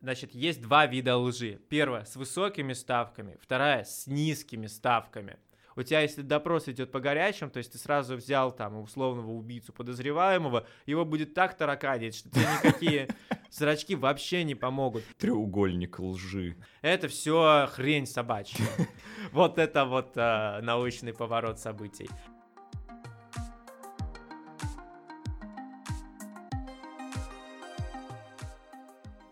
Значит, 0.00 0.34
есть 0.34 0.62
два 0.62 0.86
вида 0.86 1.18
лжи. 1.18 1.60
Первая 1.68 2.04
с 2.04 2.16
высокими 2.16 2.72
ставками, 2.72 3.36
вторая 3.42 3.84
с 3.84 4.06
низкими 4.06 4.66
ставками. 4.66 5.36
У 5.76 5.82
тебя, 5.82 6.00
если 6.00 6.22
допрос 6.22 6.68
идет 6.68 6.90
по 6.90 7.00
горячим, 7.00 7.50
то 7.50 7.58
есть 7.58 7.72
ты 7.72 7.78
сразу 7.78 8.16
взял 8.16 8.50
там 8.50 8.80
условного 8.80 9.30
убийцу 9.30 9.72
подозреваемого, 9.72 10.66
его 10.86 11.04
будет 11.04 11.34
так 11.34 11.56
тараканить, 11.56 12.16
что 12.16 12.30
тебе 12.30 12.42
никакие 12.42 13.08
зрачки 13.50 13.94
вообще 13.94 14.42
не 14.42 14.54
помогут. 14.54 15.04
Треугольник 15.18 16.00
лжи. 16.00 16.56
Это 16.80 17.08
все 17.08 17.68
хрень 17.70 18.06
собачья. 18.06 18.64
Вот 19.32 19.58
это 19.58 19.84
вот 19.84 20.16
э, 20.16 20.60
научный 20.62 21.12
поворот 21.12 21.60
событий. 21.60 22.08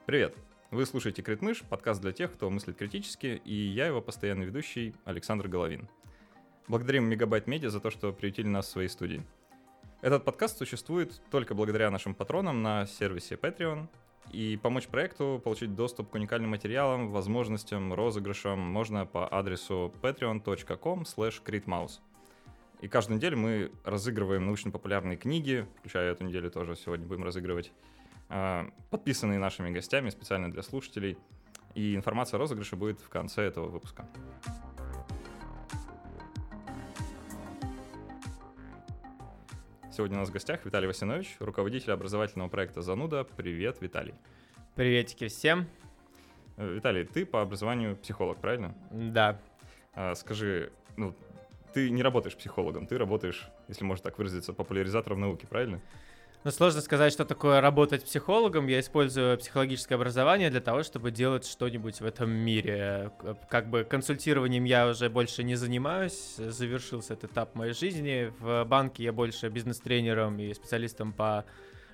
Привет! 0.06 0.47
Вы 0.70 0.84
слушаете 0.84 1.22
Критмыш, 1.22 1.62
подкаст 1.62 2.02
для 2.02 2.12
тех, 2.12 2.30
кто 2.30 2.50
мыслит 2.50 2.76
критически, 2.76 3.40
и 3.42 3.54
я 3.54 3.86
его 3.86 4.02
постоянный 4.02 4.44
ведущий 4.44 4.94
Александр 5.06 5.48
Головин. 5.48 5.88
Благодарим 6.68 7.08
Мегабайт 7.08 7.46
Медиа 7.46 7.70
за 7.70 7.80
то, 7.80 7.88
что 7.88 8.12
приютили 8.12 8.48
нас 8.48 8.66
в 8.66 8.70
своей 8.70 8.88
студии. 8.88 9.22
Этот 10.02 10.26
подкаст 10.26 10.58
существует 10.58 11.22
только 11.30 11.54
благодаря 11.54 11.90
нашим 11.90 12.14
патронам 12.14 12.60
на 12.60 12.84
сервисе 12.84 13.36
Patreon, 13.36 13.88
и 14.30 14.58
помочь 14.62 14.88
проекту 14.88 15.40
получить 15.42 15.74
доступ 15.74 16.10
к 16.10 16.14
уникальным 16.14 16.50
материалам, 16.50 17.08
возможностям, 17.12 17.94
розыгрышам 17.94 18.58
можно 18.58 19.06
по 19.06 19.26
адресу 19.26 19.94
patreon.com 20.02 21.04
slash 21.04 21.98
И 22.82 22.88
каждую 22.88 23.16
неделю 23.16 23.38
мы 23.38 23.72
разыгрываем 23.84 24.44
научно-популярные 24.44 25.16
книги, 25.16 25.66
включая 25.78 26.12
эту 26.12 26.24
неделю 26.24 26.50
тоже 26.50 26.76
сегодня 26.76 27.06
будем 27.06 27.24
разыгрывать, 27.24 27.72
подписанные 28.90 29.38
нашими 29.38 29.70
гостями 29.70 30.10
специально 30.10 30.50
для 30.50 30.62
слушателей. 30.62 31.18
И 31.74 31.94
информация 31.94 32.38
о 32.38 32.40
розыгрыше 32.40 32.76
будет 32.76 33.00
в 33.00 33.08
конце 33.08 33.42
этого 33.42 33.68
выпуска. 33.68 34.06
Сегодня 39.98 40.16
у 40.18 40.20
нас 40.20 40.28
в 40.28 40.32
гостях 40.32 40.64
Виталий 40.64 40.86
Васинович, 40.86 41.36
руководитель 41.40 41.90
образовательного 41.90 42.48
проекта 42.48 42.82
«Зануда». 42.82 43.24
Привет, 43.24 43.80
Виталий. 43.80 44.14
Приветики 44.76 45.26
всем. 45.26 45.66
Э, 46.56 46.72
Виталий, 46.72 47.04
ты 47.04 47.26
по 47.26 47.42
образованию 47.42 47.96
психолог, 47.96 48.38
правильно? 48.38 48.76
Да. 48.92 49.40
А, 49.94 50.14
скажи, 50.14 50.70
ну, 50.96 51.16
ты 51.74 51.90
не 51.90 52.04
работаешь 52.04 52.36
психологом, 52.36 52.86
ты 52.86 52.96
работаешь, 52.96 53.48
если 53.66 53.84
можно 53.84 54.04
так 54.04 54.18
выразиться, 54.18 54.52
популяризатором 54.52 55.20
науки, 55.20 55.46
правильно? 55.46 55.80
Ну, 56.44 56.52
сложно 56.52 56.80
сказать, 56.80 57.12
что 57.12 57.24
такое 57.24 57.60
работать 57.60 58.04
психологом. 58.04 58.68
Я 58.68 58.78
использую 58.78 59.36
психологическое 59.38 59.96
образование 59.96 60.50
для 60.50 60.60
того, 60.60 60.84
чтобы 60.84 61.10
делать 61.10 61.44
что-нибудь 61.44 62.00
в 62.00 62.04
этом 62.06 62.30
мире. 62.30 63.10
Как 63.50 63.68
бы 63.68 63.82
консультированием 63.82 64.62
я 64.62 64.86
уже 64.86 65.10
больше 65.10 65.42
не 65.42 65.56
занимаюсь. 65.56 66.36
Завершился 66.36 67.14
этот 67.14 67.32
этап 67.32 67.56
моей 67.56 67.72
жизни. 67.72 68.32
В 68.38 68.64
банке 68.64 69.02
я 69.02 69.12
больше 69.12 69.48
бизнес-тренером 69.48 70.38
и 70.38 70.54
специалистом 70.54 71.12
по 71.12 71.44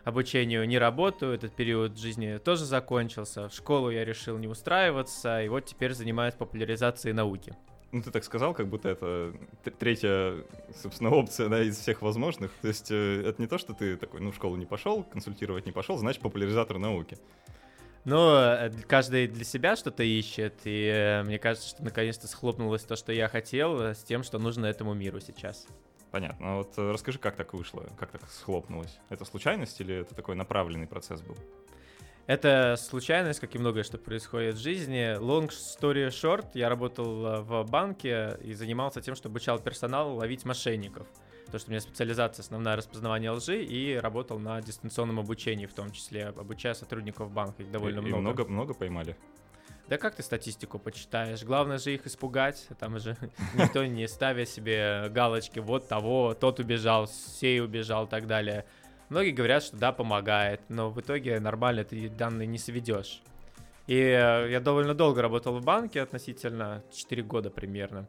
обучению 0.05 0.69
не 0.69 0.79
работаю. 0.79 1.33
Этот 1.33 1.57
период 1.57 1.99
жизни 1.99 2.37
тоже 2.37 2.67
закончился. 2.67 3.49
В 3.49 3.55
школу 3.55 3.89
я 3.89 4.05
решил 4.05 4.37
не 4.37 4.47
устраиваться. 4.47 5.43
И 5.43 5.49
вот 5.49 5.65
теперь 5.65 5.95
занимаюсь 5.95 6.35
популяризацией 6.35 7.15
науки. 7.15 7.57
Ну, 7.95 8.03
ты 8.03 8.11
так 8.11 8.25
сказал, 8.25 8.55
как 8.55 8.67
будто 8.67 8.89
это 8.89 9.33
третья, 9.79 10.45
собственно, 10.75 11.11
опция, 11.11 11.49
да, 11.49 11.63
из 11.63 11.79
всех 11.79 12.03
возможных. 12.03 12.51
То 12.61 12.67
есть 12.67 12.91
э, 12.91 13.23
это 13.25 13.41
не 13.41 13.47
то, 13.47 13.57
что 13.57 13.73
ты 13.73 13.97
такой, 13.97 14.21
ну, 14.21 14.33
в 14.33 14.35
школу 14.35 14.57
не 14.57 14.67
пошел, 14.67 15.05
консультировать 15.05 15.65
не 15.65 15.71
пошел, 15.71 15.97
значит, 15.97 16.21
популяризатор 16.21 16.79
науки. 16.79 17.17
Ну, 18.05 18.53
каждый 18.89 19.29
для 19.29 19.45
себя 19.45 19.77
что-то 19.77 20.03
ищет, 20.03 20.55
и 20.65 20.91
э, 20.93 21.23
мне 21.23 21.39
кажется, 21.39 21.69
что 21.69 21.85
наконец-то 21.85 22.27
схлопнулось 22.27 22.83
то, 22.83 22.97
что 22.97 23.13
я 23.13 23.29
хотел, 23.29 23.81
с 23.81 24.03
тем, 24.03 24.25
что 24.25 24.41
нужно 24.41 24.67
этому 24.67 24.93
миру 24.95 25.21
сейчас. 25.21 25.69
Понятно. 26.11 26.51
А 26.51 26.57
вот 26.57 26.73
расскажи, 26.77 27.21
как 27.21 27.37
так 27.37 27.55
вышло, 27.55 27.87
как 27.97 28.11
так 28.11 28.29
схлопнулось? 28.29 28.99
Это 29.09 29.25
случайность 29.25 29.81
или 29.81 29.95
это 30.01 30.17
такой 30.17 30.35
направленный 30.35 30.89
процесс 30.89 31.23
был? 31.23 31.37
Это 32.27 32.77
случайность, 32.79 33.41
как 33.41 33.55
и 33.55 33.59
многое, 33.59 33.83
что 33.85 33.99
происходит 33.99 34.55
в 34.55 34.59
жизни. 34.59 35.19
Long 35.19 35.49
story 35.49 36.09
short, 36.09 36.47
я 36.55 36.71
работал 36.71 37.27
э, 37.27 37.41
в 37.43 37.65
банке 37.65 38.39
и 38.43 38.55
занимался 38.55 39.03
тем, 39.03 39.15
что 39.15 39.29
обучал 39.29 39.59
персонал 39.59 40.17
ловить 40.17 40.47
мошенников. 40.47 41.07
То, 41.51 41.59
что 41.59 41.69
у 41.69 41.73
меня 41.73 41.81
специализация 41.81 42.43
основная 42.43 42.77
распознавание 42.77 43.31
лжи 43.31 43.63
и 43.63 43.95
работал 43.97 44.39
на 44.39 44.63
дистанционном 44.63 45.21
обучении, 45.21 45.67
в 45.67 45.75
том 45.75 45.91
числе 45.93 46.29
обучая 46.29 46.73
сотрудников 46.73 47.31
банка, 47.31 47.63
их 47.63 47.71
довольно 47.71 47.99
и, 47.99 48.03
много. 48.03 48.17
И 48.17 48.21
много, 48.21 48.45
много 48.47 48.75
поймали? 48.75 49.17
Да 49.89 49.99
как 49.99 50.15
ты 50.15 50.23
статистику 50.23 50.79
почитаешь? 50.79 51.45
Главное 51.45 51.77
же 51.77 51.93
их 51.93 52.07
испугать. 52.07 52.69
Там 52.79 52.99
же 52.99 53.19
никто 53.55 53.85
не 53.85 54.09
ставит 54.09 54.49
себе 54.49 55.11
галочки, 55.11 55.59
вот 55.59 55.89
того, 55.89 56.33
тот 56.33 56.59
убежал, 56.59 57.07
сей 57.07 57.61
убежал 57.61 58.07
и 58.07 58.09
так 58.09 58.27
далее. 58.27 58.65
Многие 59.15 59.31
говорят, 59.31 59.63
что 59.63 59.77
да, 59.77 59.93
помогает, 59.93 60.61
но 60.69 60.91
в 60.91 61.01
итоге 61.01 61.39
нормально 61.39 61.85
ты 61.85 62.09
данные 62.09 62.49
не 62.49 62.59
сведешь. 62.59 63.23
И 63.87 63.95
э, 63.95 64.49
я 64.51 64.59
довольно 64.59 64.93
долго 64.93 65.23
работал 65.23 65.57
в 65.57 65.65
банке, 65.65 66.03
относительно 66.03 66.83
4 66.93 67.23
года 67.23 67.49
примерно. 67.49 68.09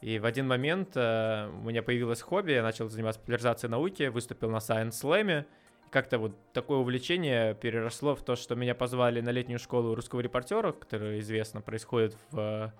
И 0.00 0.18
в 0.18 0.24
один 0.24 0.48
момент 0.48 0.96
э, 0.96 1.48
у 1.48 1.68
меня 1.68 1.84
появилось 1.84 2.20
хобби, 2.20 2.50
я 2.50 2.64
начал 2.64 2.88
заниматься 2.88 3.20
популяризацией 3.20 3.70
науки, 3.70 4.08
выступил 4.08 4.50
на 4.50 4.56
Science 4.56 5.00
Slam. 5.00 5.44
Как-то 5.92 6.18
вот 6.18 6.34
такое 6.52 6.78
увлечение 6.78 7.54
переросло 7.54 8.16
в 8.16 8.24
то, 8.24 8.34
что 8.34 8.56
меня 8.56 8.74
позвали 8.74 9.20
на 9.20 9.30
летнюю 9.30 9.60
школу 9.60 9.94
русского 9.94 10.18
репортера, 10.18 10.72
которая 10.72 11.20
известно 11.20 11.60
происходит 11.60 12.16
в 12.32 12.72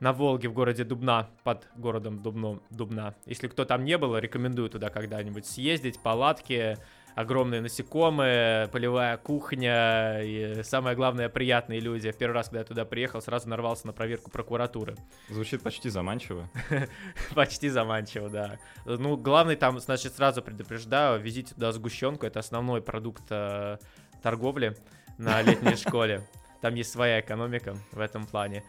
на 0.00 0.12
Волге 0.12 0.48
в 0.48 0.52
городе 0.52 0.84
Дубна, 0.84 1.30
под 1.42 1.66
городом 1.76 2.22
Дубно, 2.22 2.60
Дубна. 2.70 3.14
Если 3.24 3.48
кто 3.48 3.64
там 3.64 3.84
не 3.84 3.96
был, 3.96 4.16
рекомендую 4.18 4.68
туда 4.68 4.90
когда-нибудь 4.90 5.46
съездить, 5.46 6.00
палатки, 6.00 6.76
огромные 7.16 7.62
насекомые, 7.62 8.68
полевая 8.68 9.16
кухня 9.16 10.20
и 10.22 10.62
самое 10.62 10.94
главное 10.94 11.30
приятные 11.30 11.80
люди. 11.80 12.12
В 12.12 12.16
первый 12.18 12.34
раз, 12.34 12.48
когда 12.48 12.60
я 12.60 12.64
туда 12.64 12.84
приехал, 12.84 13.22
сразу 13.22 13.48
нарвался 13.48 13.86
на 13.86 13.94
проверку 13.94 14.30
прокуратуры. 14.30 14.96
Звучит 15.30 15.62
почти 15.62 15.88
заманчиво. 15.88 16.48
Почти 17.34 17.70
заманчиво, 17.70 18.28
да. 18.28 18.58
Ну, 18.84 19.16
главный 19.16 19.56
там, 19.56 19.80
значит, 19.80 20.14
сразу 20.14 20.42
предупреждаю, 20.42 21.18
везите 21.18 21.54
туда 21.54 21.72
сгущенку, 21.72 22.26
это 22.26 22.38
основной 22.38 22.82
продукт 22.82 23.24
э, 23.30 23.78
торговли 24.22 24.76
на 25.16 25.40
летней 25.40 25.76
школе. 25.76 26.22
Там 26.60 26.74
есть 26.74 26.92
своя 26.92 27.20
экономика 27.20 27.76
в 27.92 28.00
этом 28.00 28.26
плане. 28.26 28.62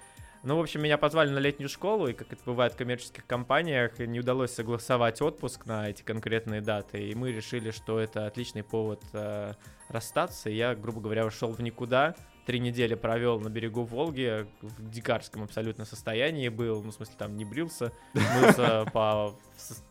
Ну, 0.44 0.56
в 0.58 0.60
общем, 0.62 0.82
меня 0.82 0.98
позвали 0.98 1.30
на 1.30 1.40
летнюю 1.40 1.70
школу, 1.70 2.08
и, 2.08 2.14
как 2.14 2.32
это 2.32 2.42
бывает 2.46 2.74
в 2.74 2.78
коммерческих 2.78 3.26
компаниях, 3.26 4.00
не 4.00 4.20
удалось 4.20 4.52
согласовать 4.52 5.22
отпуск 5.22 5.66
на 5.66 5.90
эти 5.90 6.04
конкретные 6.04 6.62
даты, 6.62 7.10
и 7.10 7.16
мы 7.16 7.32
решили, 7.32 7.72
что 7.72 8.00
это 8.00 8.28
отличный 8.28 8.64
повод 8.64 9.04
э, 9.14 9.54
расстаться. 9.90 10.50
И 10.50 10.56
я, 10.56 10.76
грубо 10.76 11.02
говоря, 11.02 11.26
ушел 11.26 11.52
в 11.52 11.60
никуда, 11.62 12.16
три 12.46 12.60
недели 12.60 12.96
провел 12.96 13.40
на 13.40 13.50
берегу 13.50 13.84
Волги, 13.84 14.48
в 14.62 14.90
дикарском 14.90 15.44
абсолютно 15.44 15.86
состоянии 15.86 16.50
был, 16.50 16.82
ну, 16.84 16.92
в 16.92 16.94
смысле, 16.94 17.16
там 17.18 17.36
не 17.36 17.44
брился, 17.44 17.92
мылся 18.14 18.86
по, 18.94 19.36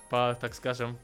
по, 0.09 0.39
так 0.41 0.55
скажем, 0.55 0.97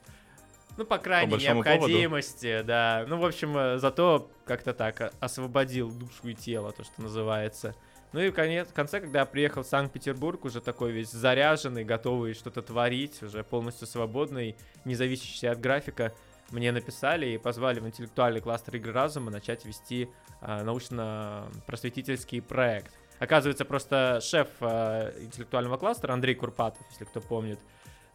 ну, 0.76 0.86
по 0.86 0.98
крайней 0.98 1.36
по 1.36 1.41
необходимости, 1.41 2.47
поводу. 2.47 2.66
да. 2.66 3.04
Ну, 3.06 3.19
в 3.19 3.25
общем, 3.26 3.56
э, 3.56 3.78
зато 3.78 4.31
как-то 4.47 4.72
так 4.72 5.12
освободил 5.20 5.91
душу 5.91 6.28
и 6.28 6.34
тело, 6.34 6.72
то, 6.72 6.84
что 6.84 7.02
называется. 7.02 7.75
Ну 8.12 8.20
и 8.20 8.30
в, 8.30 8.72
конце, 8.74 9.00
когда 9.00 9.20
я 9.20 9.26
приехал 9.26 9.62
в 9.62 9.66
Санкт-Петербург, 9.66 10.44
уже 10.44 10.60
такой 10.60 10.92
весь 10.92 11.10
заряженный, 11.10 11.84
готовый 11.84 12.34
что-то 12.34 12.60
творить, 12.60 13.22
уже 13.22 13.42
полностью 13.42 13.86
свободный, 13.86 14.56
не 14.84 14.94
зависящий 14.94 15.48
от 15.48 15.60
графика, 15.60 16.12
мне 16.50 16.70
написали 16.72 17.26
и 17.26 17.38
позвали 17.38 17.80
в 17.80 17.86
интеллектуальный 17.86 18.40
кластер 18.40 18.76
игры 18.76 18.92
разума 18.92 19.30
начать 19.30 19.64
вести 19.64 20.10
э, 20.42 20.62
научно-просветительский 20.62 22.42
проект. 22.42 22.92
Оказывается, 23.19 23.64
просто 23.64 24.20
шеф 24.20 24.48
э, 24.60 25.12
интеллектуального 25.20 25.78
кластера 25.78 26.12
Андрей 26.12 26.34
Курпатов, 26.34 26.84
если 26.90 27.04
кто 27.04 27.22
помнит, 27.22 27.60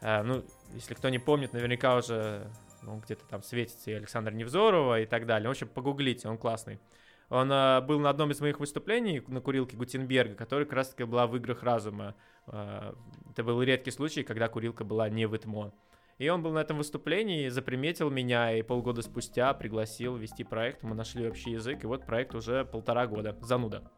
э, 0.02 0.22
ну, 0.22 0.44
если 0.76 0.94
кто 0.94 1.10
не 1.10 1.18
помнит, 1.18 1.54
наверняка 1.54 1.96
уже 1.96 2.48
ну, 2.84 2.98
где-то 2.98 3.26
там 3.26 3.42
светится 3.42 3.90
и 3.90 3.94
Александр 3.94 4.32
Невзорова 4.34 5.02
и 5.02 5.08
так 5.08 5.26
далее. 5.26 5.48
В 5.48 5.52
общем, 5.52 5.68
погуглите, 5.68 6.28
он 6.28 6.38
классный. 6.38 6.80
Он 7.30 7.52
э, 7.52 7.82
был 7.82 8.00
на 8.00 8.10
одном 8.10 8.32
из 8.32 8.40
моих 8.40 8.60
выступлений 8.60 9.22
на 9.28 9.42
курилке 9.42 9.76
Гутенберга, 9.76 10.36
которая 10.36 10.66
как 10.66 10.76
раз 10.76 10.90
таки 10.90 11.04
была 11.04 11.28
в 11.28 11.36
играх 11.36 11.64
разума. 11.64 12.16
Э, 12.48 12.94
это 13.32 13.44
был 13.44 13.62
редкий 13.62 13.92
случай, 13.92 14.24
когда 14.24 14.48
курилка 14.48 14.84
была 14.84 15.10
не 15.10 15.28
в 15.28 15.36
ИТМО. 15.36 15.74
И 16.18 16.30
он 16.30 16.42
был 16.42 16.52
на 16.52 16.60
этом 16.60 16.78
выступлении, 16.78 17.50
заприметил 17.50 18.10
меня 18.10 18.52
и 18.54 18.64
полгода 18.64 19.04
спустя 19.04 19.54
пригласил 19.54 20.16
вести 20.16 20.44
проект. 20.44 20.82
Мы 20.82 20.96
нашли 20.96 21.28
общий 21.28 21.52
язык, 21.52 21.84
и 21.84 21.88
вот 21.88 22.06
проект 22.06 22.34
уже 22.34 22.66
полтора 22.66 23.06
года. 23.06 23.38
Зануда. 23.42 23.92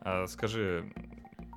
А, 0.00 0.26
скажи, 0.26 0.92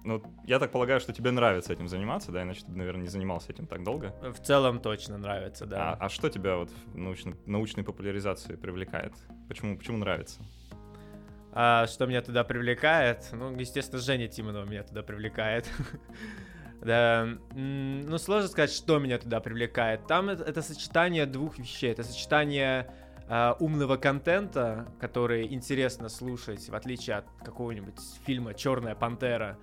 ну, 0.05 0.23
я 0.45 0.59
так 0.59 0.71
полагаю, 0.71 1.01
что 1.01 1.11
тебе 1.11 1.31
нравится 1.31 1.73
этим 1.73 1.89
заниматься, 1.89 2.31
да, 2.31 2.43
иначе 2.43 2.61
ты, 2.61 2.71
наверное, 2.71 3.01
не 3.01 3.09
занимался 3.09 3.51
этим 3.51 3.65
так 3.65 3.83
долго. 3.83 4.15
В 4.21 4.39
целом 4.39 4.79
точно 4.79 5.17
нравится, 5.17 5.65
да. 5.65 5.93
А, 5.93 6.05
а 6.05 6.09
что 6.09 6.29
тебя 6.29 6.57
вот 6.57 6.69
в 6.69 6.95
научной, 6.95 7.35
научной 7.45 7.83
популяризации 7.83 8.55
привлекает? 8.55 9.13
Почему, 9.49 9.77
почему 9.77 9.97
нравится? 9.97 10.41
А, 11.57 11.87
что 11.87 12.05
меня 12.05 12.21
туда 12.21 12.43
привлекает? 12.43 13.29
Ну, 13.31 13.57
естественно, 13.57 14.01
Женя 14.01 14.27
Тимонова 14.27 14.65
меня 14.65 14.83
туда 14.83 15.01
привлекает. 15.03 15.65
Да, 16.81 17.27
ну 17.55 18.17
сложно 18.19 18.47
сказать, 18.47 18.69
что 18.69 18.99
меня 18.99 19.17
туда 19.17 19.39
привлекает. 19.39 20.05
Там 20.05 20.29
это, 20.29 20.43
это 20.43 20.61
сочетание 20.61 21.25
двух 21.25 21.57
вещей. 21.57 21.91
Это 21.91 22.03
сочетание 22.03 22.93
э, 23.27 23.53
умного 23.59 23.97
контента, 23.97 24.85
который 24.99 25.51
интересно 25.51 26.09
слушать, 26.09 26.69
в 26.69 26.75
отличие 26.75 27.15
от 27.15 27.25
какого-нибудь 27.43 27.95
фильма 28.27 28.53
Черная 28.53 28.93
пантера. 28.93 29.57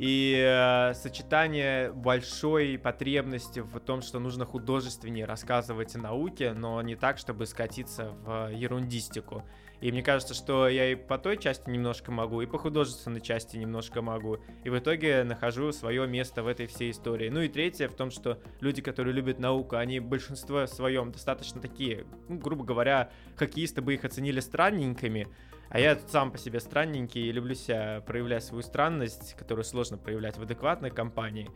И 0.00 0.34
э, 0.44 0.94
сочетание 0.94 1.92
большой 1.92 2.78
потребности 2.78 3.60
в 3.60 3.78
том, 3.78 4.02
что 4.02 4.18
нужно 4.18 4.44
художественнее 4.44 5.24
рассказывать 5.24 5.94
о 5.94 5.98
науке, 5.98 6.52
но 6.52 6.82
не 6.82 6.96
так, 6.96 7.18
чтобы 7.18 7.46
скатиться 7.46 8.10
в 8.24 8.50
ерундистику. 8.52 9.44
И 9.80 9.92
мне 9.92 10.02
кажется, 10.02 10.34
что 10.34 10.68
я 10.68 10.92
и 10.92 10.94
по 10.94 11.18
той 11.18 11.36
части 11.36 11.68
немножко 11.68 12.10
могу, 12.10 12.40
и 12.40 12.46
по 12.46 12.58
художественной 12.58 13.20
части 13.20 13.56
немножко 13.56 14.02
могу. 14.02 14.38
И 14.64 14.70
в 14.70 14.78
итоге 14.78 15.22
нахожу 15.24 15.72
свое 15.72 16.06
место 16.06 16.42
в 16.42 16.46
этой 16.46 16.66
всей 16.66 16.90
истории. 16.90 17.28
Ну 17.28 17.40
и 17.40 17.48
третье 17.48 17.88
в 17.88 17.94
том, 17.94 18.10
что 18.10 18.38
люди, 18.60 18.80
которые 18.80 19.12
любят 19.12 19.38
науку, 19.38 19.76
они 19.76 20.00
большинство 20.00 20.66
своем 20.66 21.12
достаточно 21.12 21.60
такие, 21.60 22.06
ну, 22.28 22.38
грубо 22.38 22.64
говоря, 22.64 23.10
хоккеисты 23.36 23.82
бы 23.82 23.94
их 23.94 24.04
оценили 24.04 24.40
странненькими. 24.40 25.28
А 25.68 25.80
я 25.80 25.98
сам 26.08 26.30
по 26.30 26.38
себе 26.38 26.60
странненький 26.60 27.28
и 27.28 27.32
люблю 27.32 27.54
себя 27.54 28.00
проявлять 28.06 28.44
свою 28.44 28.62
странность, 28.62 29.34
которую 29.36 29.64
сложно 29.64 29.98
проявлять 29.98 30.38
в 30.38 30.42
адекватной 30.42 30.90
компании. 30.90 31.50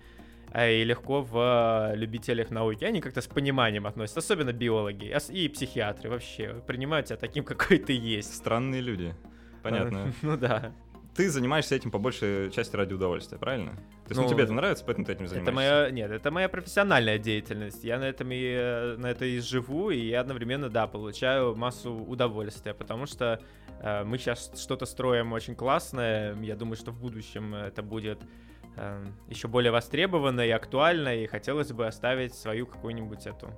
А, 0.52 0.68
и 0.68 0.84
легко 0.84 1.22
в 1.22 1.92
любителях 1.94 2.50
науки. 2.50 2.84
Они 2.84 3.00
как-то 3.00 3.20
с 3.20 3.26
пониманием 3.26 3.86
относятся, 3.86 4.20
особенно 4.20 4.52
биологи 4.52 5.16
и 5.30 5.48
психиатры 5.48 6.10
вообще 6.10 6.62
принимают 6.66 7.06
тебя 7.06 7.16
таким, 7.16 7.44
какой 7.44 7.78
ты 7.78 7.92
есть. 7.92 8.34
Странные 8.34 8.80
люди. 8.80 9.14
Понятно. 9.62 10.12
Ну 10.22 10.36
да. 10.36 10.72
Ты 11.14 11.28
занимаешься 11.28 11.74
этим 11.74 11.90
по 11.90 11.98
большей 11.98 12.50
части 12.50 12.76
ради 12.76 12.94
удовольствия, 12.94 13.36
правильно? 13.36 13.72
То 13.72 14.10
есть 14.10 14.16
ну, 14.16 14.22
ну, 14.22 14.28
тебе 14.28 14.44
это 14.44 14.52
нравится, 14.52 14.84
поэтому 14.84 15.04
ты 15.06 15.12
этим 15.12 15.26
занимаешься? 15.26 15.50
Это 15.50 15.52
моя, 15.52 15.90
нет, 15.90 16.10
это 16.10 16.30
моя 16.30 16.48
профессиональная 16.48 17.18
деятельность. 17.18 17.84
Я 17.84 17.98
на 17.98 18.04
этом 18.04 18.28
и 18.30 18.96
на 18.96 19.06
это 19.06 19.24
и 19.24 19.40
живу, 19.40 19.90
и 19.90 19.98
я 19.98 20.20
одновременно, 20.20 20.68
да, 20.68 20.86
получаю 20.86 21.56
массу 21.56 21.92
удовольствия, 21.92 22.74
потому 22.74 23.06
что 23.06 23.40
э, 23.80 24.04
мы 24.04 24.18
сейчас 24.18 24.52
что-то 24.56 24.86
строим 24.86 25.32
очень 25.32 25.56
классное. 25.56 26.36
Я 26.40 26.54
думаю, 26.54 26.76
что 26.76 26.92
в 26.92 27.00
будущем 27.00 27.54
это 27.54 27.82
будет 27.82 28.20
э, 28.76 29.04
еще 29.28 29.48
более 29.48 29.72
востребовано 29.72 30.40
и 30.40 30.50
актуально, 30.50 31.16
и 31.16 31.26
хотелось 31.26 31.72
бы 31.72 31.86
оставить 31.86 32.34
свою 32.34 32.66
какую-нибудь 32.66 33.26
эту 33.26 33.50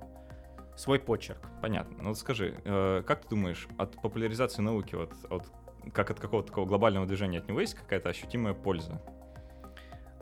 свой 0.75 0.99
почерк. 0.99 1.39
Понятно. 1.61 1.97
Ну 2.01 2.09
вот 2.09 2.17
скажи, 2.17 2.55
э, 2.63 3.03
как 3.05 3.23
ты 3.23 3.29
думаешь, 3.29 3.67
от 3.77 4.01
популяризации 4.01 4.61
науки, 4.61 4.95
вот, 4.95 5.13
от, 5.29 5.43
как 5.93 6.11
от 6.11 6.19
какого-то 6.19 6.49
такого 6.49 6.65
глобального 6.65 7.05
движения 7.05 7.39
от 7.39 7.47
него 7.47 7.61
есть 7.61 7.75
какая-то 7.75 8.09
ощутимая 8.09 8.53
польза? 8.53 9.01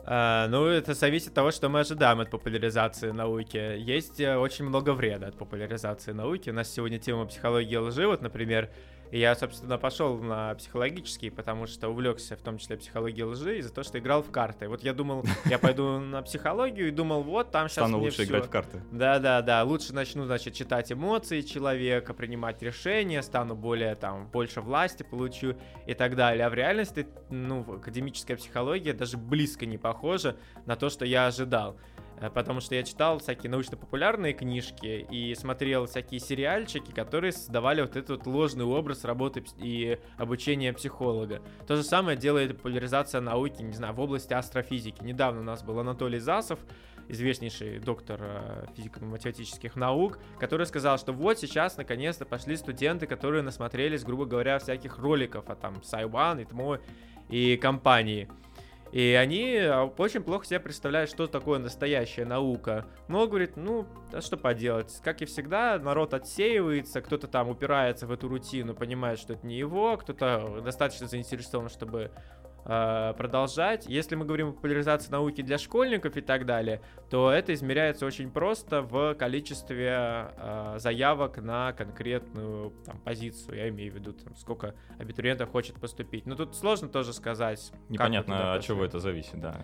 Uh, 0.04 0.48
ну, 0.48 0.66
это 0.66 0.94
зависит 0.94 1.28
от 1.28 1.34
того, 1.34 1.52
что 1.52 1.68
мы 1.68 1.78
ожидаем 1.78 2.18
от 2.18 2.28
популяризации 2.28 3.12
науки. 3.12 3.56
Есть 3.56 4.20
uh, 4.20 4.36
очень 4.36 4.64
много 4.64 4.94
вреда 4.94 5.28
от 5.28 5.38
популяризации 5.38 6.10
науки. 6.10 6.50
У 6.50 6.52
нас 6.52 6.68
сегодня 6.72 6.98
тема 6.98 7.24
психологии 7.24 7.76
лжи. 7.76 8.08
Вот, 8.08 8.20
например, 8.20 8.68
и 9.12 9.18
я, 9.18 9.34
собственно, 9.34 9.76
пошел 9.76 10.18
на 10.18 10.54
психологический, 10.54 11.28
потому 11.28 11.66
что 11.66 11.90
увлекся 11.90 12.34
в 12.34 12.40
том 12.40 12.56
числе 12.56 12.78
психологией 12.78 13.24
лжи 13.24 13.58
из-за 13.58 13.70
того, 13.70 13.84
что 13.84 13.98
играл 13.98 14.22
в 14.22 14.30
карты. 14.30 14.68
Вот 14.68 14.82
я 14.82 14.94
думал, 14.94 15.22
я 15.44 15.58
пойду 15.58 15.98
на 16.00 16.22
психологию 16.22 16.88
и 16.88 16.90
думал, 16.90 17.22
вот 17.22 17.50
там 17.50 17.68
сейчас 17.68 17.84
Стану 17.84 17.98
лучше 17.98 18.24
играть 18.24 18.46
в 18.46 18.48
карты. 18.48 18.82
Да-да-да, 18.90 19.64
лучше 19.64 19.92
начну, 19.92 20.24
значит, 20.24 20.54
читать 20.54 20.90
эмоции 20.90 21.42
человека, 21.42 22.14
принимать 22.14 22.62
решения, 22.62 23.22
стану 23.22 23.54
более, 23.54 23.96
там, 23.96 24.28
больше 24.28 24.62
власти 24.62 25.02
получу 25.02 25.56
и 25.86 25.92
так 25.92 26.16
далее. 26.16 26.46
А 26.46 26.48
в 26.48 26.54
реальности, 26.54 27.06
ну, 27.28 27.70
академическая 27.70 28.38
психология 28.38 28.94
даже 28.94 29.18
близко 29.18 29.66
не 29.66 29.76
похожа 29.76 30.36
на 30.64 30.74
то, 30.74 30.88
что 30.88 31.04
я 31.04 31.26
ожидал. 31.26 31.76
Э, 32.22 32.30
потому 32.30 32.60
что 32.60 32.74
я 32.74 32.82
читал 32.84 33.18
всякие 33.18 33.50
научно-популярные 33.50 34.32
книжки 34.32 35.06
и 35.10 35.34
смотрел 35.34 35.86
всякие 35.86 36.20
сериальчики, 36.20 36.92
которые 36.92 37.32
создавали 37.32 37.80
вот 37.80 37.96
этот 37.96 38.24
вот 38.24 38.26
ложный 38.26 38.64
образ 38.64 39.04
работы 39.04 39.44
и 39.58 39.98
обучения 40.16 40.72
психолога. 40.72 41.42
То 41.66 41.76
же 41.76 41.82
самое 41.82 42.16
делает 42.16 42.56
популяризация 42.56 43.20
науки, 43.20 43.62
не 43.62 43.72
знаю, 43.72 43.94
в 43.94 44.00
области 44.00 44.32
астрофизики. 44.32 45.02
Недавно 45.02 45.40
у 45.40 45.44
нас 45.44 45.62
был 45.62 45.78
Анатолий 45.80 46.20
Засов, 46.20 46.60
известнейший 47.08 47.80
доктор 47.80 48.20
э, 48.22 48.66
физико-математических 48.76 49.74
наук, 49.74 50.20
который 50.38 50.66
сказал, 50.66 50.98
что 50.98 51.12
вот 51.12 51.40
сейчас 51.40 51.76
наконец-то 51.76 52.24
пошли 52.24 52.56
студенты, 52.56 53.06
которые 53.06 53.42
насмотрелись, 53.42 54.04
грубо 54.04 54.26
говоря, 54.26 54.60
всяких 54.60 54.98
роликов 54.98 55.50
о 55.50 55.56
там 55.56 55.82
Сайван 55.82 56.38
и 56.38 56.44
ТМО 56.44 56.78
и 57.28 57.56
компании. 57.56 58.28
И 58.92 59.14
они 59.14 59.56
а, 59.56 59.86
очень 59.86 60.22
плохо 60.22 60.44
себе 60.44 60.60
представляют, 60.60 61.08
что 61.08 61.26
такое 61.26 61.58
настоящая 61.58 62.26
наука. 62.26 62.86
Но, 63.08 63.26
говорит, 63.26 63.56
ну, 63.56 63.86
а 64.12 64.20
что 64.20 64.36
поделать. 64.36 65.00
Как 65.02 65.22
и 65.22 65.24
всегда, 65.24 65.78
народ 65.78 66.12
отсеивается, 66.12 67.00
кто-то 67.00 67.26
там 67.26 67.48
упирается 67.48 68.06
в 68.06 68.12
эту 68.12 68.28
рутину, 68.28 68.74
понимает, 68.74 69.18
что 69.18 69.32
это 69.32 69.46
не 69.46 69.56
его, 69.56 69.96
кто-то 69.96 70.60
достаточно 70.62 71.06
заинтересован, 71.06 71.70
чтобы 71.70 72.10
продолжать. 72.64 73.86
Если 73.86 74.14
мы 74.14 74.24
говорим 74.24 74.50
о 74.50 74.52
популяризации 74.52 75.10
науки 75.10 75.42
для 75.42 75.58
школьников 75.58 76.16
и 76.16 76.20
так 76.20 76.46
далее, 76.46 76.80
то 77.10 77.30
это 77.30 77.52
измеряется 77.54 78.06
очень 78.06 78.30
просто 78.30 78.82
в 78.82 79.14
количестве 79.14 80.32
э, 80.36 80.74
заявок 80.78 81.38
на 81.38 81.72
конкретную 81.72 82.70
там, 82.84 82.98
позицию. 83.00 83.58
Я 83.58 83.68
имею 83.68 83.92
в 83.92 83.96
виду, 83.96 84.12
там, 84.12 84.36
сколько 84.36 84.74
абитуриентов 84.98 85.50
хочет 85.50 85.80
поступить. 85.80 86.26
Но 86.26 86.36
тут 86.36 86.54
сложно 86.56 86.88
тоже 86.88 87.12
сказать. 87.12 87.72
Непонятно, 87.88 88.54
от 88.54 88.62
чего 88.62 88.84
это 88.84 88.98
зависит, 88.98 89.40
да. 89.40 89.56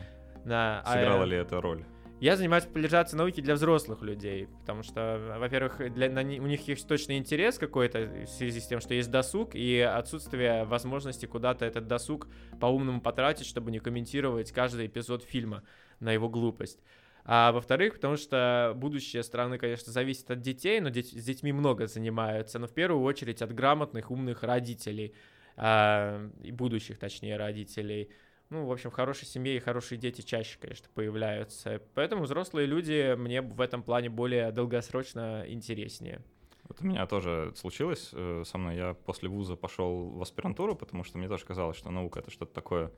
Да, 0.44 0.82
Сыграла 0.86 1.24
а, 1.24 1.26
ли 1.26 1.36
это 1.36 1.60
роль? 1.60 1.84
Я 2.20 2.36
занимаюсь 2.36 2.64
популяризацией 2.64 3.16
науки 3.18 3.40
для 3.40 3.54
взрослых 3.54 4.02
людей, 4.02 4.48
потому 4.60 4.82
что, 4.82 5.36
во-первых, 5.38 5.92
для, 5.94 6.10
на, 6.10 6.22
у 6.22 6.46
них 6.48 6.66
есть 6.66 6.88
точно 6.88 7.16
интерес 7.16 7.58
какой-то 7.58 8.24
в 8.26 8.26
связи 8.26 8.58
с 8.58 8.66
тем, 8.66 8.80
что 8.80 8.92
есть 8.92 9.08
досуг, 9.08 9.54
и 9.54 9.78
отсутствие 9.78 10.64
возможности 10.64 11.26
куда-то 11.26 11.64
этот 11.64 11.86
досуг 11.86 12.26
по-умному 12.58 13.00
потратить, 13.00 13.46
чтобы 13.46 13.70
не 13.70 13.78
комментировать 13.78 14.50
каждый 14.50 14.88
эпизод 14.88 15.22
фильма 15.22 15.62
на 16.00 16.10
его 16.10 16.28
глупость. 16.28 16.80
А 17.24 17.52
во-вторых, 17.52 17.94
потому 17.94 18.16
что 18.16 18.72
будущее 18.74 19.22
страны, 19.22 19.56
конечно, 19.56 19.92
зависит 19.92 20.28
от 20.32 20.40
детей, 20.40 20.80
но 20.80 20.88
деть, 20.88 21.12
с 21.12 21.24
детьми 21.24 21.52
много 21.52 21.86
занимаются, 21.86 22.58
но 22.58 22.66
в 22.66 22.74
первую 22.74 23.04
очередь 23.04 23.42
от 23.42 23.54
грамотных, 23.54 24.10
умных 24.10 24.42
родителей, 24.42 25.14
и 25.56 26.52
будущих, 26.52 26.98
точнее, 26.98 27.36
родителей– 27.36 28.10
ну, 28.50 28.64
в 28.66 28.72
общем, 28.72 28.90
в 28.90 28.94
хорошей 28.94 29.26
семье 29.26 29.56
и 29.56 29.60
хорошие 29.60 29.98
дети 29.98 30.22
чаще, 30.22 30.58
конечно, 30.60 30.88
появляются. 30.94 31.82
Поэтому 31.94 32.22
взрослые 32.22 32.66
люди 32.66 33.14
мне 33.16 33.42
в 33.42 33.60
этом 33.60 33.82
плане 33.82 34.08
более 34.08 34.50
долгосрочно 34.52 35.44
интереснее. 35.46 36.22
Вот 36.68 36.78
у 36.80 36.86
меня 36.86 37.06
тоже 37.06 37.52
случилось 37.56 38.10
э, 38.12 38.42
со 38.46 38.58
мной. 38.58 38.76
Я 38.76 38.94
после 38.94 39.28
вуза 39.28 39.56
пошел 39.56 40.10
в 40.10 40.22
аспирантуру, 40.22 40.74
потому 40.76 41.04
что 41.04 41.18
мне 41.18 41.28
тоже 41.28 41.44
казалось, 41.44 41.76
что 41.76 41.90
наука— 41.90 42.18
это 42.20 42.30
что-то 42.30 42.52
такое 42.52 42.90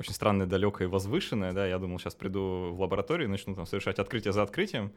очень 0.00 0.14
странное, 0.14 0.46
далекое 0.46 0.88
и 0.88 0.90
возвышенное, 0.90 1.52
да, 1.52 1.66
я 1.66 1.78
думал, 1.78 1.98
сейчас 1.98 2.14
приду 2.14 2.70
в 2.72 2.80
лабораторию 2.80 3.28
и 3.28 3.30
начну 3.30 3.54
там 3.54 3.66
совершать 3.66 3.98
открытие 3.98 4.32
за 4.32 4.42
открытием, 4.42 4.92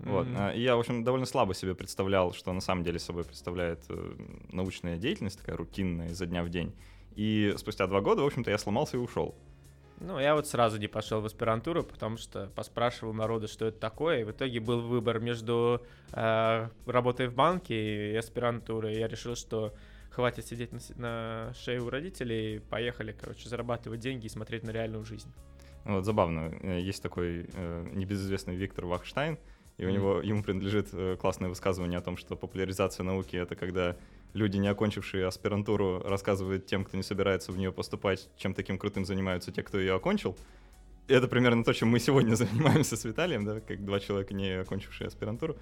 mm-hmm. 0.00 0.10
вот, 0.10 0.26
а, 0.36 0.50
и 0.50 0.60
я, 0.60 0.74
в 0.74 0.80
общем, 0.80 1.04
довольно 1.04 1.26
слабо 1.26 1.54
себе 1.54 1.76
представлял, 1.76 2.32
что 2.32 2.52
на 2.52 2.60
самом 2.60 2.82
деле 2.82 2.98
собой 2.98 3.22
представляет 3.22 3.84
э, 3.88 4.16
научная 4.50 4.96
деятельность, 4.96 5.38
такая 5.38 5.56
рутинная, 5.56 6.08
изо 6.08 6.26
дня 6.26 6.42
в 6.42 6.48
день, 6.48 6.74
и 7.14 7.54
спустя 7.56 7.86
два 7.86 8.00
года, 8.00 8.22
в 8.22 8.26
общем-то, 8.26 8.50
я 8.50 8.58
сломался 8.58 8.96
и 8.96 9.00
ушел. 9.00 9.36
Ну, 10.00 10.18
я 10.20 10.34
вот 10.34 10.46
сразу 10.46 10.78
не 10.78 10.86
пошел 10.86 11.20
в 11.20 11.26
аспирантуру, 11.26 11.82
потому 11.82 12.16
что 12.16 12.46
поспрашивал 12.54 13.12
народа, 13.12 13.48
что 13.48 13.66
это 13.66 13.78
такое, 13.78 14.20
и 14.20 14.24
в 14.24 14.30
итоге 14.30 14.60
был 14.60 14.80
выбор 14.80 15.18
между 15.18 15.82
э, 16.12 16.68
работой 16.86 17.26
в 17.26 17.34
банке 17.34 18.12
и 18.12 18.16
аспирантурой. 18.16 18.96
Я 18.96 19.08
решил, 19.08 19.34
что 19.34 19.74
хватит 20.10 20.46
сидеть 20.46 20.72
на, 20.72 20.80
на 20.96 21.54
шее 21.54 21.80
у 21.80 21.90
родителей, 21.90 22.60
поехали, 22.60 23.12
короче, 23.12 23.48
зарабатывать 23.48 24.00
деньги 24.00 24.26
и 24.26 24.28
смотреть 24.28 24.62
на 24.62 24.70
реальную 24.70 25.04
жизнь. 25.04 25.32
Вот 25.84 26.04
забавно, 26.04 26.52
э, 26.60 26.80
есть 26.80 27.02
такой 27.02 27.46
э, 27.52 27.88
небезызвестный 27.92 28.54
Виктор 28.54 28.86
Вахштайн, 28.86 29.38
и 29.78 29.86
у 29.86 29.88
mm. 29.88 29.92
него 29.92 30.20
ему 30.20 30.42
принадлежит 30.42 30.88
э, 30.92 31.16
классное 31.16 31.48
высказывание 31.48 31.98
о 31.98 32.02
том, 32.02 32.16
что 32.16 32.36
популяризация 32.36 33.04
науки 33.04 33.36
это 33.36 33.56
когда 33.56 33.96
люди, 34.34 34.56
не 34.58 34.68
окончившие 34.68 35.26
аспирантуру, 35.26 36.02
рассказывают 36.04 36.66
тем, 36.66 36.84
кто 36.84 36.96
не 36.96 37.02
собирается 37.02 37.52
в 37.52 37.58
нее 37.58 37.72
поступать, 37.72 38.28
чем 38.36 38.54
таким 38.54 38.78
крутым 38.78 39.04
занимаются 39.04 39.52
те, 39.52 39.62
кто 39.62 39.78
ее 39.78 39.94
окончил. 39.94 40.36
Это 41.08 41.26
примерно 41.28 41.64
то, 41.64 41.72
чем 41.72 41.88
мы 41.88 42.00
сегодня 42.00 42.34
занимаемся 42.36 42.96
с 42.96 43.04
Виталием, 43.04 43.44
да, 43.44 43.60
как 43.60 43.84
два 43.84 44.00
человека, 44.00 44.34
не 44.34 44.60
окончившие 44.60 45.08
аспирантуру. 45.08 45.56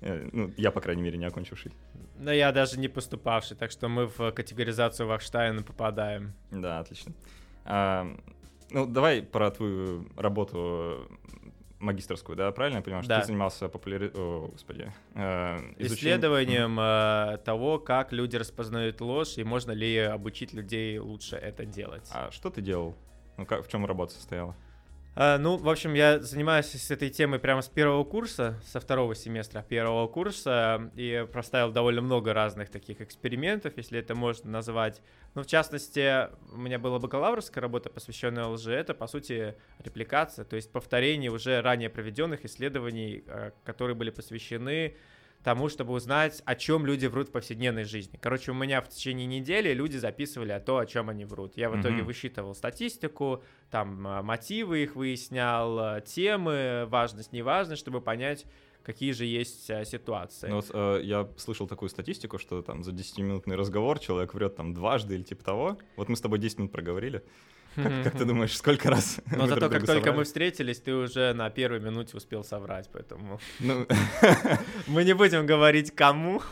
Э, 0.00 0.28
ну, 0.32 0.52
я, 0.56 0.70
по 0.70 0.80
крайней 0.80 1.02
мере, 1.02 1.18
не 1.18 1.26
окончивший. 1.26 1.72
Но 2.18 2.32
я 2.32 2.52
даже 2.52 2.78
не 2.78 2.88
поступавший, 2.88 3.56
так 3.56 3.70
что 3.70 3.88
мы 3.88 4.06
в 4.06 4.30
категоризацию 4.32 5.06
Вахштайна 5.06 5.62
попадаем. 5.62 6.32
Да, 6.50 6.80
отлично. 6.80 7.12
А, 7.64 8.06
ну, 8.70 8.86
давай 8.86 9.22
про 9.22 9.50
твою 9.50 10.06
работу 10.16 11.08
магистрскую, 11.78 12.36
да, 12.36 12.50
правильно 12.52 12.78
я 12.78 12.82
понимаю, 12.82 13.02
что 13.02 13.10
Да. 13.10 13.20
ты 13.20 13.26
занимался 13.26 13.68
популяри... 13.68 14.10
О, 14.14 14.48
господи. 14.52 14.92
э, 15.14 15.56
изучением- 15.78 15.86
Исследованием 15.94 16.80
э, 16.80 17.38
того, 17.44 17.78
как 17.78 18.12
люди 18.12 18.36
распознают 18.36 19.00
ложь 19.00 19.36
и 19.38 19.44
можно 19.44 19.72
ли 19.72 19.96
обучить 19.98 20.52
людей 20.54 20.98
лучше 20.98 21.36
это 21.36 21.64
делать. 21.66 22.08
А 22.12 22.30
что 22.30 22.50
ты 22.50 22.62
делал? 22.62 22.94
Ну, 23.36 23.44
как, 23.44 23.64
в 23.66 23.68
чем 23.68 23.84
работа 23.84 24.14
состояла? 24.14 24.56
А, 25.18 25.38
ну, 25.38 25.56
в 25.56 25.66
общем, 25.70 25.94
я 25.94 26.18
занимаюсь 26.20 26.66
с 26.66 26.90
этой 26.90 27.08
темой 27.08 27.38
прямо 27.38 27.62
с 27.62 27.70
первого 27.70 28.04
курса, 28.04 28.60
со 28.66 28.80
второго 28.80 29.14
семестра 29.14 29.62
первого 29.62 30.08
курса, 30.08 30.90
и 30.94 31.26
проставил 31.32 31.72
довольно 31.72 32.02
много 32.02 32.34
разных 32.34 32.68
таких 32.68 33.00
экспериментов, 33.00 33.72
если 33.78 33.98
это 33.98 34.14
можно 34.14 34.50
назвать. 34.50 35.00
Ну, 35.34 35.42
в 35.42 35.46
частности, 35.46 36.28
у 36.52 36.58
меня 36.58 36.78
была 36.78 36.98
бакалаврская 36.98 37.62
работа, 37.62 37.88
посвященная 37.88 38.44
лжи. 38.44 38.74
Это, 38.74 38.92
по 38.92 39.06
сути, 39.06 39.54
репликация, 39.82 40.44
то 40.44 40.54
есть 40.54 40.70
повторение 40.70 41.30
уже 41.30 41.62
ранее 41.62 41.88
проведенных 41.88 42.44
исследований, 42.44 43.24
э, 43.26 43.52
которые 43.64 43.94
были 43.94 44.10
посвящены 44.10 44.96
тому, 45.46 45.68
чтобы 45.68 45.92
узнать, 45.92 46.42
о 46.44 46.56
чем 46.56 46.84
люди 46.86 47.06
врут 47.06 47.28
в 47.28 47.30
повседневной 47.30 47.84
жизни. 47.84 48.18
Короче, 48.20 48.50
у 48.50 48.54
меня 48.54 48.80
в 48.80 48.88
течение 48.88 49.26
недели 49.28 49.72
люди 49.72 49.96
записывали 49.96 50.50
о 50.50 50.58
то, 50.58 50.78
о 50.78 50.86
чем 50.86 51.08
они 51.08 51.24
врут. 51.24 51.56
Я 51.56 51.70
в 51.70 51.80
итоге 51.80 51.98
Мгм. 51.98 52.06
высчитывал 52.06 52.52
статистику, 52.52 53.44
там 53.70 54.04
а, 54.08 54.22
мотивы 54.24 54.82
их 54.82 54.96
выяснял, 54.96 55.78
а, 55.78 56.00
темы, 56.00 56.86
важность, 56.88 57.32
неважность, 57.32 57.80
чтобы 57.80 58.00
понять, 58.00 58.44
какие 58.82 59.12
же 59.12 59.24
есть 59.24 59.70
а, 59.70 59.84
ситуации. 59.84 60.48
Ну, 60.48 60.56
вот, 60.56 60.70
э, 60.74 61.00
я 61.04 61.28
слышал 61.36 61.68
такую 61.68 61.90
статистику, 61.90 62.38
что 62.38 62.60
там 62.62 62.82
за 62.82 62.90
10-минутный 62.90 63.54
разговор 63.54 64.00
человек 64.00 64.34
врет 64.34 64.56
там 64.56 64.74
дважды 64.74 65.14
или 65.14 65.22
типа 65.22 65.44
того. 65.44 65.78
Вот 65.94 66.08
мы 66.08 66.16
с 66.16 66.20
тобой 66.20 66.40
10 66.40 66.58
минут 66.58 66.72
проговорили. 66.72 67.22
Как, 67.76 68.04
как 68.04 68.12
ты 68.18 68.24
думаешь, 68.24 68.56
сколько 68.56 68.90
раз? 68.90 69.20
Но 69.30 69.46
зато 69.46 69.60
друг 69.60 69.72
как 69.72 69.80
только 69.86 69.92
соврали? 70.00 70.16
мы 70.16 70.24
встретились, 70.24 70.80
ты 70.80 70.94
уже 70.94 71.32
на 71.34 71.48
первой 71.50 71.78
минуте 71.80 72.16
успел 72.16 72.42
соврать, 72.42 72.88
поэтому 72.92 73.38
Ну, 73.60 73.86
мы 74.86 75.04
не 75.04 75.12
будем 75.14 75.46
говорить 75.46 75.94
кому, 75.94 76.42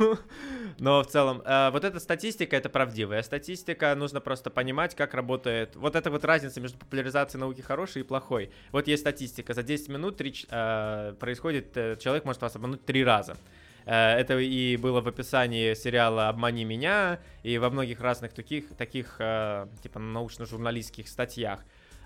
но 0.79 1.03
в 1.03 1.07
целом 1.07 1.43
э, 1.45 1.71
вот 1.71 1.85
эта 1.85 1.99
статистика 2.01 2.57
это 2.57 2.69
правдивая 2.69 3.23
статистика, 3.23 3.95
нужно 3.95 4.21
просто 4.21 4.51
понимать, 4.51 4.95
как 4.95 5.15
работает. 5.15 5.77
Вот 5.77 5.97
эта 5.97 6.11
вот 6.11 6.25
разница 6.25 6.61
между 6.61 6.79
популяризацией 6.79 7.41
науки 7.41 7.61
хорошей 7.61 8.03
и 8.03 8.05
плохой. 8.05 8.51
Вот 8.73 8.87
есть 8.89 9.03
статистика, 9.03 9.55
за 9.55 9.63
10 9.63 9.89
минут 9.89 10.17
три 10.17 10.33
ч- 10.33 10.47
э, 10.51 11.15
происходит, 11.19 11.77
э, 11.77 11.97
человек 12.01 12.25
может 12.25 12.43
вас 12.43 12.55
обмануть 12.57 12.85
три 12.85 13.05
раза. 13.05 13.37
Э, 13.87 14.19
Это 14.19 14.39
и 14.39 14.77
было 14.77 15.01
в 15.01 15.09
описании 15.09 15.75
сериала 15.75 16.29
«Обмани 16.29 16.65
меня» 16.65 17.21
и 17.43 17.59
во 17.59 17.71
многих 17.71 18.01
разных 18.01 18.33
таких, 18.33 18.75
таких 18.77 19.17
э, 19.19 19.67
типа 19.83 19.99
научно-журналистских 19.99 21.09
статьях. 21.09 21.61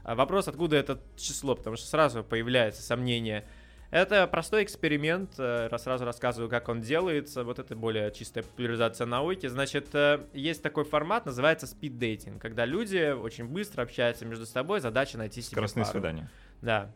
А 0.05 0.15
Вопрос, 0.15 0.49
откуда 0.49 0.77
это 0.77 1.01
число, 1.17 1.55
потому 1.55 1.77
что 1.77 1.87
сразу 1.87 2.25
появляется 2.25 2.83
сомнение. 2.83 3.45
Это 3.91 4.27
простой 4.27 4.65
эксперимент, 4.65 5.39
э, 5.39 5.69
раз 5.69 5.85
сразу 5.85 6.05
рассказываю, 6.05 6.51
как 6.51 6.69
он 6.69 6.81
делается. 6.81 7.45
Вот 7.45 7.59
это 7.59 7.75
более 7.75 8.11
чистая 8.13 8.45
популяризация 8.45 9.07
науки. 9.07 9.47
Значит, 9.47 9.89
есть 10.35 10.63
такой 10.63 10.85
формат, 10.85 11.27
называется 11.27 11.67
speed-dating, 11.67 12.39
когда 12.39 12.65
люди 12.65 13.13
очень 13.13 13.47
быстро 13.47 13.83
общаются 13.83 14.27
между 14.27 14.47
собой, 14.47 14.81
задача 14.81 15.17
найти 15.17 15.41
себе 15.41 15.53
скоростные 15.53 15.85
пару. 15.85 15.93
свидания. 15.93 16.31
Да. 16.61 16.93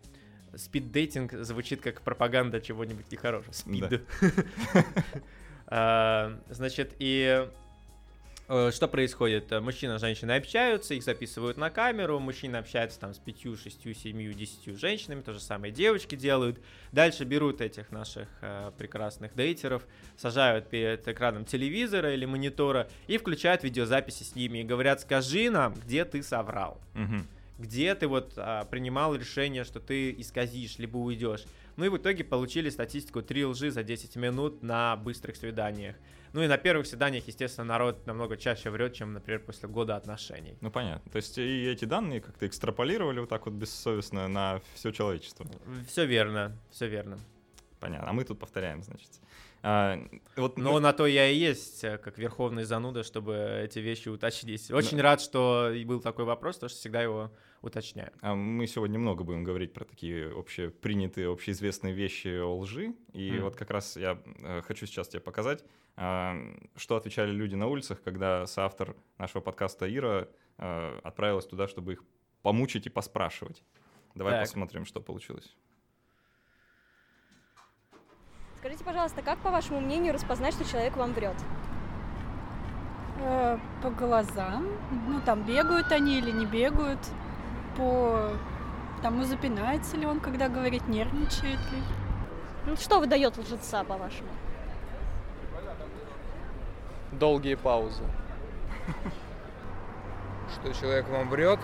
Спид-дейтинг 0.54 1.32
звучит 1.44 1.80
как 1.80 2.02
пропаганда 2.02 2.60
чего-нибудь 2.60 3.10
нехорошего. 3.10 3.52
Спид. 3.52 4.02
А, 5.74 6.38
Значит, 6.50 6.92
и 6.98 7.48
э, 8.48 8.70
что 8.72 8.88
происходит? 8.88 9.50
Мужчина 9.62 9.94
и 9.94 9.98
женщина 9.98 10.34
общаются, 10.34 10.92
их 10.92 11.02
записывают 11.02 11.56
на 11.56 11.70
камеру, 11.70 12.18
мужчина 12.18 12.58
общается 12.58 13.00
там 13.00 13.14
с 13.14 13.18
пятью, 13.18 13.56
шестью, 13.56 13.94
семью, 13.94 14.34
десятью 14.34 14.76
женщинами, 14.76 15.22
то 15.22 15.32
же 15.32 15.40
самое 15.40 15.72
девочки 15.72 16.14
делают. 16.14 16.60
Дальше 16.90 17.24
берут 17.24 17.62
этих 17.62 17.90
наших 17.90 18.28
э, 18.42 18.70
прекрасных 18.76 19.34
дейтеров, 19.34 19.82
сажают 20.18 20.68
перед 20.68 21.08
экраном 21.08 21.46
телевизора 21.46 22.12
или 22.12 22.26
монитора 22.26 22.86
и 23.06 23.16
включают 23.16 23.64
видеозаписи 23.64 24.24
с 24.24 24.34
ними 24.34 24.58
и 24.58 24.64
говорят, 24.64 25.00
скажи 25.00 25.48
нам, 25.48 25.72
где 25.72 26.04
ты 26.04 26.22
соврал 26.22 26.78
Мгм. 26.92 27.26
Где 27.58 27.94
ты 27.94 28.08
вот 28.08 28.34
а, 28.36 28.64
принимал 28.64 29.14
решение, 29.14 29.64
что 29.64 29.80
ты 29.80 30.12
исказишь, 30.12 30.78
либо 30.78 30.96
уйдешь. 30.96 31.44
Ну 31.76 31.84
и 31.84 31.88
в 31.88 31.96
итоге 31.96 32.24
получили 32.24 32.70
статистику 32.70 33.22
3 33.22 33.46
лжи 33.46 33.70
за 33.70 33.82
10 33.82 34.16
минут 34.16 34.62
на 34.62 34.96
быстрых 34.96 35.36
свиданиях. 35.36 35.96
Ну 36.32 36.42
и 36.42 36.46
на 36.46 36.56
первых 36.56 36.86
свиданиях, 36.86 37.26
естественно, 37.26 37.66
народ 37.66 38.06
намного 38.06 38.36
чаще 38.36 38.70
врет, 38.70 38.94
чем, 38.94 39.12
например, 39.12 39.40
после 39.40 39.68
года 39.68 39.96
отношений. 39.96 40.56
Ну, 40.60 40.70
понятно. 40.70 41.10
То 41.10 41.16
есть 41.16 41.36
и 41.36 41.66
эти 41.66 41.84
данные 41.84 42.20
как-то 42.20 42.46
экстраполировали 42.46 43.20
вот 43.20 43.28
так 43.28 43.44
вот 43.44 43.54
бессовестно 43.54 44.28
на 44.28 44.60
все 44.74 44.92
человечество. 44.92 45.46
Все 45.86 46.06
верно, 46.06 46.56
все 46.70 46.88
верно. 46.88 47.18
Понятно. 47.80 48.08
А 48.08 48.12
мы 48.12 48.24
тут 48.24 48.38
повторяем, 48.38 48.82
значит. 48.82 49.10
А, 49.64 49.98
вот 50.36 50.58
Но 50.58 50.72
мы- 50.74 50.80
на 50.80 50.92
то 50.92 51.06
я 51.06 51.28
и 51.28 51.36
есть, 51.36 51.84
э, 51.84 51.96
как 51.98 52.18
верховный 52.18 52.64
зануда, 52.64 53.04
чтобы 53.04 53.60
эти 53.64 53.78
вещи 53.78 54.08
уточнить. 54.08 54.70
Очень 54.72 55.00
рад, 55.00 55.20
что 55.20 55.72
был 55.86 56.00
такой 56.00 56.24
вопрос, 56.24 56.56
потому 56.56 56.70
что 56.70 56.78
всегда 56.80 57.00
его 57.02 57.30
уточняю. 57.60 58.10
А 58.22 58.34
Мы 58.34 58.66
сегодня 58.66 58.98
много 58.98 59.22
будем 59.22 59.44
говорить 59.44 59.72
про 59.72 59.84
такие 59.84 60.32
общепринятые, 60.36 61.30
общеизвестные 61.30 61.94
вещи 61.94 62.40
о 62.40 62.56
лжи. 62.58 62.92
И 63.12 63.30
Мгм. 63.30 63.42
вот 63.44 63.56
как 63.56 63.70
раз 63.70 63.96
я 63.96 64.20
э, 64.42 64.62
хочу 64.62 64.86
сейчас 64.86 65.06
тебе 65.08 65.20
показать, 65.20 65.64
а, 65.96 66.34
что 66.74 66.96
отвечали 66.96 67.30
люди 67.30 67.54
на 67.54 67.68
улицах, 67.68 68.02
когда 68.02 68.46
соавтор 68.46 68.96
нашего 69.18 69.40
подкаста 69.42 69.86
Ира 69.92 70.26
э, 70.58 70.98
отправилась 71.04 71.46
туда, 71.46 71.66
чтобы 71.68 71.92
их 71.92 72.04
помучить 72.42 72.86
и 72.86 72.90
поспрашивать. 72.90 73.62
Давай 74.14 74.32
Так. 74.34 74.42
посмотрим, 74.42 74.84
что 74.84 75.00
получилось. 75.00 75.56
Скажите, 78.62 78.84
пожалуйста, 78.84 79.22
как, 79.22 79.38
по 79.38 79.50
вашему 79.50 79.80
мнению, 79.80 80.14
распознать, 80.14 80.54
что 80.54 80.64
человек 80.64 80.96
вам 80.96 81.14
врет? 81.14 81.34
Э, 83.18 83.58
По 83.82 83.90
глазам. 83.90 84.68
Ну, 85.08 85.20
там, 85.20 85.42
бегают 85.42 85.90
они 85.90 86.18
или 86.18 86.30
не 86.30 86.46
бегают. 86.46 87.00
По 87.76 88.30
тому, 89.02 89.24
запинается 89.24 89.96
ли 89.96 90.06
он, 90.06 90.20
когда 90.20 90.48
говорит, 90.48 90.86
нервничает 90.86 91.58
ли. 91.72 91.82
Ну, 92.64 92.76
что 92.76 93.00
выдает 93.00 93.36
лжеца, 93.36 93.82
по-вашему? 93.82 94.28
долгие 97.10 97.56
паузы. 97.56 98.04
что 100.54 100.72
человек 100.72 101.08
вам 101.08 101.28
врет. 101.30 101.58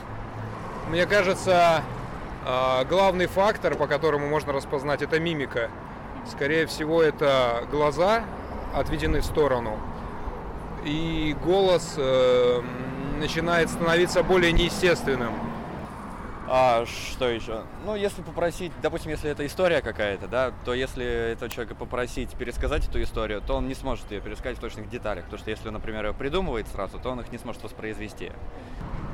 Мне 0.89 1.07
кажется, 1.07 1.85
а, 2.45 2.85
главный 2.87 3.27
фактор, 3.27 3.77
по 3.77 3.87
которому 3.87 4.27
можно 4.27 4.53
распознать, 4.53 5.01
это 5.01 5.21
мимика. 5.21 5.71
Скорее 6.31 6.67
всего, 6.67 7.03
это 7.03 7.67
глаза 7.71 8.25
отведены 8.75 9.21
в 9.21 9.25
сторону, 9.25 9.79
и 10.85 11.35
голос 11.43 11.95
э, 11.97 12.61
начинает 13.19 13.71
становиться 13.71 14.23
более 14.23 14.53
неестественным. 14.53 15.33
А 16.51 16.87
что 16.87 17.29
еще? 17.29 17.63
Ну, 17.85 17.95
если 17.95 18.23
попросить, 18.23 18.73
допустим, 18.81 19.11
если 19.11 19.31
это 19.31 19.45
история 19.45 19.83
какая-то, 19.83 20.29
да, 20.29 20.53
то 20.65 20.73
если 20.73 21.05
этого 21.05 21.51
человека 21.51 21.75
попросить 21.75 22.31
пересказать 22.37 22.89
эту 22.89 23.03
историю, 23.03 23.43
то 23.43 23.55
он 23.55 23.69
не 23.69 23.75
сможет 23.75 24.11
ее 24.11 24.23
пересказать 24.23 24.57
в 24.57 24.61
точных 24.61 24.89
деталях. 24.89 25.25
Потому 25.25 25.41
что 25.41 25.51
если 25.51 25.69
он, 25.69 25.75
например, 25.75 26.07
ее 26.07 26.15
придумывает 26.15 26.67
сразу, 26.69 26.99
то 26.99 27.11
он 27.11 27.21
их 27.21 27.31
не 27.33 27.39
сможет 27.39 27.63
воспроизвести. 27.63 28.33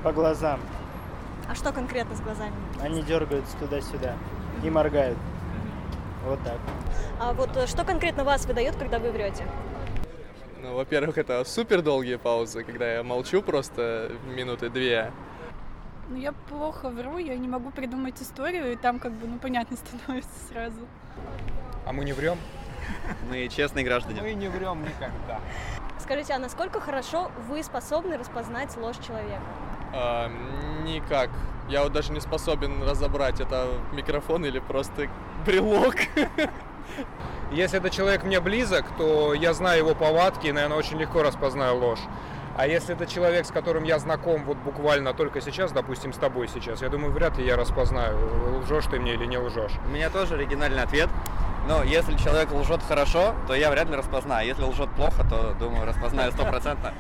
По 0.05 0.13
глазам. 0.13 0.61
А 1.49 1.57
что 1.57 1.73
конкретно 1.73 2.15
с 2.15 2.21
глазами? 2.21 2.55
Они 2.81 3.03
дергаются 3.03 3.57
туда-сюда 3.57 4.15
и 4.63 4.71
моргают. 4.71 5.19
Вот 6.25 6.43
так. 6.43 6.59
А 7.21 7.33
вот 7.33 7.57
э, 7.57 7.67
что 7.67 7.85
конкретно 7.85 8.25
вас 8.25 8.47
выдает, 8.47 8.77
когда 8.77 8.99
вы 8.99 9.11
врете? 9.11 9.45
Ну, 10.63 10.75
во-первых, 10.75 11.19
это 11.19 11.45
супер 11.45 11.83
долгие 11.83 12.17
паузы, 12.17 12.65
когда 12.65 12.95
я 12.95 13.03
молчу 13.03 13.43
просто 13.43 14.13
минуты 14.35 14.71
две. 14.71 15.13
Ну, 16.09 16.17
я 16.17 16.33
плохо 16.33 16.89
вру, 16.89 17.19
я 17.19 17.37
не 17.37 17.49
могу 17.49 17.71
придумать 17.71 18.21
историю, 18.23 18.73
и 18.73 18.77
там 18.77 18.99
как 18.99 19.13
бы, 19.13 19.27
ну, 19.27 19.39
понятно 19.39 19.77
становится 20.01 20.31
сразу. 20.49 20.81
А 21.85 21.93
мы 21.93 22.05
не 22.05 22.15
врем? 22.15 22.39
Мы 23.29 23.49
честные 23.49 23.85
граждане. 23.85 24.23
Мы 24.23 24.33
не 24.33 24.49
врем 24.49 24.83
никогда. 24.83 25.41
Скажите, 25.99 26.35
а 26.35 26.39
насколько 26.39 26.81
хорошо 26.81 27.31
вы 27.49 27.63
способны 27.63 28.17
распознать 28.17 28.75
ложь 28.77 28.99
человека? 29.07 29.43
А, 29.93 30.31
никак. 30.85 31.31
Я 31.69 31.83
вот 31.83 31.93
даже 31.93 32.13
не 32.13 32.21
способен 32.21 32.83
разобрать, 32.83 33.41
это 33.41 33.69
микрофон 33.93 34.45
или 34.45 34.59
просто 34.59 35.09
брелок. 35.47 35.97
Если 37.53 37.79
этот 37.79 37.93
человек 37.93 38.25
мне 38.25 38.41
близок, 38.41 38.85
то 38.99 39.33
я 39.33 39.55
знаю 39.55 39.79
его 39.79 39.95
повадки 39.95 40.49
и, 40.49 40.53
наверное, 40.53 40.77
очень 40.77 40.99
легко 40.99 41.23
распознаю 41.23 41.79
ложь. 41.79 42.01
А 42.57 42.69
если 42.69 42.95
это 42.95 43.07
человек, 43.07 43.47
с 43.47 43.51
которым 43.51 43.83
я 43.83 43.99
знаком 43.99 44.45
вот 44.45 44.57
буквально 44.59 45.13
только 45.13 45.41
сейчас, 45.41 45.73
допустим, 45.73 46.13
с 46.13 46.17
тобой 46.17 46.47
сейчас, 46.47 46.83
я 46.83 46.89
думаю, 46.89 47.13
вряд 47.13 47.37
ли 47.37 47.45
я 47.45 47.57
распознаю, 47.57 48.61
лжешь 48.61 48.87
ты 48.87 49.01
мне 49.01 49.15
или 49.15 49.25
не 49.25 49.39
лжешь. 49.39 49.73
У 49.87 49.91
меня 49.91 50.09
тоже 50.09 50.35
оригинальный 50.35 50.83
ответ. 50.83 51.09
Но 51.67 51.83
если 51.83 52.17
человек 52.17 52.53
лжет 52.53 52.81
хорошо, 52.87 53.35
то 53.49 53.55
я 53.55 53.71
вряд 53.71 53.89
ли 53.89 53.97
распознаю. 53.97 54.47
Если 54.47 54.63
лжет 54.63 54.91
плохо, 54.91 55.25
то, 55.29 55.57
думаю, 55.59 55.87
распознаю 55.87 56.31
стопроцентно. 56.31 56.93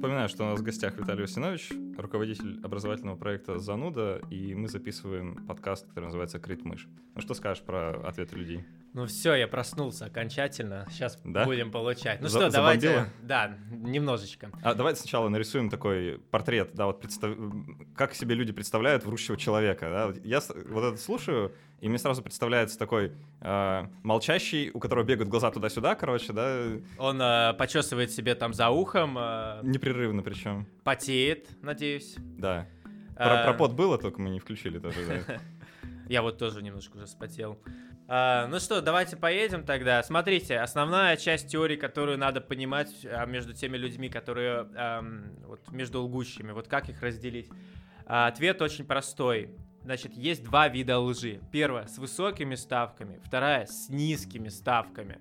Напоминаю 0.00 0.30
что 0.30 0.44
у 0.44 0.46
нас 0.46 0.58
в 0.58 0.62
гостях 0.62 0.96
Виталий 0.96 1.24
Усинович, 1.24 1.72
руководитель 2.00 2.60
образовательного 2.64 3.16
проекта 3.16 3.58
«Зануда», 3.58 4.20
и 4.30 4.54
мы 4.54 4.68
записываем 4.68 5.46
подкаст, 5.46 5.86
который 5.88 6.06
называется 6.06 6.38
«Крит 6.38 6.64
мышь». 6.64 6.88
Ну 7.14 7.20
что 7.20 7.34
скажешь 7.34 7.62
про 7.62 7.90
ответы 8.06 8.36
людей? 8.36 8.64
Ну 8.92 9.06
все, 9.06 9.34
я 9.34 9.46
проснулся 9.46 10.06
окончательно. 10.06 10.86
Сейчас 10.90 11.20
Да? 11.24 11.44
будем 11.44 11.70
получать. 11.70 12.20
Ну 12.20 12.28
За- 12.28 12.40
что, 12.40 12.50
давайте. 12.50 12.88
забомбило? 12.88 13.12
Да, 13.22 13.56
немножечко. 13.70 14.50
А 14.62 14.74
давайте 14.74 15.00
сначала 15.00 15.28
нарисуем 15.28 15.70
такой 15.70 16.18
портрет, 16.30 16.70
да, 16.74 16.86
вот 16.86 17.00
представ... 17.00 17.36
как 17.94 18.14
себе 18.14 18.34
люди 18.34 18.52
представляют 18.52 19.04
врущего 19.04 19.36
человека, 19.36 19.88
да. 19.90 20.20
Я 20.24 20.40
вот 20.68 20.82
это 20.84 20.96
слушаю, 20.96 21.52
и 21.80 21.88
мне 21.88 21.98
сразу 21.98 22.20
представляется 22.22 22.78
такой 22.78 23.12
э, 23.40 23.86
молчащий, 24.02 24.70
у 24.74 24.80
которого 24.80 25.04
бегают 25.04 25.28
глаза 25.30 25.50
туда-сюда, 25.52 25.94
короче, 25.94 26.32
да, 26.32 26.66
Он 26.98 27.20
э, 27.22 27.54
почесывает 27.54 28.10
себе 28.10 28.34
там 28.34 28.52
за 28.54 28.70
ухом, 28.70 29.16
э, 29.18 29.60
непрерывно 29.62 30.22
причем, 30.22 30.66
потеет, 30.82 31.48
надеюсь. 31.62 31.89
Да. 32.38 32.66
Про, 33.16 33.40
Э, 33.40 33.44
про 33.44 33.54
пот 33.54 33.72
было, 33.72 33.98
только 33.98 34.20
мы 34.20 34.30
не 34.30 34.40
включили 34.40 34.78
тоже, 34.78 35.24
да. 35.26 35.40
Я 36.08 36.22
вот 36.22 36.38
тоже 36.38 36.62
немножко 36.62 36.96
уже 36.96 37.06
вспотел. 37.06 37.60
А, 38.08 38.48
ну 38.48 38.58
что, 38.58 38.80
давайте 38.80 39.16
поедем 39.16 39.64
тогда. 39.64 40.02
Смотрите, 40.02 40.58
основная 40.58 41.16
часть 41.16 41.48
теории, 41.48 41.76
которую 41.76 42.18
надо 42.18 42.40
понимать 42.40 42.90
а, 43.04 43.26
между 43.26 43.52
теми 43.52 43.76
людьми, 43.76 44.08
которые 44.08 44.66
вот 45.46 45.70
между 45.70 46.02
лгущими, 46.02 46.50
вот 46.52 46.66
как 46.66 46.88
их 46.88 47.02
разделить. 47.02 47.48
А, 48.06 48.26
ответ 48.26 48.60
очень 48.62 48.84
простой. 48.84 49.54
Значит, 49.82 50.14
есть 50.14 50.42
два 50.42 50.68
вида 50.68 50.98
лжи. 50.98 51.40
Первая 51.52 51.86
с 51.86 51.98
высокими 51.98 52.54
ставками, 52.54 53.20
вторая 53.24 53.66
с 53.66 53.88
низкими 53.88 54.48
ставками. 54.48 55.20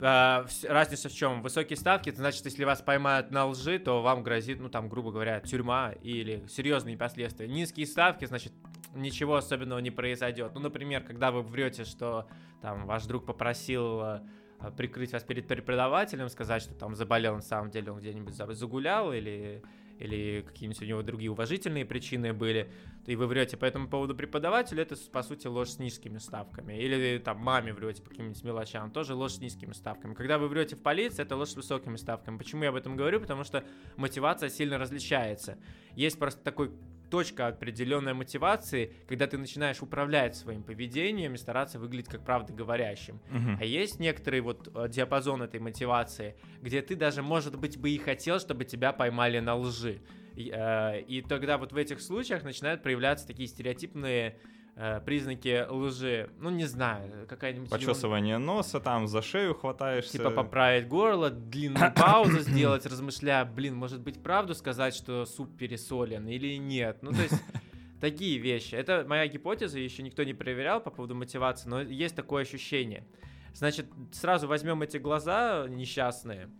А, 0.00 0.46
разница 0.68 1.08
в 1.08 1.12
чем? 1.12 1.42
Высокие 1.42 1.76
ставки, 1.76 2.10
это 2.10 2.18
значит, 2.18 2.44
если 2.44 2.64
вас 2.64 2.82
поймают 2.82 3.30
на 3.30 3.46
лжи, 3.46 3.78
то 3.78 4.02
вам 4.02 4.22
грозит, 4.22 4.60
ну 4.60 4.68
там, 4.68 4.88
грубо 4.88 5.10
говоря, 5.10 5.40
тюрьма 5.40 5.92
или 6.02 6.44
серьезные 6.48 6.96
последствия. 6.96 7.48
Низкие 7.48 7.86
ставки, 7.86 8.24
значит, 8.26 8.52
ничего 8.94 9.36
особенного 9.36 9.78
не 9.78 9.90
произойдет. 9.90 10.52
Ну, 10.54 10.60
например, 10.60 11.02
когда 11.02 11.30
вы 11.30 11.42
врете, 11.42 11.84
что 11.84 12.26
там 12.60 12.86
ваш 12.86 13.04
друг 13.06 13.24
попросил 13.24 14.00
э, 14.02 14.20
э, 14.60 14.70
прикрыть 14.76 15.12
вас 15.12 15.22
перед 15.22 15.46
преподавателем, 15.46 16.28
сказать, 16.28 16.62
что 16.62 16.74
там 16.74 16.94
заболел, 16.94 17.34
на 17.34 17.42
самом 17.42 17.70
деле 17.70 17.92
он 17.92 18.00
где-нибудь 18.00 18.34
за- 18.34 18.52
загулял 18.52 19.12
или 19.12 19.62
или 19.98 20.42
какие-нибудь 20.46 20.82
у 20.82 20.84
него 20.84 21.02
другие 21.02 21.30
уважительные 21.30 21.84
причины 21.84 22.32
были, 22.32 22.70
и 23.06 23.16
вы 23.16 23.26
врете 23.26 23.56
по 23.56 23.64
этому 23.64 23.88
поводу 23.88 24.14
преподавателю, 24.14 24.82
это, 24.82 24.96
по 25.12 25.22
сути, 25.22 25.46
ложь 25.46 25.70
с 25.70 25.78
низкими 25.78 26.18
ставками. 26.18 26.74
Или 26.74 27.18
там 27.18 27.38
маме 27.38 27.72
врете 27.72 28.02
по 28.02 28.10
каким-нибудь 28.10 28.42
мелочам, 28.44 28.90
тоже 28.90 29.14
ложь 29.14 29.32
с 29.32 29.38
низкими 29.38 29.72
ставками. 29.72 30.14
Когда 30.14 30.38
вы 30.38 30.48
врете 30.48 30.76
в 30.76 30.82
полиции, 30.82 31.22
это 31.22 31.36
ложь 31.36 31.50
с 31.50 31.56
высокими 31.56 31.96
ставками. 31.96 32.38
Почему 32.38 32.64
я 32.64 32.70
об 32.70 32.76
этом 32.76 32.96
говорю? 32.96 33.20
Потому 33.20 33.44
что 33.44 33.64
мотивация 33.96 34.48
сильно 34.48 34.78
различается. 34.78 35.58
Есть 35.94 36.18
просто 36.18 36.42
такой 36.42 36.72
точка 37.10 37.48
определенной 37.48 38.14
мотивации, 38.14 38.92
когда 39.08 39.26
ты 39.26 39.38
начинаешь 39.38 39.82
управлять 39.82 40.36
своим 40.36 40.62
поведением 40.62 41.34
и 41.34 41.36
стараться 41.36 41.78
выглядеть 41.78 42.08
как 42.08 42.24
правда 42.24 42.52
говорящим. 42.52 43.20
Мгм. 43.30 43.58
А 43.60 43.64
есть 43.64 44.00
некоторый 44.00 44.40
вот 44.40 44.68
э, 44.74 44.88
диапазон 44.88 45.42
этой 45.42 45.60
мотивации, 45.60 46.36
где 46.60 46.82
ты 46.82 46.96
даже, 46.96 47.22
может 47.22 47.58
быть, 47.58 47.78
бы 47.78 47.90
и 47.90 47.98
хотел, 47.98 48.40
чтобы 48.40 48.64
тебя 48.64 48.92
поймали 48.92 49.38
на 49.38 49.56
лжи. 49.56 50.00
И, 50.34 50.50
э, 50.54 51.00
и 51.02 51.22
тогда 51.22 51.58
вот 51.58 51.72
в 51.72 51.76
этих 51.76 52.00
случаях 52.00 52.44
начинают 52.44 52.82
проявляться 52.82 53.26
такие 53.26 53.48
стереотипные 53.48 54.38
э, 54.76 55.00
признаки 55.04 55.66
лжи. 55.68 56.30
Ну, 56.38 56.50
не 56.50 56.66
знаю, 56.66 57.26
какая-нибудь... 57.26 57.70
Почесывание 57.70 58.38
носа, 58.38 58.78
там 58.78 59.08
за 59.08 59.22
шею 59.22 59.54
хватаешься. 59.54 60.12
Типа 60.12 60.30
поправить 60.30 60.86
горло, 60.86 61.30
длинную 61.30 61.92
паузу 61.92 62.40
сделать, 62.40 62.86
размышляя, 62.86 63.44
блин, 63.44 63.74
может 63.74 64.00
быть, 64.00 64.22
правду 64.22 64.54
сказать, 64.54 64.94
что 64.94 65.26
суп 65.26 65.56
пересолен 65.56 66.28
или 66.28 66.56
нет. 66.56 66.98
Ну, 67.02 67.10
то 67.10 67.22
есть, 67.22 67.42
такие 68.00 68.38
вещи. 68.38 68.74
Это 68.74 69.04
моя 69.08 69.26
гипотеза, 69.26 69.78
еще 69.78 70.02
никто 70.02 70.22
не 70.22 70.34
проверял 70.34 70.80
по 70.80 70.90
поводу 70.90 71.14
мотивации, 71.14 71.68
но 71.68 71.80
есть 71.80 72.14
такое 72.14 72.42
ощущение. 72.42 73.06
Значит, 73.54 73.86
сразу 74.12 74.46
возьмем 74.46 74.82
эти 74.82 74.98
глаза 74.98 75.66
несчастные. 75.68 76.50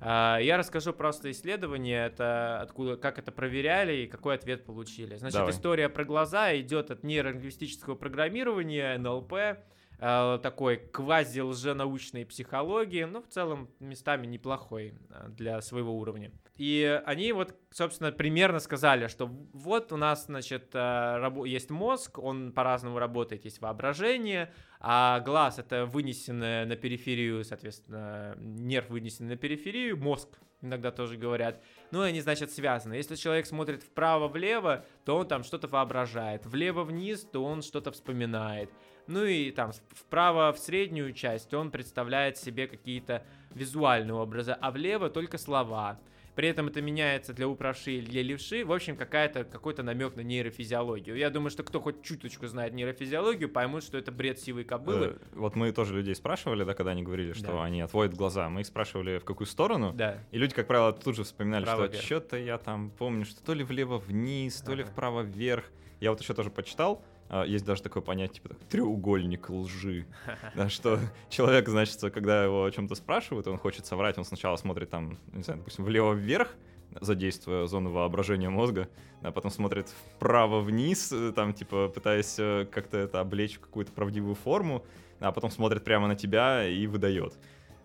А, 0.00 0.38
Я 0.38 0.56
расскажу 0.56 0.92
просто 0.92 1.30
исследование, 1.30 2.06
это 2.06 2.60
откуда, 2.60 2.96
как 2.96 3.18
это 3.18 3.32
проверяли 3.32 3.92
и 3.94 4.06
какой 4.06 4.34
ответ 4.34 4.64
получили. 4.64 5.16
Значит, 5.16 5.38
Давай. 5.38 5.52
история 5.52 5.88
про 5.88 6.04
глаза 6.04 6.56
идет 6.58 6.90
от 6.90 7.04
нейролингвистического 7.04 7.94
программирования, 7.94 8.96
НЛП, 8.96 9.58
э, 10.00 10.38
такой 10.42 10.78
квази-лженаучной 10.78 12.26
психологии, 12.26 13.04
ну, 13.04 13.22
в 13.22 13.28
целом, 13.28 13.70
местами 13.78 14.26
неплохой 14.26 14.94
э, 15.10 15.28
для 15.28 15.60
своего 15.60 15.96
уровня. 15.96 16.32
И 16.56 17.00
они 17.06 17.32
вот, 17.32 17.54
собственно, 17.70 18.12
примерно 18.12 18.58
сказали, 18.60 19.06
что 19.06 19.26
вот 19.26 19.92
у 19.92 19.96
нас, 19.96 20.26
значит, 20.26 20.70
э, 20.74 21.30
есть 21.46 21.70
мозг, 21.70 22.18
он 22.18 22.52
по-разному 22.52 22.98
работает, 22.98 23.44
есть 23.44 23.60
воображение, 23.60 24.52
а 24.80 25.20
глаз— 25.20 25.58
это 25.60 25.86
вынесенное 25.86 26.66
на 26.66 26.76
периферию, 26.76 27.44
соответственно, 27.44 28.34
нерв 28.38 28.90
вынесенный 28.90 29.30
на 29.30 29.36
периферию, 29.36 29.96
мозг 29.96 30.38
иногда 30.62 30.90
тоже 30.90 31.16
говорят. 31.16 31.62
Ну, 31.90 32.04
и 32.04 32.08
они, 32.08 32.20
значит, 32.20 32.50
связаны. 32.50 32.94
Если 32.94 33.16
человек 33.16 33.46
смотрит 33.46 33.82
вправо-влево, 33.82 34.84
то 35.04 35.16
он 35.16 35.28
там 35.28 35.44
что-то 35.44 35.68
воображает. 35.68 36.46
Влево-вниз, 36.46 37.26
то 37.32 37.44
он 37.44 37.62
что-то 37.62 37.90
вспоминает. 37.92 38.70
Ну 39.06 39.24
и 39.24 39.50
там 39.50 39.72
вправо 39.90 40.52
в 40.52 40.58
среднюю 40.58 41.12
часть 41.12 41.52
он 41.54 41.70
представляет 41.70 42.36
себе 42.38 42.66
какие-то 42.66 43.24
визуальные 43.54 44.14
образы, 44.14 44.52
а 44.60 44.70
влево 44.70 45.10
только 45.10 45.38
слова. 45.38 45.98
При 46.36 46.46
этом 46.48 46.68
это 46.68 46.80
меняется 46.80 47.34
для 47.34 47.48
управши 47.48 47.90
или 47.92 48.06
для 48.06 48.22
левши. 48.22 48.64
В 48.64 48.72
общем, 48.72 48.96
какая-то, 48.96 49.44
какой-то 49.44 49.82
намек 49.82 50.14
на 50.14 50.20
нейрофизиологию. 50.20 51.16
Я 51.16 51.28
думаю, 51.28 51.50
что 51.50 51.64
кто 51.64 51.80
хоть 51.80 52.02
чуточку 52.02 52.46
знает 52.46 52.72
нейрофизиологию, 52.72 53.48
поймут, 53.50 53.82
что 53.82 53.98
это 53.98 54.12
бред 54.12 54.38
сивой 54.38 54.64
кобылы. 54.64 55.06
Э, 55.06 55.16
Вот 55.34 55.56
мы 55.56 55.72
тоже 55.72 55.94
людей 55.94 56.14
спрашивали, 56.14 56.62
да, 56.64 56.72
когда 56.74 56.92
они 56.92 57.02
говорили, 57.02 57.32
что 57.32 57.48
Да. 57.48 57.64
они 57.64 57.80
отводят 57.80 58.14
глаза. 58.14 58.48
Мы 58.48 58.60
их 58.60 58.66
спрашивали, 58.68 59.18
в 59.18 59.24
какую 59.24 59.48
сторону. 59.48 59.92
Да. 59.92 60.18
И 60.30 60.38
люди, 60.38 60.54
как 60.54 60.68
правило, 60.68 60.92
тут 60.92 61.16
же 61.16 61.24
вспоминали, 61.24 61.64
Вправо-вверх. 61.64 61.96
что 61.96 62.06
что-то 62.06 62.36
я 62.38 62.56
там 62.58 62.90
помню, 62.90 63.24
что 63.24 63.42
то 63.42 63.52
ли 63.52 63.64
влево-вниз, 63.64 64.60
то 64.62 64.72
ли 64.74 64.84
Ага. 64.84 64.92
вправо-вверх. 64.92 65.64
Я 65.98 66.10
вот 66.12 66.20
еще 66.22 66.32
тоже 66.32 66.50
почитал, 66.50 67.02
есть 67.46 67.64
даже 67.64 67.82
такое 67.82 68.02
понятие, 68.02 68.42
типа 68.42 68.54
треугольник 68.68 69.50
лжи. 69.50 70.06
Да, 70.54 70.68
что 70.68 70.98
человек, 71.28 71.68
значит, 71.68 72.00
когда 72.12 72.44
его 72.44 72.64
о 72.64 72.70
чем-то 72.70 72.94
спрашивают, 72.94 73.46
он 73.46 73.58
хочет 73.58 73.86
соврать, 73.86 74.18
он 74.18 74.24
сначала 74.24 74.56
смотрит 74.56 74.90
там, 74.90 75.18
не 75.32 75.42
знаю, 75.42 75.58
допустим, 75.58 75.84
влево-вверх, 75.84 76.56
задействуя 77.00 77.66
зону 77.66 77.90
воображения 77.90 78.50
мозга, 78.50 78.88
а 79.22 79.30
потом 79.30 79.50
смотрит 79.50 79.88
вправо-вниз, 80.16 81.12
э, 81.12 81.32
там, 81.34 81.52
типа, 81.52 81.88
пытаясь 81.88 82.36
э, 82.38 82.66
как-то 82.70 82.98
это 82.98 83.20
облечь 83.20 83.56
в 83.56 83.60
какую-то 83.60 83.92
правдивую 83.92 84.34
форму, 84.34 84.84
а 85.20 85.32
потом 85.32 85.50
смотрит 85.50 85.84
прямо 85.84 86.08
на 86.08 86.16
тебя 86.16 86.66
и 86.66 86.86
выдает. 86.86 87.34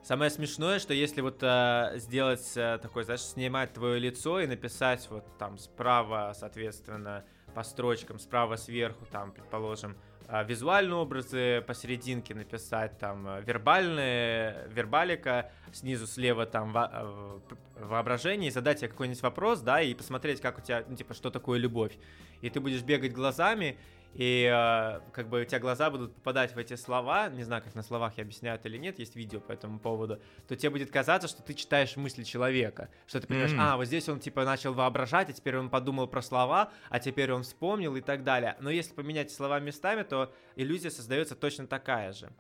Самое 0.03 0.29
смешное, 0.29 0.79
что 0.79 0.93
если 0.93 1.21
вот 1.21 1.39
э, 1.41 1.93
сделать 1.95 2.51
э, 2.55 2.77
такой, 2.81 3.03
знаешь, 3.03 3.21
снимать 3.21 3.73
твое 3.73 3.99
лицо 3.99 4.39
и 4.39 4.47
написать 4.47 5.08
вот 5.10 5.25
там 5.38 5.58
справа, 5.58 6.34
соответственно, 6.38 7.25
по 7.56 7.63
строчкам, 7.63 8.20
справа 8.20 8.58
сверху, 8.58 9.06
там, 9.12 9.32
предположим, 9.32 9.96
э, 10.28 10.44
визуальные 10.46 10.96
образы, 10.96 11.63
посерединке 11.65 12.36
написать 12.36 12.98
там 13.00 13.28
э, 13.28 13.41
вербальные, 13.46 14.68
вербалика, 14.70 15.52
снизу 15.72 16.06
слева 16.08 16.46
там 16.46 16.74
во- 16.74 17.39
п- 17.50 17.56
воображение, 17.80 18.50
и 18.50 18.52
задать 18.52 18.80
тебе 18.80 18.89
какой-нибудь 18.89 19.22
вопрос, 19.24 19.62
да, 19.62 19.82
и 19.82 19.94
посмотреть, 19.94 20.41
как 20.41 20.58
у 20.58 20.62
тебя, 20.62 20.84
ну, 20.88 20.96
типа, 20.96 21.13
что 21.13 21.30
такое 21.32 21.58
любовь. 21.60 21.98
И 22.41 22.50
ты 22.50 22.60
будешь 22.60 22.82
бегать 22.84 23.13
глазами, 23.13 23.78
и 24.15 24.49
э, 24.49 25.01
как 25.12 25.28
бы 25.28 25.41
у 25.41 25.45
тебя 25.45 25.60
глаза 25.60 25.89
будут 25.89 26.15
попадать 26.15 26.56
в 26.56 26.58
эти 26.58 26.75
слова, 26.75 27.28
не 27.28 27.43
знаю, 27.43 27.62
как 27.62 27.75
на 27.75 27.84
словах 27.84 28.13
я 28.17 28.23
объясняют 28.23 28.65
или 28.65 28.78
нет, 28.78 28.97
есть 28.97 29.15
видео 29.17 29.41
по 29.41 29.51
этому 29.51 29.78
поводу, 29.78 30.21
то 30.47 30.56
тебе 30.56 30.69
будет 30.69 30.89
казаться, 30.89 31.28
что 31.28 31.43
ты 31.43 31.54
читаешь 31.54 31.97
мысли 31.97 32.23
человека, 32.23 32.89
что 33.08 33.19
ты 33.19 33.28
понимаешь, 33.28 33.51
М. 33.51 33.60
а, 33.60 33.75
вот 33.75 33.86
здесь 33.86 34.08
он 34.08 34.21
типа 34.21 34.45
начал 34.45 34.73
воображать, 34.73 35.30
а 35.30 35.34
теперь 35.34 35.58
он 35.58 35.69
подумал 35.69 36.08
про 36.08 36.21
слова, 36.21 36.71
а 36.89 36.99
теперь 36.99 37.34
он 37.34 37.43
вспомнил 37.43 37.93
и 37.97 38.01
так 38.01 38.23
далее. 38.23 38.56
Но 38.62 38.69
если 38.69 38.93
поменять 38.93 39.32
слова 39.32 39.60
местами, 39.60 40.04
то 40.04 40.34
иллюзия 40.56 40.91
создается 40.91 41.36
точно 41.36 41.67
такая 41.67 42.13
же. 42.13 42.32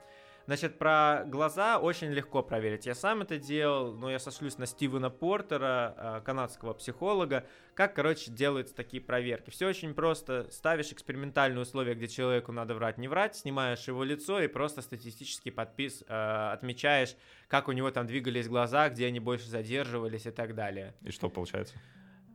Значит, 0.45 0.77
про 0.77 1.23
глаза 1.25 1.79
очень 1.79 2.11
легко 2.11 2.43
проверить. 2.43 2.85
Я 2.85 2.93
сам 2.93 3.21
это 3.21 3.39
делал, 3.39 3.93
но 3.93 4.11
я 4.11 4.19
сошлюсь 4.19 4.57
на 4.57 4.67
Стивена 4.67 5.09
Портера, 5.09 5.95
э, 5.97 6.21
канадского 6.23 6.73
психолога. 6.73 7.47
Как, 7.73 7.95
короче, 7.95 8.31
делаются 8.31 8.75
такие 8.75 9.01
проверки. 9.01 9.49
Все 9.49 9.67
очень 9.67 9.95
просто. 9.95 10.47
Ставишь 10.51 10.91
экспериментальные 10.91 11.63
условия, 11.63 11.95
где 11.95 12.07
человеку 12.07 12.51
надо 12.51 12.75
врать, 12.75 12.99
не 12.99 13.07
врать, 13.07 13.35
снимаешь 13.35 13.87
его 13.87 14.03
лицо 14.03 14.39
и 14.39 14.47
просто 14.47 14.81
статистически 14.83 15.49
подпис, 15.49 16.03
э, 16.07 16.49
отмечаешь, 16.53 17.15
как 17.47 17.67
у 17.67 17.71
него 17.71 17.89
там 17.89 18.05
двигались 18.05 18.47
глаза, 18.47 18.89
где 18.89 19.07
они 19.07 19.19
больше 19.19 19.47
задерживались 19.47 20.27
и 20.27 20.31
так 20.31 20.53
далее. 20.53 20.93
И 21.01 21.09
что 21.09 21.27
получается? 21.27 21.75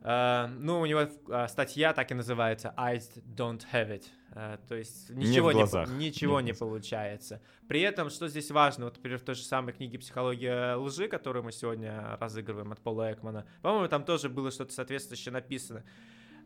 Э, 0.01 0.47
ну, 0.47 0.81
у 0.81 0.85
него 0.85 1.01
э, 1.01 1.47
статья 1.47 1.93
так 1.93 2.11
и 2.11 2.13
называется 2.13 2.73
«Eyes 2.77 3.23
don't 3.23 3.61
have 3.71 3.89
it». 3.89 4.05
Э, 4.33 4.57
то 4.67 4.75
есть 4.75 5.09
Не 5.09 5.27
ничего, 5.27 5.51
не, 5.51 5.59
глазах. 5.59 5.89
ничего 5.89 6.41
Не 6.41 6.47
не 6.47 6.53
получается. 6.53 7.41
При 7.67 7.81
этом, 7.81 8.09
что 8.09 8.27
здесь 8.27 8.49
важно, 8.51 8.85
вот, 8.85 8.95
например, 8.95 9.19
в 9.19 9.23
той 9.23 9.35
же 9.35 9.43
самой 9.43 9.73
книге 9.73 9.99
«Психология 9.99 10.75
лжи», 10.75 11.07
которую 11.07 11.43
мы 11.43 11.51
сегодня 11.51 12.17
разыгрываем 12.19 12.71
от 12.71 12.79
Пола 12.81 13.13
Экмана, 13.13 13.45
по-моему, 13.61 13.87
там 13.87 14.03
тоже 14.03 14.29
было 14.29 14.51
что-то 14.51 14.73
соответствующее 14.73 15.33
написано. 15.33 15.83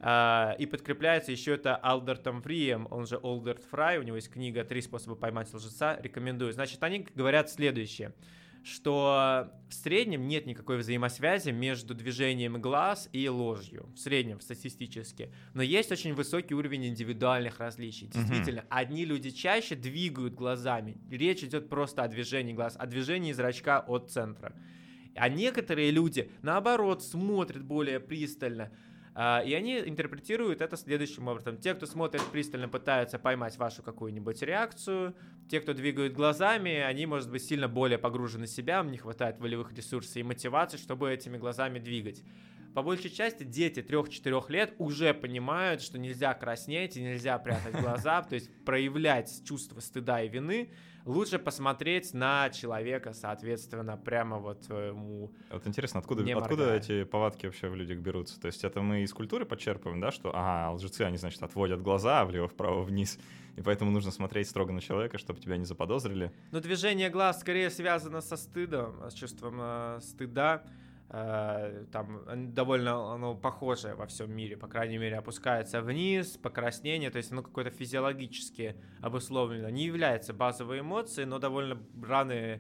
А, 0.01 0.55
и 0.59 0.65
подкрепляется 0.65 1.31
еще 1.31 1.53
это 1.53 1.75
Алдертом 1.77 2.41
Фрием, 2.41 2.87
он 2.91 3.07
же 3.07 3.17
Олдерт 3.17 3.63
Фрай, 3.63 3.97
у 3.97 4.03
него 4.03 4.17
есть 4.17 4.29
книга 4.29 4.63
«Три 4.65 4.81
способа 4.81 5.15
поймать 5.15 5.53
лжеца», 5.53 5.97
рекомендую. 6.01 6.51
Значит, 6.51 6.83
они 6.83 7.07
говорят 7.15 7.49
следующее, 7.49 8.13
что 8.65 9.51
в 9.69 9.73
среднем 9.75 10.27
нет 10.27 10.47
никакой 10.47 10.77
взаимосвязи 10.77 11.51
между 11.51 11.93
движением 11.93 12.59
глаз 12.59 13.07
и 13.13 13.29
ложью, 13.29 13.91
в 13.95 13.99
среднем, 13.99 14.41
статистически. 14.41 15.31
Но 15.53 15.61
есть 15.61 15.91
очень 15.91 16.15
высокий 16.15 16.55
уровень 16.55 16.87
индивидуальных 16.87 17.59
различий. 17.59 18.07
Действительно, 18.07 18.65
одни 18.69 19.05
люди 19.05 19.29
чаще 19.29 19.75
двигают 19.75 20.33
глазами. 20.33 20.97
Речь 21.11 21.43
идет 21.43 21.69
просто 21.69 22.01
о 22.01 22.07
движении 22.07 22.53
глаз, 22.53 22.75
о 22.79 22.87
движении 22.87 23.33
зрачка 23.33 23.79
от 23.79 24.09
центра. 24.09 24.55
А 25.15 25.29
некоторые 25.29 25.91
люди, 25.91 26.31
наоборот, 26.41 27.03
смотрят 27.03 27.63
более 27.63 27.99
пристально. 27.99 28.71
А, 29.17 29.41
И 29.45 29.53
они 29.53 29.79
интерпретируют 29.79 30.59
это 30.59 30.75
следующим 30.75 31.29
образом. 31.29 31.57
Те, 31.57 31.73
кто 31.73 31.85
смотрит 31.85 32.21
пристально, 32.33 32.67
пытаются 32.67 33.17
поймать 33.17 33.57
вашу 33.57 33.81
какую-нибудь 33.81 34.41
реакцию. 34.41 35.15
Те, 35.49 35.61
кто 35.61 35.73
двигают 35.73 36.13
глазами, 36.13 36.73
они, 36.81 37.05
может 37.05 37.31
быть, 37.31 37.45
сильно 37.45 37.69
более 37.69 37.97
погружены 37.97 38.45
в 38.45 38.49
себя, 38.49 38.81
им 38.81 38.91
не 38.91 38.97
хватает 38.97 39.39
волевых 39.39 39.73
ресурсов 39.73 40.17
и 40.17 40.23
мотивации, 40.23 40.77
чтобы 40.77 41.13
этими 41.13 41.37
глазами 41.37 41.79
двигать. 41.79 42.23
По 42.73 42.83
большей 42.83 43.09
части 43.09 43.43
дети 43.43 43.79
3-4 43.79 44.51
лет 44.51 44.73
уже 44.79 45.13
понимают, 45.13 45.81
что 45.81 45.97
нельзя 45.97 46.33
краснеть 46.33 46.97
и 46.97 47.01
нельзя 47.01 47.37
прятать 47.39 47.79
глаза, 47.79 48.21
то 48.29 48.35
есть 48.35 48.49
проявлять 48.65 49.31
чувство 49.45 49.79
стыда 49.79 50.23
и 50.23 50.27
вины. 50.27 50.73
Лучше 51.05 51.37
посмотреть 51.37 52.15
на 52.15 52.49
человека, 52.49 53.13
соответственно, 53.13 53.95
прямо 53.95 54.39
вот 54.39 54.67
ему 54.69 55.31
Вот 55.51 55.67
интересно, 55.67 55.99
откуда, 55.99 56.23
откуда 56.35 56.75
эти 56.75 57.03
повадки 57.03 57.45
вообще 57.45 57.69
в 57.69 57.75
людях 57.75 57.99
берутся? 57.99 58.41
То 58.41 58.47
есть 58.47 58.63
это 58.63 58.81
мы 58.81 59.03
из 59.03 59.13
культуры 59.13 59.45
подчерпываем, 59.45 60.01
да, 60.01 60.11
что, 60.11 60.31
ага, 60.33 60.71
лжецы, 60.73 61.03
они, 61.03 61.17
значит, 61.17 61.43
отводят 61.43 61.81
глаза 61.81 62.25
влево, 62.25 62.47
вправо, 62.47 62.81
вниз, 62.81 63.19
и 63.55 63.61
поэтому 63.61 63.91
нужно 63.91 64.11
смотреть 64.11 64.49
строго 64.49 64.73
на 64.73 64.81
человека, 64.81 65.19
чтобы 65.19 65.39
тебя 65.39 65.57
не 65.57 65.65
заподозрили. 65.65 66.31
Но 66.51 66.59
движение 66.59 67.11
глаз 67.11 67.39
скорее 67.39 67.69
связано 67.69 68.21
со 68.21 68.35
стыдом, 68.35 68.95
с 69.07 69.13
чувством 69.13 69.57
э, 69.59 69.99
стыда. 70.01 70.63
Э, 71.09 71.85
там 71.91 72.53
довольно 72.53 73.13
оно 73.13 73.35
похожее 73.35 73.93
во 73.93 74.07
всем 74.07 74.31
мире, 74.31 74.57
по 74.57 74.67
крайней 74.67 74.97
мере, 74.97 75.17
опускается 75.17 75.81
вниз, 75.81 76.37
покраснение, 76.37 77.11
то 77.11 77.17
есть 77.17 77.31
оно 77.31 77.43
какое-то 77.43 77.69
физиологически 77.69 78.75
обусловлено. 79.01 79.69
Не 79.69 79.85
является 79.85 80.33
базовой 80.33 80.79
эмоцией, 80.79 81.27
но 81.27 81.37
довольно 81.37 81.77
рано 82.03 82.33
э, 82.33 82.59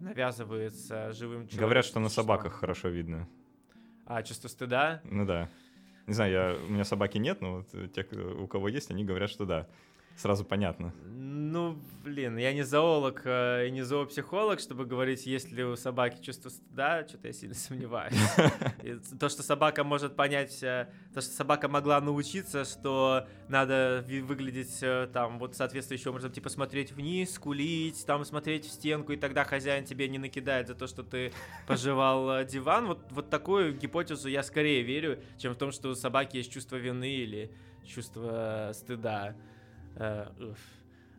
навязывается 0.00 1.12
живым 1.12 1.46
человеком. 1.46 1.60
Говорят, 1.60 1.84
что 1.84 2.00
на 2.00 2.08
собаках 2.08 2.54
хорошо 2.54 2.88
видно. 2.88 3.28
А, 4.06 4.22
чувство 4.22 4.48
стыда? 4.48 5.00
Ну 5.04 5.24
да. 5.24 5.48
Не 6.06 6.14
знаю, 6.14 6.32
я, 6.32 6.56
у 6.64 6.70
меня 6.70 6.84
собаки 6.84 7.18
нет, 7.18 7.40
но 7.40 7.56
вот 7.56 7.92
те, 7.92 8.02
у 8.14 8.46
кого 8.46 8.68
есть, 8.68 8.90
они 8.90 9.04
говорят, 9.04 9.30
что 9.30 9.44
да. 9.44 9.68
Сразу 10.16 10.44
понятно. 10.44 10.94
Ну, 11.02 11.78
блин, 12.02 12.38
я 12.38 12.54
не 12.54 12.62
зоолог 12.62 13.22
э, 13.24 13.66
и 13.68 13.70
не 13.70 13.82
зоопсихолог, 13.82 14.60
чтобы 14.60 14.86
говорить, 14.86 15.26
есть 15.26 15.52
ли 15.52 15.62
у 15.62 15.76
собаки 15.76 16.22
чувство 16.22 16.48
стыда, 16.48 17.06
что-то 17.06 17.28
я 17.28 17.32
сильно 17.34 17.54
сомневаюсь. 17.66 18.14
То, 19.20 19.28
что 19.28 19.42
собака 19.42 19.84
может 19.84 20.16
понять, 20.16 20.58
то, 20.60 20.88
что 21.14 21.30
собака 21.30 21.68
могла 21.68 22.00
научиться, 22.00 22.64
что 22.64 23.26
надо 23.48 24.04
выглядеть 24.08 24.78
э, 24.82 25.08
там 25.12 25.38
вот 25.38 25.54
соответствующим 25.54 26.10
образом, 26.10 26.32
типа 26.32 26.48
смотреть 26.48 26.92
вниз, 26.92 27.34
скулить, 27.34 28.04
там 28.06 28.24
смотреть 28.24 28.64
в 28.64 28.70
стенку, 28.70 29.12
и 29.12 29.16
тогда 29.16 29.44
хозяин 29.44 29.84
тебе 29.84 30.08
не 30.08 30.18
накидает 30.18 30.68
за 30.68 30.74
то, 30.74 30.86
что 30.86 31.02
ты 31.02 31.32
пожевал 31.66 32.38
э, 32.38 32.44
диван. 32.46 32.86
Вот, 32.86 33.00
вот 33.10 33.28
такую 33.28 33.76
гипотезу 33.76 34.28
я 34.28 34.42
скорее 34.42 34.82
верю, 34.82 35.20
чем 35.36 35.52
в 35.52 35.56
том, 35.56 35.72
что 35.72 35.90
у 35.90 35.94
собаки 35.94 36.38
есть 36.38 36.50
чувство 36.50 36.76
вины 36.76 37.10
или 37.10 37.50
чувство 37.84 38.70
стыда. 38.72 39.36
Э. 39.96 40.26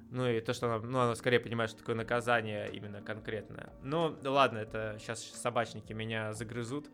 Ну 0.10 0.26
и 0.30 0.40
то, 0.40 0.54
что 0.54 0.68
она, 0.68 0.80
ну, 0.86 1.00
она 1.00 1.16
скорее 1.16 1.40
понимает, 1.40 1.70
что 1.70 1.80
такое 1.80 1.96
наказание 1.96 2.70
именно 2.72 3.02
конкретное. 3.02 3.74
Ну, 3.84 4.16
ладно, 4.24 4.60
это 4.60 4.96
сейчас 5.00 5.22
собачники 5.22 5.92
меня 5.92 6.32
загрызут 6.34 6.90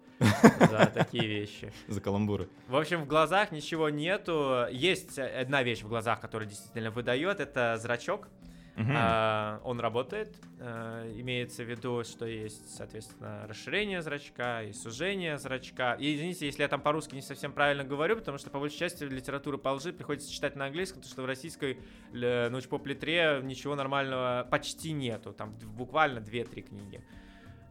за 0.59 0.85
такие 0.93 1.27
вещи. 1.27 1.71
За 1.87 2.01
каламбуры. 2.01 2.49
В 2.67 2.75
общем, 2.75 3.03
в 3.03 3.07
глазах 3.07 3.51
ничего 3.51 3.89
нету. 3.89 4.65
Есть 4.71 5.19
одна 5.19 5.61
вещь 5.61 5.83
в 5.83 5.87
глазах, 5.89 6.21
которая 6.21 6.49
действительно 6.49 6.89
выдает, 6.89 7.39
это 7.39 7.77
зрачок. 7.77 8.29
Мгм. 8.75 8.93
А, 8.97 9.61
он 9.63 9.79
работает. 9.79 10.35
А, 10.59 11.07
имеется 11.19 11.63
в 11.63 11.69
виду, 11.69 12.03
что 12.03 12.25
есть, 12.25 12.75
соответственно, 12.75 13.45
расширение 13.47 14.01
зрачка 14.01 14.63
и 14.63 14.73
сужение 14.73 15.37
зрачка. 15.37 15.93
И 15.93 16.15
извините, 16.15 16.47
если 16.47 16.63
я 16.63 16.67
там 16.67 16.81
по-русски 16.81 17.13
не 17.13 17.21
совсем 17.21 17.51
правильно 17.51 17.83
говорю, 17.83 18.15
потому 18.15 18.39
что 18.39 18.49
по 18.49 18.59
большей 18.59 18.79
части 18.79 19.03
литературу 19.03 19.59
по 19.59 19.69
лжи 19.69 19.93
приходится 19.93 20.31
читать 20.31 20.55
на 20.55 20.65
английском, 20.65 21.01
потому 21.01 21.13
что 21.13 21.21
в 21.21 21.25
российской 21.25 21.77
научпоп-литре 22.13 23.41
ничего 23.43 23.75
нормального 23.75 24.47
почти 24.49 24.91
нету. 24.91 25.33
Там 25.33 25.53
буквально 25.77 26.19
2-3 26.19 26.61
книги. 26.63 27.03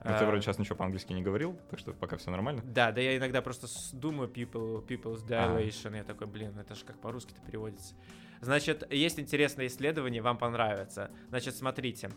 Ну, 0.05 0.11
ты 0.19 0.25
А, 0.25 0.27
вроде 0.27 0.43
сейчас 0.43 0.59
ничего 0.59 0.77
по-английски 0.77 1.13
не 1.13 1.23
говорил, 1.23 1.57
так 1.71 1.79
что 1.79 1.93
пока 1.93 2.17
все 2.17 2.31
нормально. 2.31 2.63
да, 2.65 2.91
да 2.91 3.01
я 3.01 3.17
иногда 3.17 3.41
просто 3.41 3.69
думаю 3.93 4.29
people, 4.29 4.85
people's 4.87 5.23
А. 5.31 5.57
dilation, 5.59 5.97
я 5.97 6.03
такой, 6.05 6.27
блин, 6.27 6.59
это 6.59 6.75
же 6.75 6.85
как 6.85 6.99
по-русски-то 7.01 7.41
переводится. 7.43 7.95
Значит, 8.41 8.93
есть 8.93 9.21
интересное 9.21 9.69
исследование, 9.69 10.21
вам 10.21 10.39
понравится. 10.39 11.11
Значит, 11.29 11.55
смотрите, 11.55 12.11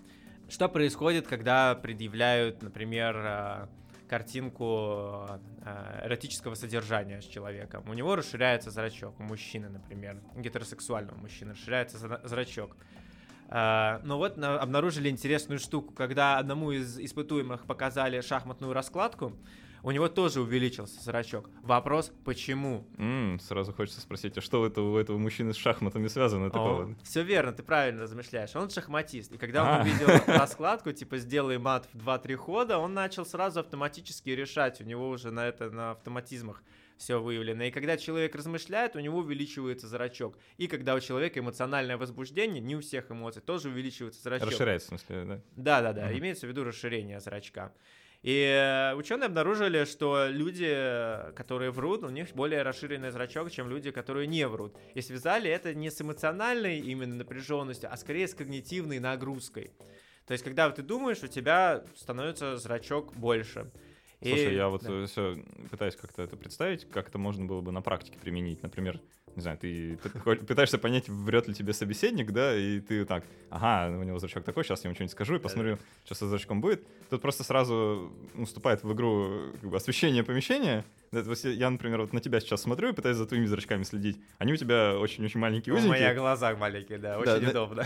что 0.50 0.68
происходит, 0.68 1.28
когда 1.28 1.76
предъявляют, 1.76 2.64
например, 2.64 3.16
э, 3.18 3.68
картинку 4.10 5.28
э, 5.64 6.02
эротического 6.06 6.56
содержания 6.56 7.22
с 7.22 7.26
человеком. 7.26 7.88
У 7.88 7.94
него 7.94 8.16
расширяется 8.16 8.72
зрачок, 8.72 9.20
у 9.20 9.24
мужчины, 9.24 9.70
например, 9.70 10.18
гетеросексуального 10.36 11.16
мужчины 11.18 11.52
расширяется 11.52 11.98
зра- 11.98 12.28
зрачок. 12.28 12.76
А, 13.58 14.02
Но 14.04 14.18
вот 14.18 14.36
на- 14.36 14.60
обнаружили 14.60 15.08
интересную 15.10 15.60
штуку, 15.60 15.94
когда 15.94 16.38
одному 16.38 16.74
из 16.74 17.00
испытуемых 17.00 17.66
показали 17.66 18.20
шахматную 18.20 18.74
раскладку, 18.74 19.32
у 19.82 19.92
него 19.92 20.10
тоже 20.10 20.42
увеличился 20.42 21.00
зрачок. 21.02 21.50
Вопрос, 21.62 22.12
почему? 22.26 22.86
М, 22.98 23.40
сразу 23.40 23.72
хочется 23.72 24.02
спросить, 24.02 24.38
а 24.38 24.42
что 24.42 24.66
это 24.66 24.82
у 24.82 24.98
этого 24.98 25.18
мужчины 25.18 25.54
с 25.54 25.58
шахматами 25.58 26.08
связано 26.10 26.50
такого? 26.50 26.96
Все 27.04 27.24
верно, 27.24 27.54
ты 27.54 27.64
правильно 27.64 28.04
размышляешь. 28.04 28.54
Он 28.58 28.70
шахматист. 28.70 29.32
И 29.32 29.38
когда 29.38 29.62
он 29.64 29.70
А. 29.70 29.82
увидел 29.84 30.08
раскладку, 30.28 30.92
типа 30.92 31.18
сделай 31.18 31.58
мат 31.58 31.88
в 31.94 31.98
2-3 32.06 32.36
хода, 32.36 32.78
он 32.78 32.94
начал 32.94 33.26
сразу 33.26 33.62
автоматически 33.62 34.32
решать. 34.32 34.82
У 34.82 34.84
него 34.84 35.08
уже 35.08 35.32
на 35.32 35.48
это 35.48 35.70
на 35.70 35.92
автоматизмах 35.92 36.62
все 36.98 37.22
выявлено. 37.22 37.64
И 37.64 37.72
когда 37.72 37.98
человек 37.98 38.36
размышляет, 38.36 38.96
у 38.96 39.00
него 39.00 39.20
увеличивается 39.20 39.88
зрачок. 39.88 40.38
И 40.58 40.68
когда 40.68 40.96
у 40.96 41.00
человека 41.00 41.40
эмоциональное 41.40 41.98
возбуждение, 41.98 42.62
не 42.62 42.76
у 42.76 42.82
всех 42.82 43.12
эмоций, 43.12 43.42
тоже 43.42 43.70
увеличивается 43.70 44.22
зрачок. 44.22 44.50
Расширяется, 44.50 44.88
в 44.88 44.90
смысле, 44.90 45.26
да? 45.26 45.42
Да, 45.56 45.82
да, 45.82 45.94
да. 45.94 46.06
Мгм. 46.08 46.20
Имеется 46.20 46.48
в 46.48 46.50
виду 46.50 46.64
расширение 46.64 47.20
зрачка. 47.20 47.74
И 48.26 48.92
ученые 48.96 49.28
обнаружили, 49.28 49.86
что 49.86 50.26
люди, 50.28 50.66
э, 50.68 51.32
которые 51.34 51.70
врут, 51.70 52.04
у 52.04 52.10
них 52.10 52.32
более 52.34 52.64
расширенный 52.64 53.12
зрачок, 53.12 53.52
чем 53.52 53.70
люди, 53.70 53.92
которые 53.92 54.26
не 54.26 54.48
врут. 54.48 54.76
И 54.96 55.02
связали 55.02 55.48
это 55.48 55.76
не 55.76 55.92
с 55.92 56.02
эмоциональной 56.02 56.80
именно 56.80 57.14
напряженностью, 57.14 57.88
а 57.92 57.98
скорее 57.98 58.28
с 58.28 58.34
когнитивной 58.34 58.98
нагрузкой. 58.98 59.70
То 60.26 60.32
есть, 60.32 60.44
когда 60.44 60.72
ты 60.72 60.82
думаешь, 60.82 61.22
у 61.22 61.28
тебя 61.28 61.84
становится 61.96 62.58
зрачок 62.58 63.14
больше. 63.14 63.72
И- 64.22 64.30
Слушай, 64.30 64.56
я 64.56 64.70
вот 64.70 64.84
да. 64.84 65.06
все 65.06 65.44
пытаюсь 65.70 65.96
как-то 65.96 66.24
это 66.24 66.36
представить, 66.36 66.90
как 66.90 67.10
это 67.10 67.18
можно 67.18 67.46
было 67.46 67.62
бы 67.62 67.72
на 67.72 67.82
практике 67.82 68.18
применить. 68.20 68.64
Например, 68.64 69.00
не 69.36 69.42
знаю, 69.42 69.58
ты 69.58 69.98
пытаешься 70.24 70.78
понять, 70.78 71.10
врет 71.10 71.48
ли 71.48 71.54
тебе 71.54 71.74
собеседник, 71.74 72.32
да, 72.32 72.56
и 72.56 72.80
ты 72.80 73.04
так, 73.06 73.26
ага, 73.50 73.94
у 73.96 74.04
него 74.04 74.18
зрачок 74.18 74.46
такой, 74.46 74.64
сейчас 74.64 74.84
я 74.84 74.88
ему 74.88 74.96
что-нибудь 74.96 75.12
скажу 75.12 75.36
и 75.36 75.40
посмотрю, 75.40 75.78
что 76.06 76.16
со 76.16 76.28
зрачком 76.28 76.62
будет. 76.62 76.86
Тут 77.10 77.22
просто 77.22 77.44
сразу 77.44 78.12
ну, 78.34 78.46
вступает 78.46 78.84
в 78.84 78.94
игру 78.94 79.52
как 79.60 79.70
бы, 79.70 79.76
освещение 79.76 80.24
помещения. 80.24 80.86
Я, 81.12 81.70
например, 81.70 82.02
вот 82.02 82.14
на 82.14 82.22
тебя 82.22 82.40
сейчас 82.40 82.62
смотрю 82.62 82.90
и 82.90 82.94
пытаюсь 82.94 83.18
за 83.18 83.26
твоими 83.26 83.46
зрачками 83.46 83.84
следить. 83.84 84.18
Они 84.38 84.54
у 84.54 84.58
тебя 84.58 84.98
очень-очень 84.98 85.40
маленькие, 85.40 85.74
У 85.76 85.78
узенькие. 85.78 86.00
меня 86.00 86.14
глаза 86.14 86.56
маленькие, 86.56 86.98
да, 86.98 87.20
очень 87.20 87.42
да. 87.42 87.50
удобно. 87.50 87.86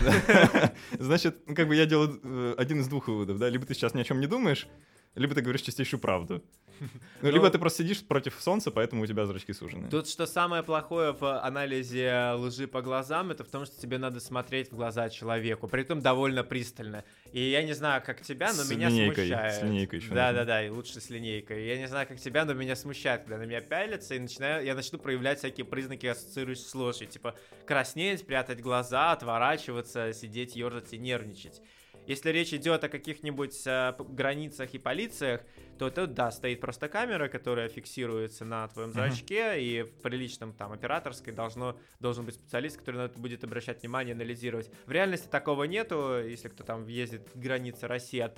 Значит, 1.00 1.38
ну, 1.48 1.56
как 1.56 1.68
бы 1.68 1.76
я 1.76 1.86
делаю 1.86 2.20
э, 2.24 2.56
один 2.58 2.80
из 2.80 2.88
двух 2.88 3.08
выводов, 3.08 3.40
да, 3.40 3.50
либо 3.50 3.66
ты 3.66 3.74
сейчас 3.74 3.94
ни 3.94 4.02
о 4.02 4.04
чем 4.04 4.20
не 4.20 4.28
думаешь, 4.28 4.68
либо 5.16 5.36
ты 5.36 5.42
говоришь 5.42 5.62
чистейшую 5.62 6.00
правду. 6.00 6.44
Ну, 6.80 6.88
Ну- 7.22 7.30
либо 7.32 7.50
ты 7.50 7.60
просто 7.60 7.84
сидишь 7.84 8.02
против 8.08 8.36
солнца, 8.40 8.72
поэтому 8.72 9.04
у 9.04 9.06
тебя 9.06 9.26
зрачки 9.26 9.52
сужены. 9.52 9.90
Тут 9.90 10.08
что 10.08 10.26
самое 10.26 10.64
плохое 10.64 11.12
в 11.12 11.42
анализе 11.44 12.32
лжи 12.36 12.68
по 12.68 12.82
глазам, 12.82 13.32
это 13.32 13.44
в 13.44 13.50
том, 13.50 13.66
что 13.66 13.80
тебе 13.82 13.98
надо 13.98 14.22
смотреть 14.22 14.72
в 14.72 14.76
глаза 14.78 15.10
человеку, 15.10 15.68
при 15.68 15.82
этом 15.82 16.00
довольно 16.00 16.46
пристально. 16.46 17.04
И 17.34 17.42
я 17.42 17.64
не 17.64 17.74
знаю, 17.74 18.02
как 18.06 18.22
тебя, 18.22 18.48
но 18.54 18.64
С 18.64 18.70
меня 18.70 18.88
линейкой, 18.88 19.26
смущает. 19.28 19.54
с 19.56 19.62
линейкой 19.64 20.00
еще 20.00 20.14
Да, 20.14 20.28
нужно. 20.28 20.40
да, 20.40 20.46
да, 20.46 20.66
и 20.66 20.70
лучше 20.70 21.02
с 21.02 21.10
линейкой. 21.10 21.68
Я 21.68 21.78
не 21.78 21.88
знаю, 21.90 22.08
как 22.08 22.18
тебя, 22.18 22.46
но 22.46 22.54
меня 22.54 22.78
смущает, 22.78 23.24
когда 23.24 23.38
на 23.40 23.44
меня 23.44 23.60
пялятся, 23.60 24.16
и 24.16 24.20
начинаю, 24.20 24.64
я 24.64 24.74
начну 24.74 25.00
проявлять 25.00 25.40
всякие 25.40 25.66
признаки, 25.66 26.06
ассоциирующиеся 26.06 26.70
с 26.70 26.76
ложью. 26.76 27.08
Типа 27.08 27.36
краснеть, 27.66 28.26
прятать 28.26 28.62
глаза, 28.62 29.12
отворачиваться, 29.12 30.14
сидеть, 30.14 30.56
ерзать 30.56 30.94
и 30.94 30.98
нервничать. 30.98 31.62
Если 32.08 32.30
речь 32.32 32.54
идет 32.54 32.84
о 32.84 32.90
каких-нибудь 32.90 33.56
э, 33.68 33.94
границах 34.00 34.74
и 34.74 34.80
полициях, 34.80 35.42
то 35.78 35.90
тут, 35.90 36.14
да, 36.14 36.32
стоит 36.32 36.60
просто 36.60 36.90
камера, 36.90 37.28
которая 37.28 37.70
фиксируется 37.70 38.46
на 38.46 38.68
твоем 38.68 38.92
зрачке, 38.92 39.62
и 39.62 39.84
в 39.84 40.02
приличном 40.02 40.54
там 40.54 40.72
операторской 40.72 41.32
должно, 41.32 41.80
должен 42.00 42.26
быть 42.26 42.36
специалист, 42.36 42.78
который 42.78 42.98
на 42.98 43.06
это 43.06 43.20
будет 43.20 43.44
обращать 43.44 43.82
внимание, 43.82 44.14
анализировать. 44.14 44.72
В 44.86 44.92
реальности 44.92 45.28
такого 45.28 45.66
нету, 45.66 46.20
если 46.22 46.50
кто 46.50 46.64
там 46.64 46.88
ездит 46.88 47.30
к 47.32 47.36
границе 47.36 47.88
России, 47.88 48.20
а 48.20 48.30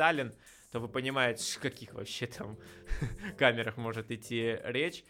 то 0.72 0.80
вы 0.80 0.88
понимаете, 0.88 1.44
ш- 1.54 1.60
каких 1.60 1.94
вообще 1.94 2.28
там 2.28 2.58
камерах 3.38 3.78
может 3.78 4.12
идти 4.12 4.58
речь. 4.64 5.04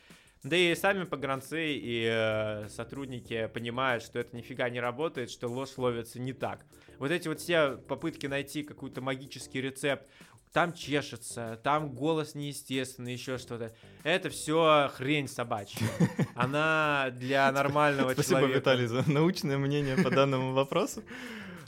Да 0.44 0.58
и 0.58 0.74
сами 0.74 1.04
погранцы 1.04 1.74
и 1.76 2.08
э, 2.12 2.68
сотрудники 2.70 3.48
понимают, 3.54 4.04
что 4.04 4.18
это 4.18 4.36
нифига 4.36 4.70
не 4.70 4.80
работает, 4.80 5.30
что 5.30 5.48
ложь 5.48 5.78
ловится 5.78 6.20
не 6.20 6.34
так. 6.34 6.66
Вот 6.98 7.12
эти 7.12 7.28
вот 7.28 7.40
все 7.40 7.78
попытки 7.88 8.26
найти 8.26 8.64
какой-то 8.64 9.02
магический 9.02 9.62
рецепт, 9.62 10.08
там 10.52 10.74
чешется, 10.74 11.60
там 11.64 11.92
голос 11.92 12.36
неестественный, 12.36 13.14
еще 13.14 13.38
что-то. 13.38 13.74
Это 14.04 14.30
все 14.30 14.92
хрень 14.94 15.28
собачья. 15.28 15.88
Она 16.36 17.10
для 17.12 17.52
нормального 17.52 18.12
Спасибо, 18.14 18.40
человека. 18.40 18.60
Виталий, 18.60 18.86
за 18.88 19.10
научное 19.10 19.58
мнение 19.58 19.96
по 19.96 20.10
данному 20.10 20.54
вопросу. 20.54 21.04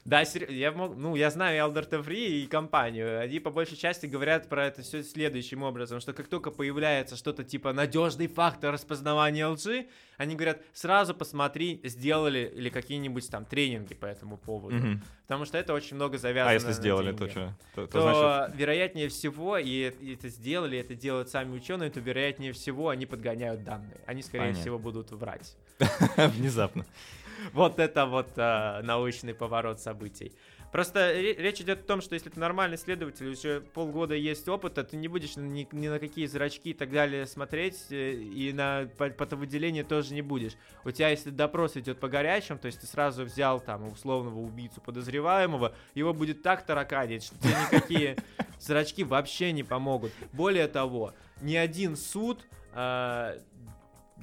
Да, 0.06 0.24
я 0.50 0.72
мог, 0.74 0.98
ну, 0.98 1.16
я 1.16 1.30
знаю 1.30 1.56
и 1.56 1.60
Alberta 1.60 2.04
Free, 2.06 2.44
и 2.44 2.48
компанию. 2.48 3.22
Они 3.22 3.40
по 3.40 3.52
большей 3.52 3.78
части 3.78 4.06
говорят 4.06 4.50
про 4.50 4.68
это 4.68 4.82
все 4.82 5.02
следующим 5.02 5.64
образом, 5.64 6.02
что 6.02 6.12
как 6.12 6.28
только 6.28 6.52
появляется 6.52 7.16
что-то 7.16 7.46
типа 7.46 7.72
надежный 7.72 8.28
фактор 8.28 8.74
распознавания 8.74 9.48
лжи, 9.48 9.88
они 10.18 10.36
говорят, 10.36 10.62
сразу 10.74 11.14
посмотри, 11.14 11.80
сделали 11.86 12.52
ли 12.54 12.70
какие-нибудь 12.70 13.30
там 13.30 13.46
тренинги 13.46 13.94
по 13.94 14.06
этому 14.06 14.38
поводу. 14.38 14.76
Мгм. 14.76 15.02
Потому 15.26 15.46
что 15.46 15.58
это 15.58 15.74
очень 15.74 15.96
много 15.96 16.18
завязано 16.18 16.52
А 16.52 16.54
если 16.54 16.74
сделали, 16.74 17.08
деньги. 17.14 17.20
то 17.20 17.30
что? 17.30 17.54
То, 17.76 17.88
то 17.88 17.92
То, 17.94 18.02
значит, 18.02 18.60
вероятнее 18.60 19.08
всего, 19.08 19.58
и, 19.58 19.90
и 19.90 20.14
это 20.16 20.28
сделали, 20.28 20.78
это 20.78 20.96
делают 20.96 21.30
сами 21.30 21.56
ученые, 21.56 21.90
то 21.90 22.02
вероятнее 22.02 22.52
всего 22.52 22.90
они 22.90 23.06
подгоняют 23.06 23.64
данные. 23.64 24.02
Они, 24.06 24.22
скорее 24.22 24.48
Понятно. 24.48 24.62
всего, 24.62 24.80
будут 24.80 25.12
врать. 25.12 25.56
внезапно. 26.18 26.86
Вот 27.54 27.80
это 27.80 28.06
вот 28.06 28.30
а, 28.38 28.82
научный 28.82 29.34
поворот 29.34 29.80
событий. 29.80 30.34
Просто 30.72 31.14
ре- 31.14 31.36
речь 31.36 31.62
идет 31.62 31.82
о 31.82 31.84
том, 31.84 32.02
что 32.02 32.16
если 32.16 32.32
ты 32.32 32.40
нормальный 32.40 32.78
следователь, 32.80 33.28
уже 33.28 33.62
полгода 33.62 34.16
есть 34.16 34.48
опыта, 34.50 34.84
ты 34.84 34.98
не 34.98 35.08
будешь 35.08 35.36
ни, 35.36 35.68
ни 35.72 35.88
на 35.88 36.00
какие 36.00 36.26
зрачки 36.26 36.72
и 36.72 36.74
так 36.74 36.90
далее 36.90 37.28
смотреть, 37.28 37.92
э, 37.92 38.14
и 38.14 38.52
на 38.54 38.90
по- 38.98 39.12
потовыделение 39.12 39.84
тоже 39.84 40.16
не 40.16 40.24
будешь. 40.24 40.54
У 40.84 40.90
тебя, 40.90 41.10
если 41.10 41.30
допрос 41.30 41.78
идет 41.78 42.00
по 42.00 42.08
горячим, 42.08 42.58
то 42.58 42.66
есть 42.66 42.82
ты 42.82 42.88
сразу 42.88 43.24
взял 43.24 43.60
там 43.60 43.88
условного 43.88 44.40
убийцу 44.40 44.82
подозреваемого, 44.82 45.76
его 45.94 46.12
будет 46.12 46.42
так 46.42 46.66
тараканить, 46.66 47.24
что 47.24 47.38
тебе 47.38 47.54
никакие 47.72 48.18
зрачки 48.60 49.04
вообще 49.04 49.52
не 49.52 49.64
помогут. 49.64 50.12
Более 50.32 50.68
того, 50.68 51.14
ни 51.42 51.56
один 51.56 51.96
суд, 51.96 52.48
а, 52.74 53.38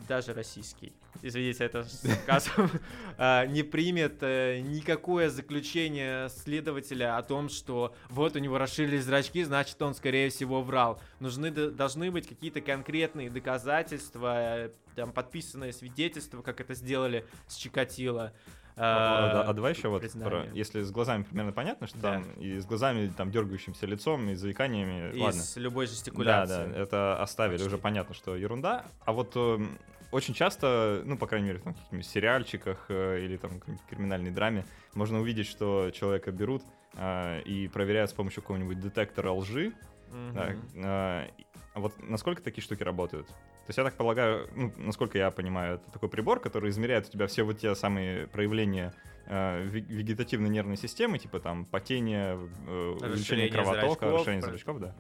даже 0.09 0.35
российский, 0.35 0.93
извините, 1.23 1.65
это 1.65 1.85
с 1.85 2.01
сарказмом, 2.01 2.71
а, 3.19 3.47
не 3.47 3.63
примет 3.63 4.19
э, 4.23 4.61
никакое 4.61 5.29
заключение 5.31 6.29
следователя 6.31 7.17
о 7.17 7.23
том, 7.23 7.49
что 7.49 7.95
вот 8.09 8.37
у 8.37 8.39
него 8.39 8.59
расширились 8.59 9.05
зрачки, 9.05 9.43
значит 9.45 9.81
он 9.83 9.95
скорее 9.95 10.31
всего 10.31 10.63
врал. 10.63 11.01
Нужны 11.21 11.51
должны 11.51 12.11
быть 12.11 12.27
какие-то 12.29 12.61
конкретные 12.61 13.31
доказательства, 13.31 14.67
э, 14.67 14.71
там 14.97 15.13
подписанное 15.13 15.73
свидетельство, 15.73 16.43
как 16.43 16.61
это 16.61 16.75
сделали 16.75 17.25
с 17.47 17.57
Чикатило. 17.57 18.33
А, 18.77 19.33
да, 19.33 19.43
А, 19.43 19.51
а 19.51 19.53
давай 19.53 19.75
еще 19.75 19.89
вот, 19.89 20.03
про- 20.23 20.47
если 20.55 20.81
с 20.83 20.91
глазами 20.91 21.23
примерно 21.25 21.53
понятно, 21.53 21.87
что 21.87 21.99
Да. 21.99 22.13
там 22.15 22.23
и 22.39 22.59
с 22.59 22.65
глазами, 22.65 23.13
там, 23.15 23.31
дергающимся 23.31 23.85
лицом, 23.85 24.31
и 24.31 24.35
заиканиями, 24.35 25.15
и 25.15 25.21
ладно. 25.21 25.41
с 25.43 25.57
любой 25.57 25.85
Да, 25.87 25.91
жестикуляцией. 25.93 26.73
да, 26.73 26.79
это 26.79 27.23
оставили, 27.23 27.57
Почти. 27.59 27.67
уже 27.69 27.79
понятно, 27.79 28.15
что 28.15 28.37
ерунда. 28.37 28.87
А 29.05 29.13
вот 29.13 29.37
эм, 29.37 29.77
очень 30.11 30.35
часто, 30.35 31.03
ну, 31.05 31.17
по 31.17 31.27
крайней 31.27 31.49
мере, 31.49 31.59
там, 31.61 31.75
в 31.75 31.77
каких-нибудь 31.77 32.07
сериальчиках 32.07 32.87
э, 32.89 33.21
или 33.25 33.37
там 33.37 33.61
криминальной 33.89 34.31
драме, 34.31 34.65
можно 34.95 35.21
увидеть, 35.21 35.47
что 35.47 35.91
человека 35.91 36.33
берут 36.33 36.63
э, 36.95 37.43
и 37.43 37.69
проверяют 37.69 38.11
с 38.11 38.15
помощью 38.15 38.43
какого-нибудь 38.43 38.81
детектора 38.81 39.33
лжи. 39.33 39.73
Мгм. 40.13 40.35
Так, 40.35 40.57
э, 40.75 41.29
вот 41.75 41.95
насколько 42.03 42.43
такие 42.43 42.63
штуки 42.63 42.83
работают? 42.83 43.29
То 43.71 43.73
есть 43.73 43.79
я 43.79 43.85
так 43.85 43.95
полагаю, 43.95 44.51
ну, 44.57 44.73
насколько 44.79 45.17
я 45.17 45.31
понимаю, 45.31 45.77
это 45.77 45.93
такой 45.93 46.09
прибор, 46.09 46.41
который 46.41 46.71
измеряет 46.71 47.07
у 47.07 47.13
тебя 47.13 47.29
все 47.29 47.45
вот 47.45 47.61
те 47.61 47.73
самые 47.77 48.27
проявления 48.27 48.93
э, 49.27 49.65
ве- 49.65 49.87
вегетативной 49.87 50.49
нервной 50.49 50.77
системы, 50.77 51.21
типа 51.21 51.39
там 51.39 51.67
потение, 51.67 52.37
э, 52.67 52.97
увеличение 53.01 53.49
кровотока, 53.49 53.87
зрачков, 53.87 54.13
расширение 54.13 54.43
зрачков, 54.43 54.81
да. 54.81 54.97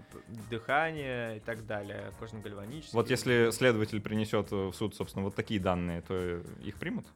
Дыхание 0.49 1.39
и 1.39 1.41
так 1.41 1.67
далее, 1.67 2.13
кожно-гальванические. 2.21 2.93
Вот 2.93 3.11
если 3.11 3.51
следователь 3.51 4.01
принесет 4.01 4.53
в 4.53 4.73
суд, 4.73 4.95
собственно, 4.95 5.25
вот 5.25 5.35
такие 5.35 5.59
данные, 5.59 6.03
то 6.03 6.41
их 6.65 6.77
примут? 6.77 7.07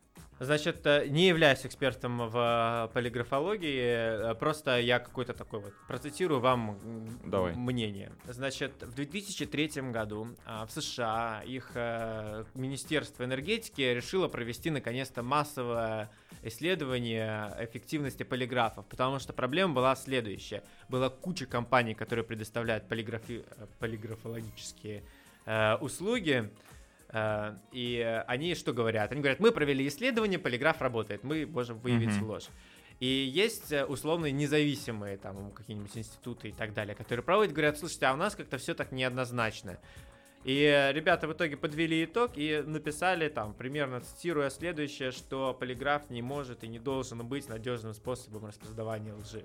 Значит, 0.40 0.84
э, 0.84 1.06
не 1.06 1.28
являюсь 1.28 1.64
экспертом 1.64 2.28
в 2.28 2.36
э, 2.36 2.92
полиграфологии, 2.92 4.30
э, 4.30 4.34
просто 4.34 4.80
я 4.80 4.98
какой-то 4.98 5.32
такой 5.32 5.60
вот 5.60 5.72
процитирую 5.86 6.40
вам 6.40 6.76
Давай. 7.24 7.54
мнение. 7.54 8.12
Значит, 8.26 8.82
в 8.82 8.94
2003 8.94 9.92
году 9.92 10.28
а, 10.44 10.66
в 10.66 10.72
США 10.72 11.42
их 11.44 11.70
Министерство 12.54 13.24
энергетики 13.24 13.80
решило 13.82 14.28
провести 14.28 14.70
наконец-то 14.70 15.22
массовое 15.22 16.10
исследование 16.42 17.54
эффективности 17.60 18.22
полиграфов, 18.24 18.86
потому 18.86 19.18
что 19.18 19.32
проблема 19.32 19.74
была 19.74 19.94
следующая. 19.94 20.62
Была 20.88 21.10
куча 21.10 21.46
компаний, 21.46 21.94
которые 21.94 22.24
предоставляют 22.24 22.84
полиграфи- 22.90 23.44
полиграфологические 23.78 25.04
услуги, 25.80 26.50
И 27.72 28.02
э, 28.04 28.22
они 28.22 28.54
что 28.54 28.72
говорят? 28.72 29.12
Они 29.12 29.20
говорят, 29.20 29.40
мы 29.40 29.52
провели 29.52 29.86
исследование, 29.86 30.38
полиграф 30.38 30.80
работает, 30.80 31.22
мы 31.22 31.46
можем 31.46 31.78
выявить 31.78 32.16
Мгм. 32.16 32.26
ложь. 32.30 32.48
И 33.00 33.06
есть 33.06 33.72
э, 33.72 33.84
условные 33.84 34.32
независимые 34.32 35.16
там 35.16 35.52
какие-нибудь 35.52 35.96
институты 35.96 36.48
и 36.48 36.52
так 36.52 36.74
далее, 36.74 36.94
которые 36.94 37.24
проводят, 37.24 37.52
говорят, 37.52 37.78
слушайте, 37.78 38.06
а 38.06 38.14
у 38.14 38.16
нас 38.16 38.34
как-то 38.34 38.58
все 38.58 38.74
так 38.74 38.92
неоднозначно. 38.92 39.78
И 40.44 40.90
ребята 40.92 41.26
в 41.26 41.32
итоге 41.32 41.56
подвели 41.56 42.04
итог 42.04 42.32
и 42.36 42.62
написали 42.66 43.28
там, 43.28 43.54
примерно 43.54 44.00
цитируя 44.00 44.50
следующее, 44.50 45.10
что 45.10 45.54
полиграф 45.54 46.10
не 46.10 46.20
может 46.20 46.64
и 46.64 46.68
не 46.68 46.78
должен 46.78 47.26
быть 47.26 47.48
надежным 47.48 47.94
способом 47.94 48.46
распознавания 48.46 49.14
лжи. 49.14 49.44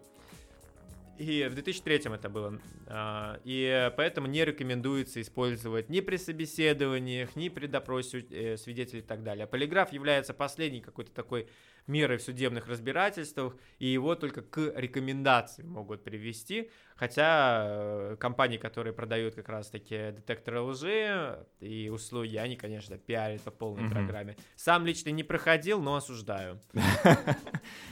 И 1.19 1.45
в 1.49 1.53
2003 1.53 2.13
это 2.13 2.29
было. 2.29 2.61
А, 2.87 3.41
И 3.43 3.91
поэтому 3.97 4.27
не 4.27 4.45
рекомендуется 4.45 5.21
использовать 5.21 5.89
ни 5.89 5.99
при 5.99 6.15
собеседованиях, 6.15 7.35
ни 7.35 7.49
при 7.49 7.67
допросе 7.67 8.25
э, 8.31 8.55
свидетелей 8.55 8.99
и 8.99 9.03
так 9.03 9.21
далее. 9.21 9.45
Полиграф 9.45 9.91
является 9.91 10.33
последней 10.33 10.79
какой-то 10.79 11.11
такой 11.11 11.49
мерой 11.87 12.17
в 12.17 12.21
судебных 12.21 12.67
разбирательствах, 12.67 13.55
и 13.79 13.87
его 13.87 14.15
только 14.15 14.41
к 14.41 14.71
рекомендации 14.75 15.63
могут 15.63 16.03
привести. 16.03 16.69
Хотя 16.95 17.63
э, 17.65 18.17
компании, 18.19 18.57
которые 18.57 18.91
продают 18.93 19.33
как 19.35 19.47
раз-таки 19.49 20.11
детекторы 20.11 20.59
лжи 20.61 21.45
и 21.61 21.89
услуги, 21.89 22.35
они, 22.35 22.57
конечно, 22.57 22.97
пиарят 22.97 23.41
по 23.41 23.51
полной 23.51 23.83
Мгм. 23.83 23.91
программе. 23.93 24.35
Сам 24.57 24.85
лично 24.85 25.09
не 25.11 25.23
проходил, 25.23 25.81
но 25.81 25.95
осуждаю. 25.95 26.59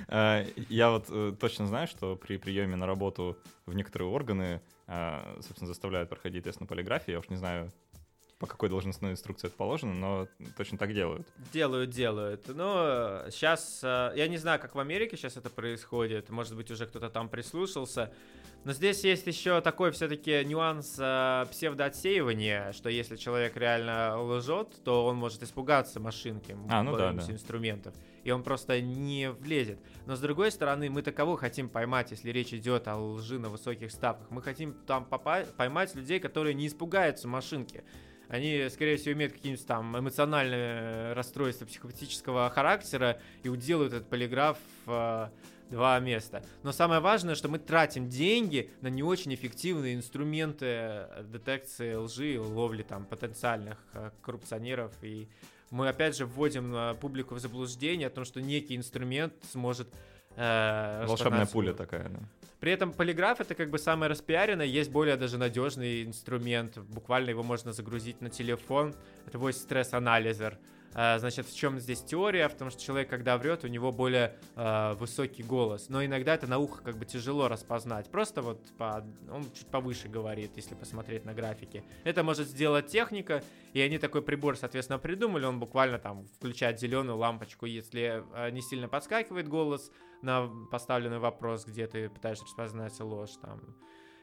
Э, 0.09 0.45
Я 0.69 0.89
вот 0.91 1.05
э, 1.09 1.33
точно 1.39 1.67
знаю, 1.67 1.87
что 1.87 2.15
при 2.15 2.37
приеме 2.37 2.75
на 2.75 2.85
работу 2.85 3.37
в 3.65 3.73
некоторые 3.73 4.09
органы, 4.09 4.61
э, 4.87 5.19
собственно, 5.41 5.67
заставляют 5.67 6.09
проходить 6.09 6.43
тест 6.45 6.59
на 6.59 6.65
полиграфии. 6.65 7.11
Я 7.11 7.19
уж 7.19 7.29
не 7.29 7.35
знаю, 7.35 7.71
по 8.39 8.47
какой 8.47 8.69
должностной 8.69 9.11
инструкции 9.11 9.47
это 9.47 9.57
положено, 9.57 9.93
но 9.93 10.27
точно 10.55 10.77
так 10.77 10.93
делают. 10.93 11.27
Делают, 11.51 11.89
делают. 11.89 12.47
Но 12.47 13.23
сейчас, 13.31 13.81
я 13.83 14.27
не 14.27 14.37
знаю, 14.37 14.59
как 14.59 14.75
в 14.75 14.79
Америке 14.79 15.17
сейчас 15.17 15.37
это 15.37 15.49
происходит, 15.49 16.29
может 16.29 16.55
быть, 16.55 16.69
уже 16.69 16.85
кто-то 16.85 17.09
там 17.09 17.29
прислушался, 17.29 18.13
но 18.67 18.73
здесь 18.73 19.03
есть 19.05 19.25
еще 19.27 19.61
такой 19.61 19.91
все-таки 19.91 20.43
нюанс 20.43 20.97
э, 20.99 21.45
псевдоотсеивания, 21.51 22.73
что 22.73 22.89
если 22.89 23.15
человек 23.15 23.55
реально 23.55 24.21
лжет, 24.21 24.83
то 24.83 25.05
он 25.05 25.15
может 25.15 25.41
испугаться 25.41 26.01
машинки, 26.01 26.57
а, 26.69 26.83
ну 26.83 26.97
да, 26.97 27.13
да. 27.13 27.31
инструментов, 27.31 27.95
и 28.25 28.31
он 28.31 28.43
просто 28.43 28.81
не 28.81 29.31
влезет. 29.31 29.79
Но 30.05 30.17
с 30.17 30.19
другой 30.19 30.51
стороны, 30.51 30.89
мы 30.89 31.01
таково 31.01 31.37
хотим 31.37 31.69
поймать, 31.69 32.11
если 32.11 32.29
речь 32.29 32.53
идет 32.53 32.89
о 32.89 32.97
лжи 32.97 33.39
на 33.39 33.47
высоких 33.47 33.89
ставках. 33.89 34.29
Мы 34.31 34.41
хотим 34.41 34.73
там 34.85 35.05
поймать 35.05 35.95
людей, 35.95 36.19
которые 36.19 36.53
не 36.53 36.67
испугаются 36.67 37.27
машинки. 37.29 37.85
Они, 38.29 38.67
скорее 38.69 38.97
всего, 38.97 39.13
имеют 39.13 39.33
какие-нибудь 39.33 39.65
там 39.65 39.97
эмоциональные 39.97 41.13
расстройства 41.13 41.65
психопатического 41.65 42.49
характера 42.49 43.19
и 43.43 43.49
уделают 43.49 43.93
этот 43.93 44.09
полиграф 44.09 44.57
э, 44.85 45.29
два 45.69 45.99
места. 45.99 46.43
Но 46.63 46.71
самое 46.71 46.99
важное, 46.99 47.35
что 47.35 47.49
мы 47.49 47.59
тратим 47.59 48.09
деньги 48.09 48.71
на 48.81 48.87
не 48.87 49.03
очень 49.03 49.33
эффективные 49.33 49.95
инструменты 49.95 50.65
э, 50.65 51.23
детекции 51.31 51.93
лжи 51.93 52.39
ловли 52.39 52.83
там 52.83 53.05
потенциальных 53.05 53.77
э, 53.93 54.11
коррупционеров. 54.21 54.91
И 55.01 55.29
мы 55.69 55.89
опять 55.89 56.15
же 56.17 56.25
вводим 56.25 56.75
э, 56.75 56.93
публику 56.95 57.35
в 57.35 57.39
заблуждение 57.39 58.07
о 58.07 58.11
том, 58.11 58.25
что 58.25 58.41
некий 58.41 58.75
инструмент 58.75 59.33
сможет 59.51 59.87
э, 60.37 61.05
Волшебная 61.05 61.45
пуля 61.45 61.73
такая, 61.73 62.09
да. 62.09 62.19
При 62.59 62.71
этом 62.71 62.91
полиграф 62.91 63.39
это 63.39 63.53
как 63.53 63.69
бы 63.69 63.77
самое 63.77 64.09
распиаренное, 64.09 64.65
есть 64.65 64.89
более 64.89 65.15
даже 65.15 65.37
надежный 65.37 66.03
инструмент, 66.03 66.77
буквально 66.77 67.29
его 67.29 67.43
можно 67.43 67.71
загрузить 67.71 68.21
на 68.21 68.29
телефон, 68.29 68.95
это 69.27 69.37
voice 69.37 69.53
стресс-анализер. 69.53 70.57
А, 70.99 71.19
значит, 71.19 71.45
в 71.45 71.55
чем 71.55 71.79
здесь 71.79 72.01
теория? 72.01 72.49
В 72.49 72.55
том, 72.55 72.71
что 72.71 72.81
человек, 72.81 73.07
когда 73.07 73.37
врет, 73.37 73.63
у 73.63 73.67
него 73.67 73.91
более 73.91 74.35
э, 74.55 74.93
высокий 74.95 75.43
голос. 75.43 75.89
Но 75.89 76.03
иногда 76.03 76.33
это 76.33 76.47
на 76.47 76.57
ухо 76.57 76.81
как 76.81 76.97
бы 76.97 77.05
тяжело 77.05 77.47
распознать. 77.47 78.09
Просто 78.09 78.41
вот 78.41 78.59
по, 78.79 79.05
он 79.31 79.43
чуть 79.53 79.67
повыше 79.67 80.07
говорит, 80.07 80.53
если 80.55 80.73
посмотреть 80.73 81.23
на 81.23 81.35
графики. 81.35 81.83
Это 82.03 82.23
может 82.23 82.47
сделать 82.47 82.87
техника, 82.87 83.43
и 83.73 83.81
они 83.81 83.99
такой 83.99 84.23
прибор, 84.23 84.57
соответственно, 84.57 84.97
придумали. 84.97 85.45
Он 85.45 85.59
буквально 85.59 85.99
там 85.99 86.25
включает 86.39 86.79
зеленую 86.79 87.17
лампочку, 87.17 87.67
если 87.67 88.23
э, 88.33 88.49
не 88.49 88.63
сильно 88.63 88.89
подскакивает 88.89 89.47
голос 89.47 89.91
на 90.23 90.49
поставленный 90.71 91.19
вопрос, 91.19 91.63
где 91.65 91.85
ты 91.85 92.09
пытаешься 92.09 92.45
распознать 92.45 92.99
ложь 93.01 93.35
там 93.39 93.61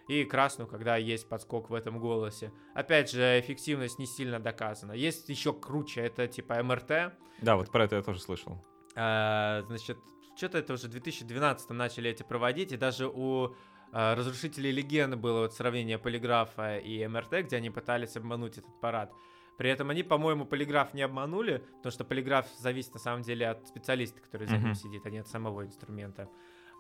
и 0.09 0.25
красную, 0.25 0.69
когда 0.69 0.97
есть 0.97 1.29
подскок 1.29 1.71
в 1.71 1.75
этом 1.75 1.99
голосе. 1.99 2.53
Опять 2.75 3.11
же, 3.11 3.41
эффективность 3.41 3.99
не 3.99 4.07
сильно 4.07 4.39
доказана. 4.39 4.93
Есть 4.93 5.29
еще 5.29 5.53
круче, 5.53 6.03
это 6.03 6.27
типа 6.27 6.63
МРТ. 6.63 7.15
Да, 7.41 7.57
вот 7.57 7.71
про 7.71 7.85
это 7.85 7.97
я 7.97 8.03
тоже 8.03 8.21
слышал. 8.21 8.65
А, 8.97 9.63
значит, 9.67 9.99
что-то 10.37 10.59
это 10.59 10.75
уже 10.75 10.89
в 10.89 10.91
2012 10.91 11.71
начали 11.71 12.11
эти 12.11 12.23
проводить, 12.23 12.73
и 12.73 12.77
даже 12.77 13.09
у 13.09 13.55
а, 13.93 14.15
разрушителей 14.15 14.73
легенды 14.73 15.17
было 15.17 15.41
вот 15.41 15.55
сравнение 15.55 15.99
полиграфа 15.99 16.79
и 16.79 17.07
МРТ, 17.07 17.47
где 17.47 17.57
они 17.57 17.71
пытались 17.71 18.17
обмануть 18.17 18.59
этот 18.59 18.81
парад. 18.81 19.13
При 19.57 19.71
этом 19.71 19.91
они, 19.91 20.03
по-моему, 20.03 20.47
полиграф 20.47 20.95
не 20.95 21.03
обманули, 21.03 21.65
потому 21.77 21.93
что 21.93 22.05
полиграф 22.05 22.47
зависит 22.59 22.93
на 22.95 23.01
самом 23.01 23.23
деле 23.23 23.49
от 23.49 23.69
специалиста, 23.69 24.21
который 24.21 24.49
за 24.49 24.57
ним 24.59 24.73
mm-hmm. 24.73 24.75
сидит, 24.75 25.07
а 25.07 25.11
не 25.11 25.19
от 25.19 25.29
самого 25.29 25.65
инструмента. 25.65 26.29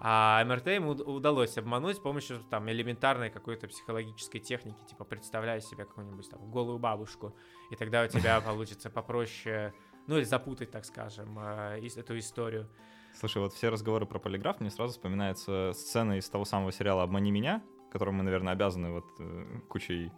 А 0.01 0.45
МРТ 0.45 0.67
ему 0.69 0.91
удалось 0.91 1.57
обмануть 1.57 1.97
с 1.97 2.01
помощью 2.01 2.41
там 2.51 2.69
элементарной 2.71 3.31
какой-то 3.31 3.69
психологической 3.69 4.41
техники, 4.41 4.85
типа 4.89 5.05
представляй 5.05 5.61
себе 5.61 5.85
какую-нибудь 5.85 6.29
там 6.29 6.51
голую 6.51 6.79
бабушку, 6.79 7.37
и 7.71 7.77
тогда 7.77 8.05
у 8.05 8.09
тебя 8.09 8.41
получится 8.45 8.91
попроще, 8.91 9.73
ну 10.07 10.17
или 10.17 10.25
запутать, 10.25 10.71
так 10.71 10.85
скажем, 10.85 11.39
э, 11.39 11.81
эту 11.97 12.19
историю. 12.19 12.69
Слушай, 13.15 13.39
вот 13.39 13.53
все 13.53 13.69
разговоры 13.69 14.07
про 14.07 14.19
полиграф, 14.19 14.61
мне 14.61 14.71
сразу 14.71 14.95
вспоминается 14.95 15.73
сцена 15.75 16.19
из 16.19 16.29
того 16.29 16.45
самого 16.45 16.73
сериала 16.73 17.05
«Обмани 17.05 17.31
меня», 17.31 17.63
которому 17.93 18.19
мы, 18.19 18.25
наверное, 18.25 18.55
обязаны 18.55 18.91
вот 18.91 19.07
э, 19.21 19.61
кучей 19.69 20.11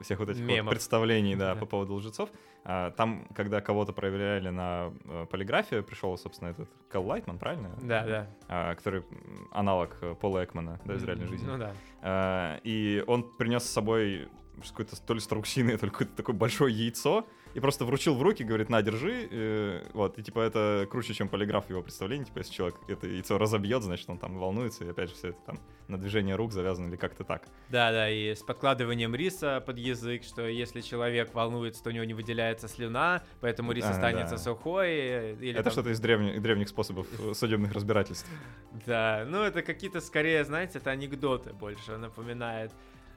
всех 0.00 0.18
вот 0.18 0.28
этих 0.28 0.46
вот 0.46 0.70
представлений 0.70 1.34
да, 1.34 1.54
да. 1.54 1.60
по 1.60 1.66
поводу 1.66 1.94
лжецов. 1.94 2.28
А, 2.62 2.90
там, 2.90 3.26
когда 3.34 3.60
кого-то 3.62 3.92
проверяли 3.92 4.50
на 4.50 4.92
э, 5.04 5.26
полиграфию, 5.30 5.82
пришел, 5.82 6.16
собственно, 6.18 6.50
этот 6.50 6.68
Кэл 6.90 7.06
Лайтман, 7.06 7.38
правильно? 7.38 7.70
Да, 7.80 8.04
да. 8.04 8.26
А, 8.48 8.74
который 8.74 9.02
аналог 9.50 9.96
Пола 10.20 10.44
Экмана, 10.44 10.78
да, 10.84 10.94
из 10.94 11.04
реальной 11.04 11.26
жизни. 11.26 11.46
Ну 11.46 11.56
да. 11.56 11.72
А, 12.02 12.60
и 12.64 13.04
он 13.06 13.24
принес 13.36 13.64
с 13.64 13.70
собой 13.70 14.28
какое-то 14.68 15.00
то 15.00 15.14
ли 15.14 15.20
страуксиное, 15.20 15.78
то 15.78 15.86
ли 15.86 15.92
какое-то 15.92 16.14
такое 16.16 16.36
большое 16.36 16.74
яйцо, 16.74 17.26
и 17.54 17.60
просто 17.60 17.84
вручил 17.84 18.14
в 18.14 18.22
руки, 18.22 18.44
говорит, 18.44 18.68
на, 18.68 18.80
держи, 18.82 19.28
э, 19.30 19.82
вот, 19.92 20.18
и 20.18 20.22
типа 20.22 20.40
это 20.40 20.86
круче, 20.90 21.14
чем 21.14 21.28
полиграф 21.28 21.68
его 21.68 21.82
представление, 21.82 22.26
типа 22.26 22.38
если 22.38 22.52
человек 22.52 22.76
это 22.88 23.06
яйцо 23.06 23.38
разобьет, 23.38 23.82
значит 23.82 24.08
он 24.08 24.18
там 24.18 24.38
волнуется, 24.38 24.84
и 24.84 24.88
опять 24.88 25.10
же 25.10 25.16
все 25.16 25.28
это 25.28 25.38
там 25.46 25.58
на 25.88 25.98
движение 25.98 26.36
рук 26.36 26.52
завязано 26.52 26.88
или 26.88 26.96
как-то 26.96 27.24
так. 27.24 27.42
Да-да, 27.68 28.08
и 28.08 28.34
с 28.34 28.42
подкладыванием 28.42 29.14
риса 29.14 29.60
под 29.64 29.78
язык, 29.78 30.22
что 30.22 30.46
если 30.46 30.80
человек 30.80 31.34
волнуется, 31.34 31.82
то 31.82 31.90
у 31.90 31.92
него 31.92 32.04
не 32.04 32.14
выделяется 32.14 32.68
слюна, 32.68 33.24
поэтому 33.40 33.72
рис 33.72 33.84
а, 33.84 33.90
останется 33.90 34.36
да. 34.36 34.38
сухой. 34.38 34.88
Э, 34.90 35.36
или 35.40 35.54
это 35.54 35.64
там... 35.64 35.72
что-то 35.72 35.90
из 35.90 35.98
древних, 35.98 36.40
древних 36.40 36.68
способов 36.68 37.06
судебных 37.34 37.72
разбирательств. 37.72 38.28
Да, 38.86 39.24
ну 39.28 39.42
это 39.42 39.62
какие-то 39.62 40.00
скорее, 40.00 40.44
знаете, 40.44 40.78
это 40.78 40.90
анекдоты 40.90 41.52
больше 41.52 41.89
напоминает. 41.98 42.72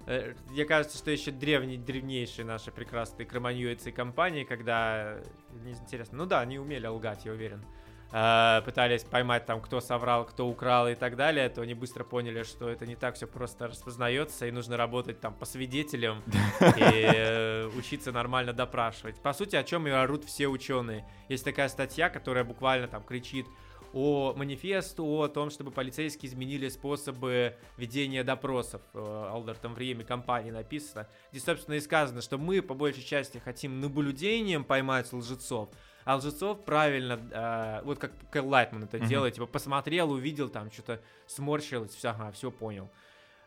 Э, 0.05 0.33
мне 0.49 0.65
кажется, 0.65 0.97
что 0.97 1.11
еще 1.11 1.31
древние, 1.31 1.77
древнейшие 1.77 2.45
наши 2.45 2.71
прекрасные 2.71 3.25
кроманьюицы 3.25 3.89
и 3.89 3.91
компании, 3.91 4.43
когда, 4.43 5.17
интересно, 5.65 6.17
ну 6.19 6.25
да, 6.25 6.41
они 6.41 6.59
умели 6.59 6.87
лгать, 6.87 7.25
я 7.25 7.31
уверен, 7.31 7.63
э, 8.11 8.61
пытались 8.65 9.03
поймать 9.03 9.45
там, 9.45 9.61
кто 9.61 9.79
соврал, 9.79 10.25
кто 10.25 10.47
украл 10.47 10.87
и 10.89 10.95
так 10.95 11.15
далее, 11.15 11.47
то 11.49 11.61
они 11.61 11.73
быстро 11.73 12.03
поняли, 12.03 12.43
что 12.43 12.67
это 12.67 12.85
не 12.85 12.95
так 12.95 13.15
все 13.15 13.27
просто 13.27 13.67
распознается, 13.67 14.45
и 14.45 14.51
нужно 14.51 14.75
работать 14.75 15.21
там 15.21 15.33
по 15.33 15.45
свидетелям 15.45 16.21
и 16.61 16.81
э, 16.81 17.67
учиться 17.77 18.11
нормально 18.11 18.51
допрашивать. 18.51 19.21
По 19.21 19.31
сути, 19.33 19.55
о 19.55 19.63
чем 19.63 19.87
и 19.87 19.91
орут 19.91 20.25
все 20.25 20.47
ученые. 20.47 21.07
Есть 21.29 21.45
такая 21.45 21.69
статья, 21.69 22.09
которая 22.09 22.43
буквально 22.43 22.87
там 22.87 23.03
кричит, 23.03 23.47
о 23.93 24.33
манифесту 24.35 25.05
о 25.05 25.27
том, 25.27 25.49
чтобы 25.49 25.71
полицейские 25.71 26.29
изменили 26.29 26.67
способы 26.69 27.55
ведения 27.77 28.23
допросов. 28.23 28.81
Э, 28.93 29.29
Алдертом 29.31 29.75
в 29.75 29.77
Риме 29.77 30.03
компании 30.03 30.51
написано. 30.51 31.07
Здесь, 31.31 31.43
собственно, 31.43 31.75
и 31.75 31.79
сказано, 31.79 32.21
что 32.21 32.37
мы 32.37 32.61
по 32.61 32.73
большей 32.73 33.03
части 33.03 33.37
хотим 33.37 33.79
наблюдением 33.79 34.63
поймать 34.63 35.11
лжецов, 35.13 35.69
а 36.05 36.17
лжецов 36.17 36.65
правильно, 36.65 37.19
э, 37.31 37.81
вот 37.85 37.99
как 37.99 38.11
Кэл 38.31 38.47
Лайтман 38.47 38.83
это 38.85 38.97
mm-hmm. 38.97 39.07
делает, 39.07 39.35
типа 39.35 39.45
посмотрел, 39.45 40.11
увидел, 40.11 40.49
там 40.49 40.71
что-то 40.71 40.99
сморщилось, 41.27 41.93
все, 41.93 42.09
ага, 42.09 42.31
все 42.31 42.51
понял. 42.51 42.89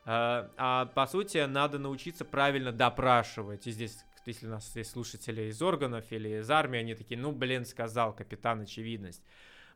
Э, 0.04 0.48
а 0.56 0.86
по 0.86 1.06
сути 1.06 1.44
надо 1.44 1.78
научиться 1.78 2.24
правильно 2.24 2.72
допрашивать. 2.72 3.66
И 3.66 3.72
здесь, 3.72 3.98
если 4.24 4.46
у 4.46 4.50
нас 4.50 4.74
есть 4.76 4.92
слушатели 4.92 5.50
из 5.50 5.60
органов 5.60 6.04
или 6.10 6.40
из 6.40 6.50
армии, 6.50 6.80
они 6.80 6.94
такие, 6.94 7.18
ну 7.20 7.32
блин, 7.32 7.66
сказал 7.66 8.14
капитан 8.14 8.62
очевидность. 8.62 9.22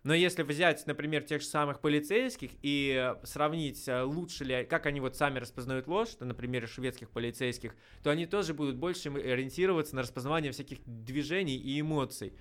Но 0.02 0.14
если 0.14 0.42
взять, 0.42 0.86
например, 0.86 1.22
тех 1.24 1.42
же 1.42 1.46
самых 1.46 1.80
полицейских 1.80 2.52
и 2.62 3.14
сравнить, 3.24 3.86
э, 3.86 4.02
лучше 4.02 4.44
ли, 4.44 4.64
как 4.64 4.86
они 4.86 5.00
вот 5.00 5.16
сами 5.16 5.38
распознают 5.38 5.86
ложь, 5.88 6.14
то, 6.14 6.24
например, 6.24 6.66
шведских 6.66 7.10
полицейских, 7.10 7.74
то 8.02 8.10
они 8.10 8.24
тоже 8.26 8.54
будут 8.54 8.76
больше 8.76 9.10
ориентироваться 9.10 9.94
на 9.96 10.02
распознавание 10.02 10.52
всяких 10.52 10.78
движений 10.86 11.56
и 11.56 11.80
эмоций. 11.80 12.32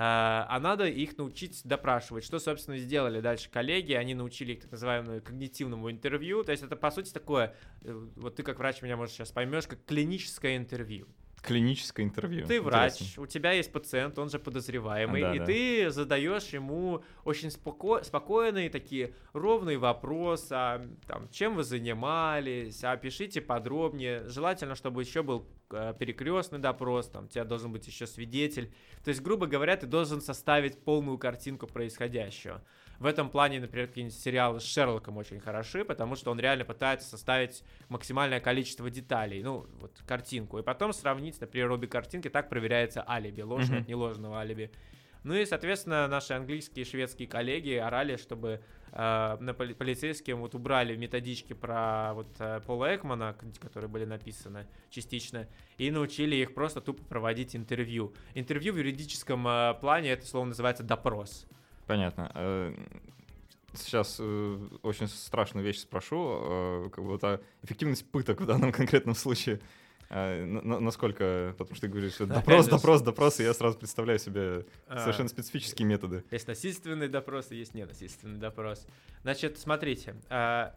А, 0.00 0.46
а 0.48 0.60
надо 0.60 0.86
их 0.86 1.16
научить 1.18 1.62
допрашивать. 1.64 2.24
Что, 2.24 2.38
собственно, 2.38 2.78
сделали 2.78 3.20
дальше 3.20 3.50
коллеги. 3.50 3.94
Они 3.94 4.14
научили 4.14 4.52
их 4.52 4.60
так 4.60 4.70
называемому 4.70 5.20
когнитивному 5.20 5.90
интервью. 5.90 6.44
То 6.44 6.52
есть 6.52 6.62
это, 6.62 6.76
по 6.76 6.90
сути, 6.92 7.10
такое, 7.10 7.56
э, 7.82 8.06
вот 8.14 8.36
ты 8.36 8.44
как 8.44 8.58
врач 8.58 8.80
меня, 8.80 8.96
может, 8.96 9.14
сейчас 9.14 9.32
поймешь, 9.32 9.66
как 9.66 9.84
клиническое 9.86 10.56
интервью. 10.56 11.08
Клиническое 11.42 12.04
интервью. 12.04 12.46
Ты 12.46 12.60
врач, 12.60 12.94
Интересно. 12.94 13.22
у 13.22 13.26
тебя 13.26 13.52
есть 13.52 13.72
пациент, 13.72 14.18
он 14.18 14.28
же 14.28 14.38
подозреваемый, 14.38 15.22
а, 15.22 15.28
да, 15.28 15.34
и 15.34 15.38
да. 15.38 15.44
ты 15.46 15.90
задаешь 15.90 16.48
ему 16.48 17.04
очень 17.24 17.50
споко... 17.50 18.02
спокойные 18.02 18.70
такие 18.70 19.14
ровные 19.32 19.78
вопросы, 19.78 20.52
а, 20.52 20.84
там, 21.06 21.28
чем 21.30 21.54
вы 21.54 21.64
занимались, 21.64 22.82
опишите 22.82 23.40
подробнее. 23.40 24.28
Желательно, 24.28 24.74
чтобы 24.74 25.02
еще 25.02 25.22
был 25.22 25.46
э, 25.70 25.94
перекрестный 25.98 26.58
допрос, 26.58 27.08
там, 27.08 27.26
у 27.26 27.28
тебя 27.28 27.44
должен 27.44 27.72
быть 27.72 27.86
еще 27.86 28.06
свидетель. 28.06 28.72
То 29.04 29.10
есть, 29.10 29.22
грубо 29.22 29.46
говоря, 29.46 29.76
ты 29.76 29.86
должен 29.86 30.20
составить 30.20 30.82
полную 30.82 31.18
картинку 31.18 31.66
происходящего. 31.66 32.62
В 32.98 33.06
этом 33.06 33.30
плане, 33.30 33.60
например, 33.60 33.86
какие-нибудь 33.86 34.18
сериалы 34.18 34.60
с 34.60 34.64
Шерлоком 34.64 35.16
очень 35.18 35.38
хороши, 35.38 35.84
потому 35.84 36.16
что 36.16 36.32
он 36.32 36.40
реально 36.40 36.64
пытается 36.64 37.08
составить 37.08 37.62
максимальное 37.88 38.40
количество 38.40 38.90
деталей, 38.90 39.42
ну, 39.42 39.66
вот 39.80 40.02
картинку, 40.06 40.58
и 40.58 40.62
потом 40.62 40.92
сравнить, 40.92 41.40
например, 41.40 41.70
обе 41.70 41.86
картинки, 41.86 42.28
так 42.28 42.48
проверяется 42.48 43.08
алиби, 43.08 43.42
ложное 43.42 43.78
mm-hmm. 43.78 43.82
от 43.82 43.88
неложного 43.88 44.38
алиби. 44.40 44.72
Ну 45.24 45.34
и, 45.34 45.44
соответственно, 45.44 46.08
наши 46.08 46.32
английские 46.32 46.84
и 46.84 46.88
шведские 46.88 47.28
коллеги 47.28 47.74
орали, 47.74 48.16
чтобы 48.16 48.62
э, 48.92 49.36
на 49.40 49.52
поли- 49.52 49.74
полицейским 49.74 50.38
вот 50.38 50.54
убрали 50.54 50.96
методички 50.96 51.52
про 51.52 52.14
вот 52.14 52.28
э, 52.38 52.60
Пола 52.66 52.94
Экмана, 52.96 53.36
которые 53.60 53.90
были 53.90 54.04
написаны 54.04 54.66
частично, 54.90 55.48
и 55.76 55.90
научили 55.90 56.36
их 56.36 56.54
просто 56.54 56.80
тупо 56.80 57.02
проводить 57.04 57.56
интервью. 57.56 58.14
Интервью 58.34 58.72
в 58.72 58.78
юридическом 58.78 59.46
э, 59.46 59.74
плане 59.80 60.12
это 60.12 60.24
слово 60.24 60.46
называется 60.46 60.84
допрос. 60.84 61.46
Понятно. 61.88 62.30
Э, 62.34 62.74
Сейчас 63.74 64.16
э, 64.18 64.58
очень 64.82 65.08
страшную 65.08 65.64
вещь 65.64 65.78
спрошу. 65.80 66.38
э, 66.40 66.90
Как 66.90 67.04
а 67.22 67.40
эффективность 67.62 68.10
пыток 68.10 68.40
в 68.40 68.46
данном 68.46 68.72
конкретном 68.78 69.14
случае 69.14 69.60
на- 70.10 70.62
на- 70.62 70.80
насколько, 70.80 71.54
потому 71.58 71.74
что 71.76 71.86
ты 71.86 71.92
говоришь, 71.92 72.14
что 72.14 72.24
допрос, 72.26 72.64
же, 72.64 72.70
допрос, 72.70 73.02
допрос, 73.02 73.40
и 73.40 73.42
я 73.42 73.52
сразу 73.52 73.76
представляю 73.78 74.18
себе 74.18 74.64
А, 74.86 75.00
совершенно 75.00 75.28
специфические 75.28 75.86
методы. 75.86 76.24
Есть 76.30 76.48
насильственный 76.48 77.08
допрос 77.08 77.50
и 77.52 77.56
есть 77.56 77.74
ненасильственный 77.74 78.38
допрос. 78.38 78.86
Значит, 79.22 79.58
смотрите, 79.58 80.14
а, 80.30 80.74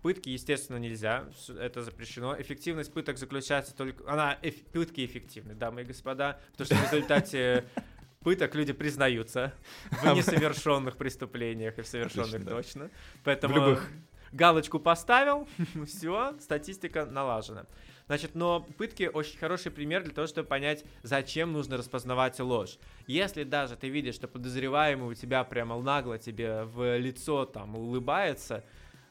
пытки, 0.00 0.30
естественно, 0.30 0.78
нельзя, 0.78 1.24
это 1.60 1.82
запрещено. 1.82 2.34
Эффективность 2.40 2.92
пыток 2.94 3.18
заключается 3.18 3.74
только... 3.76 4.10
Она, 4.10 4.38
эф- 4.42 4.64
пытки 4.72 5.04
эффективны, 5.04 5.54
дамы 5.54 5.82
и 5.82 5.84
господа, 5.84 6.40
потому 6.52 6.64
что 6.66 6.76
в 6.76 6.82
результате 6.92 7.64
пыток 8.26 8.56
люди 8.56 8.72
признаются 8.72 9.54
в 9.88 10.04
несовершенных 10.04 10.96
преступлениях 10.96 11.78
и 11.78 11.82
в 11.82 11.86
совершенных 11.86 12.42
Отлично, 12.42 12.50
точно. 12.50 12.90
Поэтому 13.22 13.54
любых. 13.54 13.88
галочку 14.32 14.80
поставил, 14.80 15.46
все, 15.86 16.34
статистика 16.40 17.06
налажена. 17.06 17.66
Значит, 18.06 18.34
но 18.34 18.66
пытки 18.78 19.08
очень 19.14 19.38
хороший 19.38 19.70
пример 19.70 20.02
для 20.02 20.12
того, 20.12 20.26
чтобы 20.26 20.48
понять, 20.48 20.84
зачем 21.04 21.52
нужно 21.52 21.76
распознавать 21.76 22.40
ложь. 22.40 22.78
Если 23.06 23.44
даже 23.44 23.76
ты 23.76 23.88
видишь, 23.90 24.16
что 24.16 24.26
подозреваемый 24.26 25.08
у 25.08 25.14
тебя 25.14 25.44
прямо 25.44 25.80
нагло 25.80 26.18
тебе 26.18 26.64
в 26.64 26.98
лицо 26.98 27.44
там 27.46 27.76
улыбается, 27.76 28.64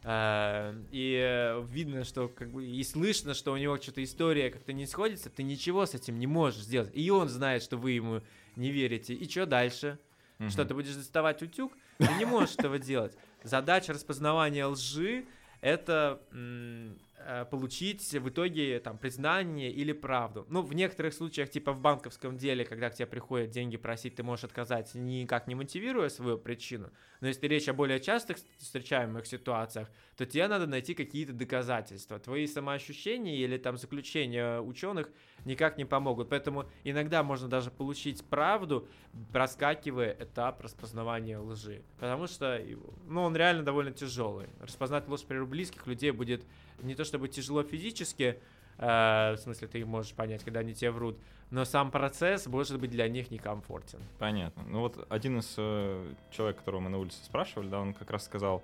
э, 0.03 0.75
и 0.91 1.55
видно, 1.69 2.03
что 2.03 2.27
как 2.27 2.51
бы 2.51 2.65
и 2.65 2.83
слышно, 2.83 3.33
что 3.33 3.53
у 3.53 3.57
него 3.57 3.77
что-то 3.77 4.03
история 4.03 4.49
как-то 4.49 4.73
не 4.73 4.85
сходится, 4.85 5.29
ты 5.29 5.41
ничего 5.43 5.85
с 5.85 5.93
этим 5.93 6.19
не 6.19 6.27
можешь 6.27 6.63
сделать. 6.63 6.91
И 6.93 7.09
он 7.09 7.29
знает, 7.29 7.63
что 7.63 7.77
вы 7.77 7.91
ему 7.91 8.21
не 8.55 8.71
верите. 8.71 9.13
И 9.13 9.29
что 9.29 9.45
дальше? 9.45 9.99
Мгм. 10.39 10.49
Что, 10.49 10.65
ты 10.65 10.73
будешь 10.73 10.95
доставать 10.95 11.41
утюг? 11.41 11.73
Ты 11.97 12.07
не 12.17 12.25
можешь 12.25 12.55
этого 12.55 12.77
делать. 12.79 13.17
Задача 13.43 13.93
распознавания 13.93 14.65
лжи— 14.65 15.25
это 15.61 16.21
э, 16.31 17.45
получить 17.49 18.13
в 18.13 18.29
итоге 18.29 18.79
там 18.79 18.97
признание 18.97 19.71
или 19.71 19.93
правду. 19.93 20.45
Ну, 20.49 20.61
в 20.61 20.73
некоторых 20.73 21.13
случаях, 21.13 21.49
типа 21.49 21.71
в 21.71 21.79
банковском 21.79 22.37
деле, 22.37 22.65
когда 22.65 22.89
к 22.89 22.95
тебе 22.95 23.07
приходят 23.07 23.49
деньги 23.49 23.77
просить, 23.77 24.15
ты 24.15 24.23
можешь 24.23 24.45
отказать, 24.45 24.93
никак 24.93 25.47
не 25.47 25.55
мотивируя 25.55 26.09
свою 26.09 26.37
причину. 26.37 26.91
Но 27.25 27.29
если 27.29 27.47
речь 27.47 27.67
о 27.67 27.73
более 27.73 27.99
частых 27.99 28.37
встречаемых 28.59 29.25
ситуациях, 29.25 29.89
то 30.15 30.27
тебе 30.27 30.47
надо 30.47 30.67
найти 30.67 30.93
какие-то 30.93 31.33
доказательства. 31.33 32.19
Твои 32.19 32.45
самоощущения 32.45 33.37
или 33.37 33.57
там 33.57 33.79
заключения 33.79 34.59
ученых 34.61 35.09
никак 35.43 35.79
не 35.79 35.85
помогут. 35.85 36.29
Поэтому 36.29 36.69
иногда 36.83 37.23
можно 37.23 37.47
даже 37.47 37.71
получить 37.71 38.23
правду, 38.25 38.87
проскакивая 39.33 40.15
этап 40.19 40.61
распознавания 40.61 41.39
лжи. 41.39 41.81
Потому 41.99 42.27
что, 42.27 42.61
ну, 43.07 43.23
он 43.23 43.35
реально 43.35 43.63
довольно 43.63 43.91
тяжелый. 43.91 44.47
Распознать 44.59 45.07
ложь 45.07 45.23
при 45.23 45.43
близких 45.43 45.87
людей 45.87 46.11
будет 46.11 46.45
не 46.83 46.93
то 46.93 47.03
чтобы 47.05 47.27
тяжело 47.27 47.63
физически, 47.63 48.39
э, 48.77 49.33
в 49.33 49.37
смысле 49.37 49.67
ты 49.67 49.85
можешь 49.85 50.13
понять, 50.13 50.43
когда 50.43 50.59
они 50.61 50.73
тебе 50.73 50.91
врут, 50.91 51.17
но 51.51 51.63
сам 51.65 51.91
процесс 51.91 52.47
может 52.47 52.79
быть 52.79 52.91
для 52.91 53.07
них 53.07 53.31
некомфортен. 53.31 53.99
Понятно. 54.19 54.63
Ну 54.67 54.79
вот 54.81 55.05
один 55.09 55.39
из 55.39 55.53
э, 55.57 56.13
человек, 56.31 56.57
которого 56.57 56.81
мы 56.81 56.89
на 56.89 56.97
улице 56.97 57.23
спрашивали, 57.23 57.67
да, 57.69 57.79
он 57.79 57.93
как 57.93 58.09
раз 58.11 58.25
сказал, 58.25 58.63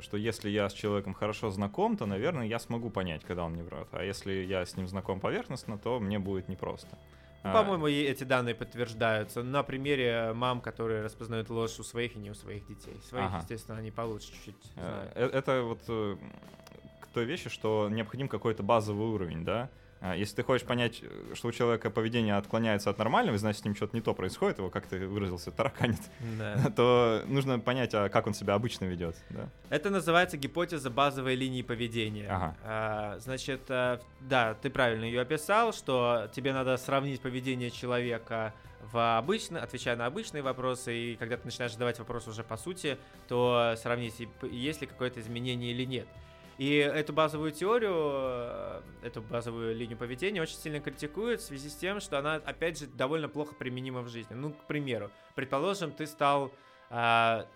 что 0.00 0.16
если 0.16 0.48
я 0.48 0.68
с 0.68 0.72
человеком 0.72 1.14
хорошо 1.14 1.50
знаком, 1.50 1.96
то, 1.96 2.06
наверное, 2.06 2.46
я 2.46 2.58
смогу 2.60 2.90
понять, 2.90 3.22
когда 3.24 3.44
он 3.44 3.54
не 3.54 3.62
врет. 3.62 3.88
А 3.92 4.04
если 4.04 4.32
я 4.32 4.64
с 4.64 4.76
ним 4.76 4.86
знаком 4.86 5.18
поверхностно, 5.18 5.78
то 5.78 5.98
мне 5.98 6.18
будет 6.20 6.48
непросто. 6.48 6.96
Ну, 7.42 7.50
А, 7.50 7.54
По-моему, 7.54 7.88
эти 7.88 8.22
данные 8.22 8.54
подтверждаются 8.54 9.42
на 9.42 9.62
примере 9.62 10.32
мам, 10.34 10.60
которые 10.60 11.02
распознают 11.02 11.48
ложь 11.50 11.78
у 11.80 11.82
своих 11.82 12.14
и 12.14 12.18
не 12.18 12.30
у 12.30 12.34
своих 12.34 12.66
детей. 12.68 13.00
Своих, 13.08 13.26
Ага. 13.26 13.38
естественно, 13.38 13.78
они 13.78 13.90
получше 13.90 14.28
чуть-чуть 14.28 14.72
э, 14.76 14.80
знают. 14.80 15.12
э, 15.16 15.38
Это 15.38 15.62
вот 15.62 15.80
той 17.12 17.24
вещи, 17.24 17.48
что 17.50 17.88
необходим 17.90 18.28
какой-то 18.28 18.62
базовый 18.62 19.08
уровень, 19.08 19.44
да? 19.44 19.70
А 20.00 20.16
Если 20.16 20.36
ты 20.36 20.42
хочешь 20.42 20.66
понять, 20.66 21.00
э, 21.02 21.34
что 21.34 21.48
у 21.48 21.52
человека 21.52 21.90
поведение 21.90 22.34
отклоняется 22.36 22.88
от 22.88 22.96
нормального, 22.96 23.36
значит, 23.36 23.60
с 23.60 23.64
ним 23.64 23.76
что-то 23.76 23.94
не 23.94 24.00
то 24.00 24.14
происходит, 24.14 24.58
его, 24.58 24.70
как 24.70 24.86
ты 24.86 25.06
выразился, 25.06 25.50
тараканит, 25.50 26.00
Да. 26.38 26.70
то 26.76 27.22
нужно 27.26 27.58
понять, 27.58 27.92
а 27.92 28.08
как 28.08 28.26
он 28.26 28.32
себя 28.32 28.54
обычно 28.54 28.86
ведет, 28.86 29.14
да? 29.28 29.50
Это 29.68 29.90
называется 29.90 30.38
гипотеза 30.38 30.88
базовой 30.88 31.34
линии 31.34 31.60
поведения. 31.60 32.28
Ага. 32.30 32.56
А, 32.64 33.18
значит, 33.18 33.60
а, 33.68 34.00
да, 34.20 34.54
ты 34.54 34.70
правильно 34.70 35.04
ее 35.04 35.20
описал, 35.20 35.74
что 35.74 36.30
тебе 36.32 36.54
надо 36.54 36.78
сравнить 36.78 37.20
поведение 37.20 37.70
человека 37.70 38.54
в 38.92 39.18
обычно, 39.18 39.62
отвечая 39.62 39.96
на 39.96 40.06
обычные 40.06 40.42
вопросы, 40.42 40.96
и 40.96 41.16
когда 41.16 41.36
ты 41.36 41.44
начинаешь 41.44 41.72
задавать 41.72 41.98
вопрос 41.98 42.26
уже 42.26 42.42
по 42.42 42.56
сути, 42.56 42.96
то 43.28 43.74
сравнить, 43.76 44.14
есть 44.50 44.80
ли 44.80 44.86
какое-то 44.86 45.20
изменение 45.20 45.72
или 45.72 45.84
нет. 45.84 46.08
И 46.60 46.74
эту 46.76 47.14
базовую 47.14 47.52
теорию, 47.52 47.94
э, 47.96 48.82
эту 49.02 49.22
базовую 49.22 49.74
линию 49.74 49.96
поведения 49.96 50.42
очень 50.42 50.56
сильно 50.56 50.78
критикуют 50.78 51.40
в 51.40 51.44
связи 51.44 51.70
с 51.70 51.74
тем, 51.74 52.00
что 52.00 52.18
она, 52.18 52.34
опять 52.34 52.78
же, 52.78 52.86
довольно 52.86 53.30
плохо 53.30 53.54
применима 53.54 54.02
в 54.02 54.08
жизни. 54.08 54.34
Ну, 54.34 54.52
к 54.52 54.66
примеру, 54.66 55.10
предположим, 55.34 55.90
ты 55.90 56.06
стал 56.06 56.52
а, 56.90 57.46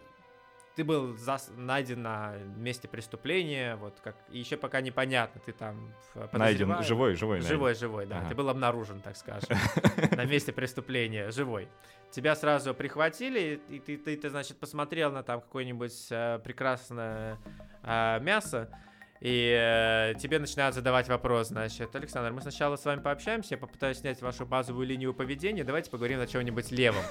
ты 0.74 0.84
был 0.84 1.14
зас- 1.16 1.55
найден 1.57 2.02
на 2.02 2.34
месте 2.57 2.88
преступления, 2.88 3.76
вот 3.76 4.00
как 4.02 4.16
и 4.30 4.38
еще 4.38 4.57
пока 4.57 4.80
непонятно, 4.80 5.40
ты 5.44 5.52
там 5.52 5.92
э, 6.14 6.26
Найден, 6.32 6.68
подозреваемый. 6.68 6.84
живой, 6.84 7.14
живой. 7.14 7.36
найден. 7.38 7.48
Живой, 7.48 7.74
живой, 7.74 8.07
да. 8.07 8.18
Ага. 8.18 8.28
Ты 8.28 8.34
был 8.34 8.48
обнаружен, 8.48 9.00
так 9.00 9.16
скажем, 9.16 9.57
на 10.16 10.24
месте 10.24 10.52
преступления, 10.52 11.30
живой. 11.30 11.68
Тебя 12.11 12.34
сразу 12.34 12.74
прихватили, 12.74 13.61
и 13.68 13.78
ты, 13.78 13.96
ты, 13.96 14.16
ты, 14.16 14.30
значит, 14.30 14.57
посмотрел 14.59 15.12
на 15.12 15.22
там 15.22 15.40
какое-нибудь 15.40 16.07
э, 16.11 16.40
прекрасное 16.42 17.38
э, 17.82 18.20
мясо, 18.20 18.68
и 19.25 19.57
э, 19.59 20.18
тебе 20.18 20.39
начинают 20.39 20.75
задавать 20.75 21.09
вопрос, 21.09 21.49
значит, 21.49 21.97
Александр, 21.97 22.31
мы 22.33 22.43
сначала 22.43 22.77
с 22.77 22.85
вами 22.85 23.01
пообщаемся, 23.01 23.55
я 23.55 23.59
попытаюсь 23.59 23.97
снять 23.97 24.20
вашу 24.20 24.45
базовую 24.45 24.87
линию 24.87 25.14
поведения, 25.14 25.64
давайте 25.64 25.91
поговорим 25.91 26.18
на 26.18 26.27
чем-нибудь 26.27 26.70
левом. 26.70 27.03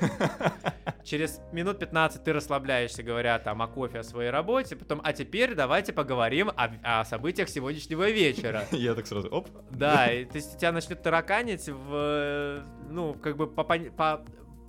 Через 1.03 1.41
минут 1.51 1.79
15 1.79 2.23
ты 2.23 2.31
расслабляешься, 2.31 3.01
говоря 3.01 3.39
там 3.39 3.63
о 3.63 3.67
кофе, 3.67 3.99
о 3.99 4.03
своей 4.03 4.29
работе, 4.29 4.75
потом, 4.75 5.01
а 5.03 5.11
теперь 5.11 5.55
давайте 5.55 5.91
поговорим 5.91 6.51
о, 6.55 6.69
о 6.83 7.03
событиях 7.03 7.49
сегодняшнего 7.49 8.07
вечера. 8.11 8.67
Я 8.71 8.93
так 8.93 9.07
сразу, 9.07 9.27
оп. 9.29 9.49
Да, 9.71 10.13
и, 10.13 10.25
то 10.25 10.35
есть 10.35 10.59
тебя 10.59 10.71
начнет 10.71 11.01
тараканить 11.01 11.67
в, 11.67 11.93
э, 11.95 12.61
ну, 12.91 13.15
как 13.15 13.37
бы 13.37 13.47
по, 13.47 13.63
по, 13.63 14.23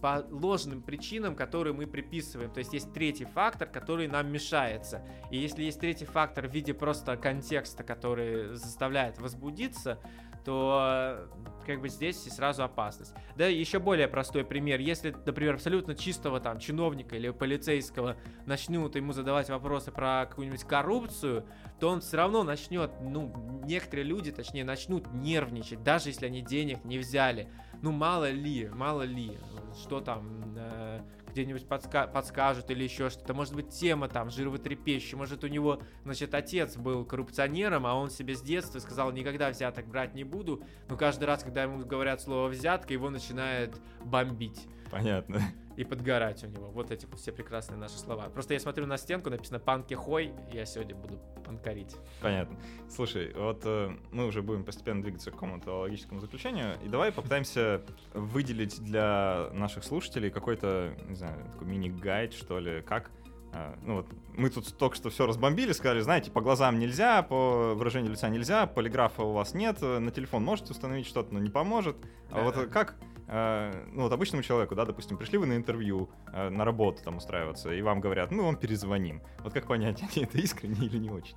по 0.05 0.23
ложным 0.31 0.83
причинам, 0.83 1.35
которые 1.35 1.73
мы 1.73 1.87
приписываем. 1.87 2.51
То 2.51 2.59
есть 2.59 2.75
есть 2.75 2.93
третий 2.93 3.25
фактор, 3.25 3.67
который 3.67 4.07
нам 4.07 4.31
мешается. 4.31 5.01
И 5.31 5.39
если 5.39 5.63
есть 5.63 5.81
третий 5.81 6.05
фактор 6.05 6.47
в 6.47 6.53
виде 6.53 6.75
просто 6.75 7.17
контекста, 7.17 7.85
который 7.85 8.55
заставляет 8.55 9.19
возбудиться, 9.19 9.99
то 10.45 10.79
э, 10.83 11.27
как 11.67 11.81
бы 11.81 11.89
здесь 11.89 12.27
и 12.27 12.31
сразу 12.31 12.65
опасность. 12.65 13.15
Да, 13.37 13.47
еще 13.47 13.79
более 13.79 14.07
простой 14.07 14.45
пример. 14.45 14.79
Если, 14.79 15.17
например, 15.25 15.55
абсолютно 15.55 15.95
чистого 15.95 16.39
там 16.39 16.59
чиновника 16.59 17.17
или 17.17 17.31
полицейского 17.31 18.19
начнут 18.45 18.97
ему 18.97 19.15
задавать 19.15 19.49
вопросы 19.49 19.91
про 19.91 20.27
какую-нибудь 20.29 20.65
коррупцию, 20.65 21.47
то 21.81 21.89
он 21.89 22.03
все 22.03 22.19
равно 22.19 22.43
начнет, 22.43 22.91
ну, 23.01 23.33
некоторые 23.65 24.05
люди, 24.05 24.33
точнее, 24.33 24.65
начнут 24.65 25.11
нервничать, 25.15 25.83
даже 25.83 26.11
если 26.11 26.27
они 26.27 26.43
денег 26.43 26.85
не 26.85 26.99
взяли. 26.99 27.49
Ну, 27.85 27.93
мало 27.93 28.31
ли, 28.31 28.67
мало 28.73 29.03
ли, 29.03 29.37
что 29.79 30.01
там 30.01 30.55
э, 30.57 31.01
где-нибудь 31.33 31.65
подска- 31.65 32.11
подскажут 32.11 32.71
или 32.71 32.83
еще 32.83 33.11
что-то. 33.11 33.35
Может 33.35 33.55
быть, 33.55 33.69
тема 33.69 34.09
там 34.09 34.31
жировотрепещущая. 34.31 35.19
Может, 35.19 35.45
у 35.45 35.49
него, 35.49 35.83
значит, 36.03 36.33
отец 36.33 36.79
был 36.79 37.05
коррупционером, 37.05 37.85
а 37.85 37.93
он 37.93 38.09
себе 38.09 38.37
с 38.37 38.41
детства 38.41 38.79
сказал, 38.79 39.13
никогда 39.13 39.51
взяток 39.51 39.87
брать 39.87 40.15
не 40.15 40.25
буду. 40.25 40.63
Но 40.89 40.97
каждый 40.97 41.25
раз, 41.25 41.45
когда 41.45 41.65
ему 41.65 41.85
говорят 41.85 42.23
слово 42.23 42.49
взятка, 42.49 42.95
его 42.95 43.11
начинает 43.11 43.79
бомбить 44.03 44.67
Понятно. 44.91 45.43
И 45.77 45.85
подгорать 45.85 46.45
у 46.45 46.47
него. 46.47 46.71
Вот 46.71 46.91
эти 46.91 47.07
все 47.17 47.33
прекрасные 47.33 47.77
наши 47.77 47.99
слова. 47.99 48.29
Просто 48.29 48.55
я 48.55 48.61
смотрю 48.61 48.87
на 48.87 48.97
стенку, 48.97 49.31
написано 49.31 49.59
«Панки 49.59 49.95
хой», 49.95 50.33
я 50.53 50.65
сегодня 50.65 50.95
буду 50.95 51.19
панкарить. 51.45 51.97
Понятно. 52.21 52.59
Слушай, 52.89 53.33
вот 53.35 53.63
э, 53.65 53.97
мы 54.13 54.27
уже 54.27 54.43
будем 54.43 54.65
постепенно 54.65 55.03
двигаться 55.03 55.31
к 55.31 55.35
какому-то 55.35 55.81
логическому 55.81 56.21
заключению, 56.21 56.79
и 56.85 56.89
давай 56.89 57.13
попытаемся 57.13 57.83
выделить 58.13 58.83
для 58.83 59.51
наших 59.53 59.85
слушателей 59.85 60.31
какой-то, 60.31 60.95
не 61.07 61.15
знаю, 61.15 61.45
такой 61.53 61.67
мини-гайд, 61.69 62.33
что 62.33 62.59
ли, 62.59 62.83
как 62.83 63.11
а, 63.55 63.79
ну 63.83 63.97
вот, 63.97 64.07
мы 64.37 64.51
тут 64.51 64.77
только 64.77 64.97
что 64.97 65.11
все 65.11 65.27
разбомбили, 65.27 65.71
сказали, 65.73 66.01
знаете, 66.01 66.31
по 66.31 66.41
глазам 66.41 66.79
нельзя, 66.81 67.23
по 67.23 67.75
выражению 67.75 68.11
лица 68.11 68.29
нельзя, 68.29 68.67
полиграфа 68.67 69.23
у 69.23 69.33
вас 69.33 69.55
нет, 69.55 69.79
э, 69.81 70.01
на 70.01 70.11
телефон 70.11 70.43
можете 70.43 70.73
установить 70.73 71.07
что-то, 71.07 71.33
но 71.33 71.39
не 71.39 71.51
поможет. 71.51 71.97
А 72.31 72.43
вот 72.43 72.57
э, 72.57 72.67
как 72.67 72.97
э, 73.27 73.87
ну 73.93 74.03
вот 74.03 74.13
обычному 74.13 74.43
человеку, 74.43 74.75
да, 74.75 74.85
допустим, 74.85 75.17
пришли 75.17 75.39
вы 75.39 75.47
на 75.47 75.57
интервью, 75.57 76.11
э, 76.33 76.49
на 76.49 76.65
работу 76.65 77.03
там 77.03 77.17
устраиваться, 77.17 77.73
и 77.73 77.83
вам 77.83 78.01
говорят, 78.01 78.31
мы 78.31 78.45
вам 78.45 78.57
перезвоним. 78.57 79.23
Вот 79.41 79.53
как 79.53 79.67
понять, 79.67 80.03
они 80.03 80.25
это 80.25 80.39
искренне 80.39 80.87
или 80.87 80.99
не 80.99 81.11
очень? 81.11 81.37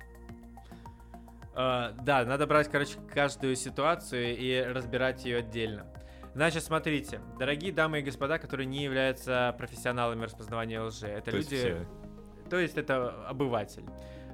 А, 1.54 1.92
да, 2.02 2.24
надо 2.24 2.46
брать, 2.46 2.70
короче, 2.70 2.98
каждую 3.12 3.56
ситуацию 3.56 4.36
и 4.36 4.62
разбирать 4.62 5.24
ее 5.24 5.38
отдельно. 5.38 5.86
Значит, 6.34 6.62
смотрите, 6.62 7.20
дорогие 7.36 7.72
дамы 7.72 7.98
и 7.98 8.02
господа, 8.02 8.38
которые 8.38 8.66
не 8.66 8.84
являются 8.84 9.54
профессионалами 9.58 10.24
распознавания 10.24 10.80
лжи, 10.80 11.08
это 11.08 11.32
То 11.32 11.36
есть 11.36 11.50
люди, 11.50 11.64
все. 11.64 12.48
то 12.48 12.58
есть 12.58 12.78
это 12.78 13.26
обыватель. 13.26 13.84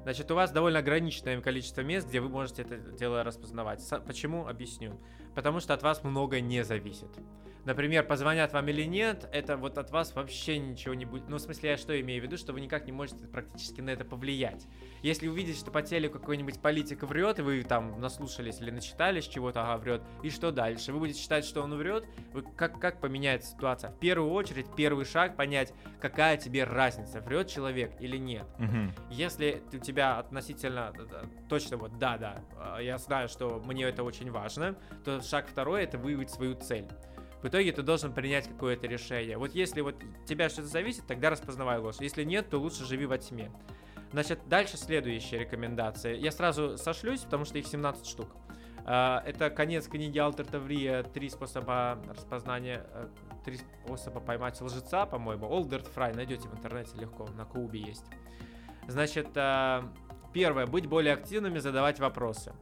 Значит, 0.02 0.30
у 0.30 0.34
вас 0.34 0.50
довольно 0.50 0.80
ограниченное 0.80 1.40
количество 1.40 1.80
мест, 1.80 2.07
где 2.07 2.20
вы 2.20 2.28
можете 2.28 2.61
это 2.61 2.76
дело 2.76 3.24
распознавать. 3.24 3.82
Почему? 4.07 4.46
Объясню. 4.46 5.00
Потому 5.34 5.61
что 5.61 5.72
от 5.72 5.82
вас 5.82 6.05
многое 6.05 6.42
не 6.42 6.62
зависит. 6.62 7.09
Например, 7.65 8.05
позвонят 8.05 8.53
вам 8.53 8.69
или 8.69 8.85
нет, 8.85 9.29
это 9.33 9.57
вот 9.57 9.79
от 9.79 9.91
вас 9.91 10.15
вообще 10.15 10.59
ничего 10.59 10.95
не 10.95 11.05
будет. 11.05 11.29
Ну, 11.29 11.37
в 11.37 11.41
смысле, 11.41 11.71
я 11.71 11.77
что 11.77 11.99
имею 12.01 12.21
в 12.21 12.25
виду, 12.25 12.37
что 12.37 12.53
вы 12.53 12.61
никак 12.61 12.87
не 12.87 12.93
можете 12.93 13.27
практически 13.27 13.81
на 13.81 13.91
это 13.91 14.05
повлиять. 14.05 14.67
Если 15.03 15.29
увидите, 15.29 15.59
что 15.59 15.71
по 15.71 15.83
телеку 15.83 16.19
какой-нибудь 16.19 16.61
политик 16.61 17.03
врет, 17.03 17.39
и 17.39 17.43
вы 17.43 17.62
там 17.62 18.01
наслушались 18.01 18.61
или 18.61 18.71
начитались 18.71 19.27
чего-то, 19.27 19.62
ага, 19.62 19.81
врет, 19.81 20.03
и 20.23 20.31
что 20.31 20.51
дальше? 20.51 20.93
Вы 20.93 20.99
будете 20.99 21.21
считать, 21.21 21.45
что 21.45 21.62
он 21.62 21.75
врет? 21.75 22.05
Вы, 22.33 22.43
как, 22.43 22.79
как 22.81 23.01
поменяется 23.01 23.51
ситуация? 23.53 23.91
В 23.91 23.99
первую 23.99 24.33
очередь, 24.33 24.67
первый 24.77 25.05
шаг 25.05 25.37
понять, 25.37 25.73
какая 26.01 26.37
тебе 26.37 26.65
разница, 26.65 27.21
врет 27.21 27.49
человек 27.49 27.93
или 28.01 28.17
нет. 28.17 28.47
Мгм. 28.59 28.93
Если 29.11 29.62
у 29.73 29.79
тебя 29.79 30.19
относительно 30.19 30.93
э, 30.99 31.07
э, 31.11 31.25
точно 31.49 31.77
вот 31.77 31.99
да, 31.99 32.19
да, 32.19 32.45
э, 32.79 32.85
я 32.85 32.99
знаю, 32.99 33.29
что 33.29 33.62
мне 33.65 33.85
это 33.85 34.03
очень 34.03 34.31
важно, 34.31 34.77
то 35.05 35.21
шаг 35.23 35.49
второй 35.49 35.85
это 35.85 35.99
выявить 35.99 36.31
свою 36.31 36.55
цель. 36.55 36.87
В 37.45 37.49
итоге 37.49 37.72
ты 37.72 37.82
должен 37.82 38.11
принять 38.14 38.49
какое-то 38.49 38.86
решение. 38.86 39.36
Вот 39.36 39.55
если 39.55 39.82
вот 39.82 39.97
от 39.97 40.24
тебя 40.24 40.49
что-то 40.49 40.68
зависит, 40.68 41.07
тогда 41.07 41.28
распознавай 41.28 41.78
ложь. 41.78 41.97
Если 42.01 42.24
нет, 42.24 42.49
то 42.49 42.57
лучше 42.57 42.86
живи 42.86 43.05
во 43.05 43.18
тьме. 43.18 43.53
Значит, 44.12 44.49
дальше 44.49 44.78
следующая 44.78 45.40
рекомендация. 45.40 46.14
Я 46.14 46.32
сразу 46.32 46.78
сошлюсь, 46.78 47.20
потому 47.20 47.45
что 47.45 47.59
их 47.59 47.66
17 47.66 48.07
штук. 48.07 48.28
А, 48.86 49.22
Это 49.26 49.51
конец 49.51 49.88
книги 49.88 50.18
Алтер 50.18 50.47
Таврия 50.47 51.03
«Три 51.03 51.28
способа 51.28 52.03
распознания», 52.09 52.86
э, 52.95 53.09
«Три 53.45 53.59
способа 53.59 54.20
поймать 54.20 54.59
лжеца», 54.62 55.05
по-моему. 55.05 55.47
Олдерт 55.47 55.86
Фрай 55.88 56.14
найдете 56.14 56.49
в 56.49 56.55
интернете 56.55 56.97
легко, 56.97 57.28
на 57.36 57.45
Кубе 57.45 57.78
есть. 57.78 58.07
Значит, 58.88 59.28
а, 59.36 59.92
первое, 60.32 60.66
быть 60.66 60.86
более 60.86 61.12
активными, 61.12 61.59
задавать 61.59 62.01
вопросы. 62.01 62.55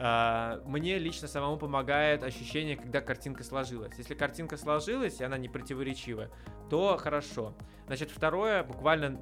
А, 0.00 0.60
Мне 0.64 0.98
лично 0.98 1.26
самому 1.26 1.56
помогает 1.56 2.22
ощущение, 2.22 2.76
когда 2.76 3.00
картинка 3.00 3.42
сложилась. 3.42 3.92
Если 3.98 4.14
картинка 4.14 4.56
сложилась, 4.56 5.20
и 5.20 5.24
она 5.24 5.38
не 5.38 5.48
противоречивая, 5.48 6.30
то 6.70 6.96
хорошо. 6.96 7.54
Значит, 7.86 8.10
второе, 8.10 8.62
буквально 8.62 9.20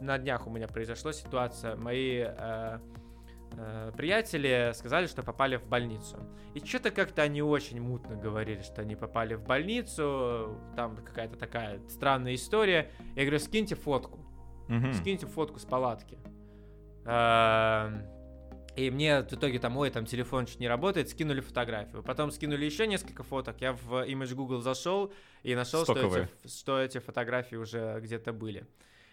на 0.00 0.18
днях 0.18 0.46
у 0.46 0.50
меня 0.50 0.66
произошла 0.66 1.12
ситуация. 1.12 1.76
Мои 1.76 2.24
э, 2.26 2.78
э, 3.52 3.92
приятели 3.96 4.72
сказали, 4.74 5.06
что 5.08 5.22
попали 5.22 5.56
в 5.56 5.66
больницу. 5.66 6.16
И 6.54 6.60
что-то 6.60 6.90
как-то 6.90 7.20
они 7.22 7.42
очень 7.42 7.80
мутно 7.80 8.16
говорили, 8.16 8.62
что 8.62 8.80
они 8.80 8.96
попали 8.96 9.34
в 9.34 9.44
больницу, 9.44 10.58
там 10.74 10.96
какая-то 10.96 11.36
такая 11.36 11.80
странная 11.88 12.34
история. 12.34 12.90
Я 13.14 13.24
говорю, 13.24 13.40
скиньте 13.40 13.74
фотку. 13.74 14.20
Мгм. 14.68 14.94
Скиньте 14.94 15.26
фотку 15.26 15.58
с 15.58 15.66
палатки. 15.66 16.18
Эм, 17.04 18.06
И 18.76 18.90
мне 18.90 19.22
в 19.22 19.32
итоге 19.32 19.58
там, 19.58 19.76
ой, 19.76 19.90
там 19.90 20.04
телефон 20.04 20.46
чуть 20.46 20.58
не 20.58 20.68
работает, 20.68 21.08
скинули 21.08 21.40
фотографию. 21.40 22.02
Потом 22.02 22.30
скинули 22.30 22.64
еще 22.64 22.86
несколько 22.86 23.22
фоток. 23.22 23.60
Я 23.60 23.72
в 23.72 24.04
Image 24.08 24.34
Google 24.34 24.60
зашел 24.60 25.12
и 25.44 25.54
нашел, 25.54 25.84
что 25.84 25.94
эти, 25.94 26.28
что 26.48 26.80
эти 26.80 26.98
фотографии 26.98 27.56
уже 27.56 28.00
где-то 28.00 28.32
были. 28.32 28.66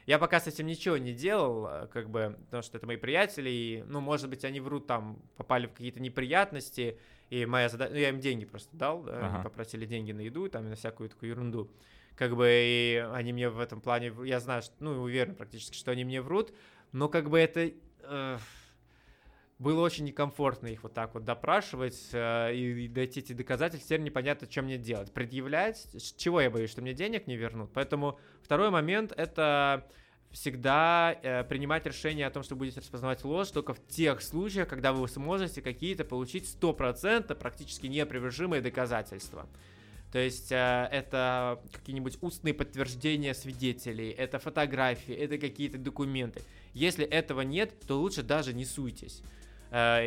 Я 0.08 0.18
пока 0.18 0.40
с 0.40 0.48
этим 0.48 0.66
ничего 0.66 0.98
не 0.98 1.14
делал, 1.14 1.68
э, 1.68 1.88
как 1.94 2.10
бы, 2.10 2.36
потому 2.46 2.64
что 2.64 2.76
это 2.78 2.88
мои 2.88 2.98
приятели, 2.98 3.50
и, 3.52 3.84
ну, 3.88 4.00
может 4.00 4.30
быть, 4.32 4.44
они 4.44 4.60
врут, 4.60 4.88
там, 4.88 5.22
попали 5.38 5.68
в 5.68 5.74
какие-то 5.74 6.00
неприятности, 6.00 6.98
и 7.30 7.46
моя 7.46 7.70
задача, 7.70 7.94
ну, 7.94 8.00
я 8.00 8.10
им 8.10 8.20
деньги 8.20 8.46
просто 8.46 8.76
дал, 8.76 9.04
да, 9.04 9.20
они 9.20 9.28
Ага. 9.28 9.44
попросили 9.44 9.86
деньги 9.86 10.12
на 10.12 10.22
еду, 10.22 10.50
там, 10.50 10.66
и 10.66 10.70
на 10.70 10.76
всякую 10.76 11.10
такую 11.10 11.30
ерунду. 11.30 11.70
Как 12.16 12.36
бы, 12.36 12.48
и 12.50 13.08
они 13.14 13.32
мне 13.32 13.50
в 13.50 13.60
этом 13.60 13.80
плане, 13.80 14.12
я 14.24 14.40
знаю, 14.40 14.64
что, 14.64 14.74
ну, 14.80 15.04
уверен 15.04 15.36
практически, 15.36 15.78
что 15.78 15.92
они 15.92 16.04
мне 16.04 16.20
врут, 16.20 16.52
но 16.92 17.08
как 17.08 17.30
бы 17.30 17.40
это... 17.40 17.72
э, 18.00 18.38
было 19.62 19.82
очень 19.82 20.06
некомфортно 20.06 20.68
их 20.68 20.82
вот 20.82 20.94
так 20.94 21.14
вот 21.14 21.24
допрашивать 21.24 22.10
э, 22.14 22.56
и, 22.56 22.86
и 22.86 22.88
дойти 22.88 23.20
эти 23.20 23.34
доказательства. 23.34 23.86
Теперь 23.86 24.02
непонятно, 24.02 24.48
что 24.50 24.64
мне 24.64 24.80
делать. 24.80 25.12
Предъявлять? 25.14 25.88
Чего 26.18 26.42
я 26.42 26.50
боюсь, 26.50 26.72
что 26.72 26.82
мне 26.82 26.94
денег 26.94 27.28
не 27.28 27.38
вернут? 27.38 27.70
Поэтому 27.72 28.20
второй 28.42 28.72
момент— 28.72 29.14
это 29.18 29.88
всегда 30.32 31.16
э, 31.22 31.44
принимать 31.44 31.86
решение 31.86 32.26
о 32.26 32.32
том, 32.32 32.42
что 32.42 32.56
будете 32.56 32.80
распознавать 32.80 33.24
ложь 33.24 33.52
только 33.52 33.76
в 33.76 33.88
тех 33.88 34.24
случаях, 34.24 34.68
когда 34.68 34.94
вы 34.94 35.08
сможете 35.08 35.62
какие-то 35.62 36.06
получить 36.06 36.46
100% 36.60 37.36
практически 37.36 37.86
непривержимые 37.86 38.64
доказательства. 38.64 39.48
То 40.12 40.18
есть 40.18 40.52
э, 40.52 40.90
это 40.92 41.62
какие-нибудь 41.72 42.18
устные 42.22 42.56
подтверждения 42.56 43.36
свидетелей, 43.36 44.10
это 44.10 44.40
фотографии, 44.40 45.14
это 45.14 45.38
какие-то 45.38 45.78
документы. 45.78 46.42
Если 46.74 47.06
этого 47.06 47.42
нет, 47.42 47.72
то 47.86 48.00
лучше 48.00 48.24
даже 48.24 48.54
не 48.54 48.66
суйтесь. 48.66 49.22
Э, 49.72 50.06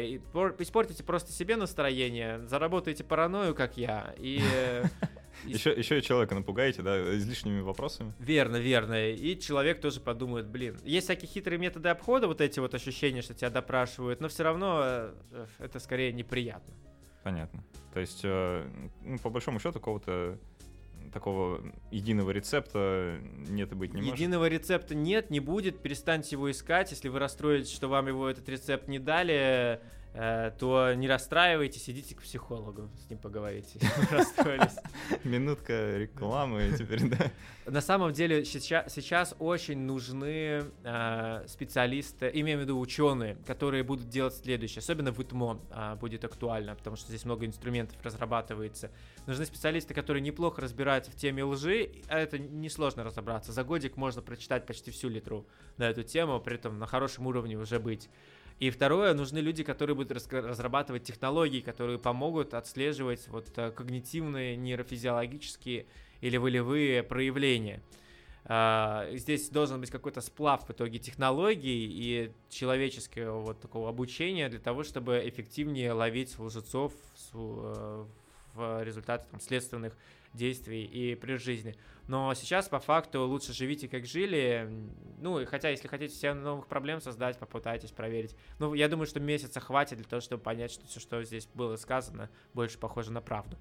Испортите 0.59 1.03
просто 1.03 1.33
себе 1.33 1.57
настроение, 1.57 2.47
заработаете 2.47 3.03
паранойю, 3.03 3.55
как 3.55 3.77
я, 3.77 4.15
и... 4.19 4.41
э, 4.41 4.85
и 5.47 5.53
Еще, 5.53 5.73
еще 5.73 5.99
и 5.99 6.03
человека 6.03 6.35
напугаете, 6.35 6.83
да, 6.83 7.17
излишними 7.17 7.61
вопросами. 7.61 8.13
Верно, 8.19 8.57
верно. 8.57 9.11
И 9.11 9.39
человек 9.39 9.81
тоже 9.81 10.01
подумает, 10.01 10.47
блин, 10.47 10.79
есть 10.85 11.07
всякие 11.07 11.29
хитрые 11.29 11.59
методы 11.59 11.89
обхода, 11.89 12.27
вот 12.29 12.41
эти 12.41 12.61
вот 12.61 12.75
ощущения, 12.75 13.23
что 13.23 13.35
тебя 13.35 13.51
допрашивают, 13.51 14.21
но 14.21 14.29
все 14.29 14.45
равно 14.45 14.81
э, 14.83 15.15
э, 15.33 15.47
это 15.59 15.79
скорее 15.81 16.13
неприятно. 16.13 16.75
Понятно. 17.23 17.65
То 17.95 18.01
есть, 18.01 18.21
э, 18.23 18.69
ну, 19.03 19.19
по 19.19 19.31
большому 19.31 19.59
счету, 19.59 19.75
какого-то 19.75 20.39
такого 21.13 21.61
единого 21.91 22.31
рецепта 22.31 23.19
нет 23.49 23.73
и 23.73 23.75
быть 23.75 23.95
не 23.95 24.03
может. 24.03 24.19
Единого 24.19 24.49
рецепта 24.49 24.95
нет, 24.95 25.31
не 25.31 25.41
будет, 25.41 25.81
перестаньте 25.81 26.31
его 26.33 26.51
искать. 26.51 26.91
Если 26.91 27.09
вы 27.09 27.19
расстроитесь, 27.19 27.73
что 27.73 27.89
вам 27.89 28.09
его 28.09 28.29
этот 28.29 28.49
рецепт 28.49 28.89
не 28.89 28.99
дали, 28.99 29.81
то 30.15 30.95
не 30.95 31.09
расстраивайтесь, 31.09 31.91
идите 31.91 32.15
к 32.15 32.23
психологу, 32.23 32.89
с 33.05 33.11
ним 33.11 33.19
поговорите. 33.19 33.81
Минутка 35.25 35.99
рекламы 35.99 36.73
теперь, 36.79 37.09
да. 37.09 37.31
На 37.67 37.81
самом 37.81 38.13
деле 38.13 38.45
сейчас, 38.45 38.93
сейчас 38.93 39.35
очень 39.39 39.79
нужны 39.79 40.65
э, 40.85 41.45
специалисты, 41.49 42.31
имею 42.35 42.59
в 42.59 42.61
виду 42.63 42.79
ученые, 42.79 43.37
которые 43.47 43.83
будут 43.83 44.09
делать 44.09 44.35
следующее. 44.35 44.81
Особенно 44.81 45.13
в 45.13 45.21
ИТМО 45.21 45.61
а, 45.71 45.97
будет 45.97 46.25
актуально, 46.25 46.75
потому 46.75 46.97
что 46.97 47.09
здесь 47.09 47.25
много 47.25 47.47
инструментов 47.47 47.97
разрабатывается. 48.03 48.91
Нужны 49.27 49.47
специалисты, 49.47 49.95
которые 49.95 50.21
неплохо 50.21 50.61
разбираются 50.61 51.11
в 51.11 51.17
теме 51.17 51.43
лжи, 51.43 51.91
а 52.09 52.19
это 52.19 52.39
несложно 52.39 53.03
разобраться. 53.03 53.53
За 53.53 53.65
годик 53.65 53.97
можно 53.97 54.21
прочитать 54.23 54.67
почти 54.67 54.91
всю 54.91 55.09
литру 55.09 55.47
на 55.79 55.85
эту 55.89 56.03
тему, 56.03 56.41
при 56.41 56.57
этом 56.57 56.79
на 56.79 56.87
хорошем 56.87 57.27
уровне 57.27 57.57
уже 57.57 57.79
быть. 57.79 58.11
И 58.61 58.71
второе, 58.71 59.15
нужны 59.15 59.39
люди, 59.39 59.65
которые 59.65 59.97
будут 59.97 60.13
разрабатывать 60.33 61.03
технологии, 61.03 61.61
которые 61.61 61.99
помогут 61.99 62.55
отслеживать 62.55 63.27
вот 63.29 63.47
э, 63.57 63.71
когнитивные, 63.73 64.57
нейрофизиологические 64.57 65.87
или 66.21 66.37
волевые 66.37 67.03
проявления. 67.03 67.83
А, 68.47 69.09
Здесь 69.15 69.49
должен 69.49 69.81
быть 69.81 69.91
какой-то 69.91 70.21
сплав 70.21 70.67
в 70.69 70.71
итоге 70.71 70.99
технологий 70.99 71.87
и 71.91 72.33
человеческого 72.51 73.41
вот 73.41 73.61
такого 73.61 73.89
обучения 73.89 74.49
для 74.49 74.61
того, 74.61 74.85
чтобы 74.85 75.23
эффективнее 75.25 75.93
ловить 75.93 76.39
лжецов 76.39 76.93
с- 77.17 77.31
э, 77.35 78.05
в 78.55 78.83
результате 78.85 79.27
там, 79.31 79.41
следственных 79.41 79.97
действий 80.35 80.85
и 80.85 81.15
при 81.15 81.37
жизни. 81.37 81.75
Но 82.07 82.35
сейчас, 82.35 82.69
по 82.69 82.81
факту, 82.81 83.23
лучше 83.23 83.53
живите, 83.53 83.89
как 83.89 84.05
жили. 84.05 84.69
Ну, 85.21 85.41
и 85.41 85.47
хотя, 85.47 85.71
если 85.71 85.89
хотите 85.89 86.15
себе 86.15 86.35
новых 86.35 86.67
проблем 86.67 87.01
создать, 87.01 87.39
попытайтесь 87.39 87.91
проверить. 87.91 88.37
Ну, 88.59 88.75
я 88.75 88.89
думаю, 88.89 89.07
что 89.07 89.21
месяца 89.21 89.61
хватит 89.61 89.99
для 89.99 90.07
того, 90.07 90.21
чтобы 90.21 90.43
понять, 90.43 90.71
что 90.71 90.87
все, 90.87 91.01
что 91.01 91.23
здесь 91.25 91.49
было 91.55 91.77
сказано, 91.77 92.29
больше 92.53 92.79
похоже 92.79 93.11
на 93.13 93.23
правду. 93.23 93.57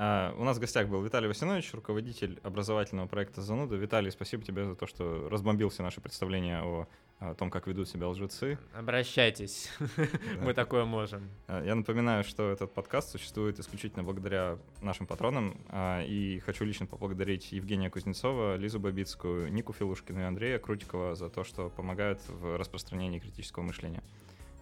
А, 0.00 0.32
у 0.38 0.44
нас 0.44 0.58
в 0.58 0.60
гостях 0.60 0.86
был 0.86 1.02
Виталий 1.02 1.26
Васинович, 1.26 1.74
руководитель 1.74 2.38
образовательного 2.44 3.08
проекта 3.08 3.42
«Зануда». 3.42 3.74
Виталий, 3.74 4.12
спасибо 4.12 4.44
тебе 4.44 4.64
за 4.64 4.76
то, 4.76 4.86
что 4.86 5.28
разбомбил 5.28 5.70
все 5.70 5.82
наши 5.82 6.00
представления 6.00 6.62
о, 6.62 6.86
о 7.20 7.34
том, 7.34 7.50
как 7.50 7.66
ведут 7.66 7.88
себя 7.88 8.08
лжецы. 8.08 8.58
Обращайтесь, 8.74 9.70
мы 10.40 10.54
такое 10.54 10.84
можем. 10.84 11.28
А, 11.48 11.64
Я 11.64 11.74
напоминаю, 11.74 12.22
что 12.22 12.50
этот 12.50 12.72
подкаст 12.72 13.10
существует 13.10 13.58
исключительно 13.58 14.04
благодаря 14.04 14.58
нашим 14.82 15.06
патронам, 15.06 15.56
а, 15.68 16.02
и 16.04 16.38
хочу 16.40 16.64
лично 16.64 16.86
поблагодарить 16.86 17.50
Евгения 17.50 17.90
Кузнецова, 17.90 18.56
Лизу 18.56 18.78
Бабицкую, 18.78 19.52
Нику 19.52 19.72
Филушкину 19.72 20.20
и 20.20 20.22
Андрея 20.22 20.58
Крутикова 20.58 21.14
за 21.16 21.28
то, 21.28 21.42
что 21.42 21.70
помогают 21.70 22.20
в 22.28 22.56
распространении 22.56 23.18
критического 23.18 23.64
мышления. 23.64 24.02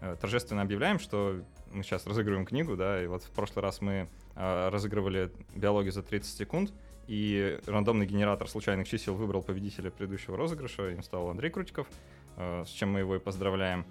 э, 0.01 0.17
торжественно 0.21 0.63
объявляем, 0.63 0.99
что 0.99 1.43
мы 1.73 1.83
сейчас 1.83 2.07
разыгрываем 2.07 2.47
книгу, 2.47 2.77
да, 2.77 3.03
и 3.03 3.07
вот 3.07 3.23
в 3.23 3.31
прошлый 3.31 3.63
раз 3.63 3.81
мы 3.81 4.09
э, 4.35 4.69
разыгрывали 4.71 5.31
биологию 5.55 5.93
за 5.93 6.03
30 6.03 6.37
секунд, 6.39 6.73
и 7.07 7.59
рандомный 7.67 8.05
генератор 8.07 8.49
случайных 8.49 8.89
чисел 8.89 9.15
выбрал 9.15 9.43
победителя 9.43 9.91
предыдущего 9.91 10.37
розыгрыша, 10.37 10.91
им 10.91 11.03
стал 11.03 11.29
Андрей 11.31 11.51
Крутиков, 11.51 11.87
э, 11.87 11.93
с 12.37 12.69
чем 12.69 12.93
мы 12.93 13.01
его 13.01 13.17
и 13.17 13.19
поздравляем. 13.19 13.85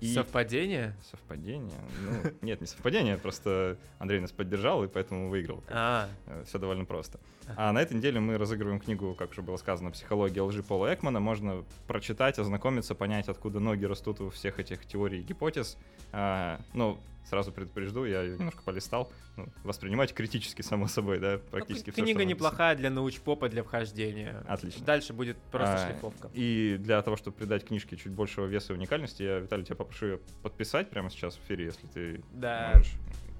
И... 0.00 0.12
Совпадение? 0.12 0.94
Совпадение? 1.10 1.80
Ну, 2.02 2.30
нет, 2.42 2.60
не 2.60 2.66
совпадение, 2.66 3.16
просто 3.16 3.78
Андрей 3.98 4.20
нас 4.20 4.30
поддержал, 4.30 4.84
и 4.84 4.88
поэтому 4.88 5.30
выиграл. 5.30 5.62
А, 5.68 6.08
Все 6.44 6.58
довольно 6.58 6.84
просто. 6.84 7.18
А 7.56 7.72
на 7.72 7.80
этой 7.80 7.96
неделе 7.96 8.20
мы 8.20 8.36
разыгрываем 8.36 8.80
книгу, 8.80 9.14
как 9.14 9.30
уже 9.30 9.40
было 9.40 9.56
сказано, 9.56 9.90
«Психология 9.90 10.42
лжи» 10.42 10.62
Пола 10.62 10.92
Экмана. 10.92 11.20
Можно 11.20 11.64
прочитать, 11.86 12.38
ознакомиться, 12.38 12.94
понять, 12.94 13.28
откуда 13.28 13.58
ноги 13.60 13.84
растут 13.84 14.20
у 14.20 14.30
всех 14.30 14.58
этих 14.58 14.84
теорий 14.84 15.20
и 15.20 15.22
гипотез. 15.22 15.78
А, 16.12 16.60
ну, 16.74 16.98
сразу 17.28 17.52
предупрежду, 17.52 18.04
я 18.04 18.22
ее 18.22 18.36
немножко 18.38 18.62
полистал. 18.62 19.10
Ну, 19.36 19.48
воспринимать 19.64 20.14
критически, 20.14 20.62
само 20.62 20.86
собой, 20.86 21.18
да, 21.18 21.38
практически 21.50 21.90
всё, 21.90 22.02
книга 22.02 22.18
что 22.20 22.24
написано. 22.24 22.28
неплохая 22.30 22.76
для 22.76 22.90
научпопа, 22.90 23.48
для 23.48 23.62
вхождения. 23.62 24.42
Отлично. 24.48 24.84
Дальше 24.84 25.12
будет 25.12 25.36
просто 25.50 25.74
А, 25.74 25.86
шлифовка. 25.90 26.30
И 26.32 26.76
для 26.80 27.02
того, 27.02 27.16
чтобы 27.16 27.36
придать 27.36 27.64
книжке 27.66 27.96
чуть 27.96 28.12
большего 28.12 28.46
веса 28.46 28.72
и 28.72 28.76
уникальности, 28.76 29.22
я, 29.22 29.38
Виталий, 29.40 29.64
тебя 29.64 29.76
попрошу 29.76 30.06
ее 30.06 30.20
подписать 30.42 30.88
прямо 30.90 31.10
сейчас 31.10 31.34
в 31.36 31.44
эфире, 31.44 31.66
если 31.66 31.86
ты 31.88 32.22
Да. 32.32 32.72
можешь. 32.74 32.92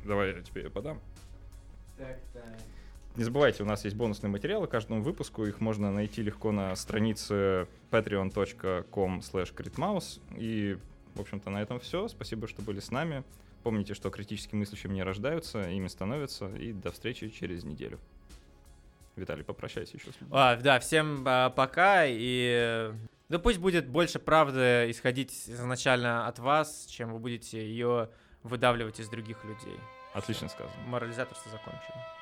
Давай 0.05 0.35
я 0.35 0.43
тебе 0.43 0.63
ее 0.65 0.71
подам. 0.71 1.01
Не 3.17 3.25
забывайте, 3.25 3.63
у 3.63 3.67
нас 3.67 3.83
есть 3.85 3.97
бонусные 3.97 4.31
материалы 4.31 4.67
к 4.67 4.71
каждому 4.71 5.03
выпуску. 5.03 5.47
Их 5.47 5.61
можно 5.61 5.91
найти 5.91 6.21
легко 6.23 6.53
на 6.53 6.77
странице 6.77 7.67
patreon.com 7.91 9.21
slash 9.21 10.21
И, 10.37 10.77
в 11.15 11.21
общем-то, 11.23 11.49
на 11.49 11.63
этом 11.63 11.81
все. 11.81 12.09
Спасибо, 12.09 12.47
что 12.47 12.61
были 12.61 12.81
с 12.81 12.91
нами. 12.91 13.25
Помните, 13.67 13.95
что 13.95 14.11
критически 14.11 14.55
мыслящими 14.55 14.95
не 14.95 15.03
рождаются, 15.03 15.69
ими 15.69 15.89
становятся. 15.89 16.55
И 16.55 16.73
до 16.73 16.93
встречи 16.93 17.29
через 17.31 17.65
неделю. 17.65 17.99
Виталий, 19.17 19.43
попрощайся 19.43 19.97
еще 19.97 20.13
с 20.13 20.21
людьми. 20.21 20.29
А, 20.31 20.55
да, 20.55 20.79
всем 20.79 21.25
а, 21.27 21.51
пока 21.51 22.07
и 22.07 22.49
э, 22.57 22.95
да 23.29 23.41
пусть 23.41 23.59
будет 23.59 23.89
больше 23.89 24.21
правды 24.21 24.87
исходить 24.89 25.33
изначально 25.49 26.29
от 26.29 26.39
вас, 26.39 26.87
чем 26.89 27.13
вы 27.13 27.19
будете 27.19 27.59
ее 27.59 28.09
выдавливать 28.45 29.01
из 29.01 29.09
других 29.09 29.45
людей. 29.45 29.81
Отлично 30.15 30.49
сказано. 30.49 30.81
Морализаторство 30.87 31.51
закончено. 31.51 32.16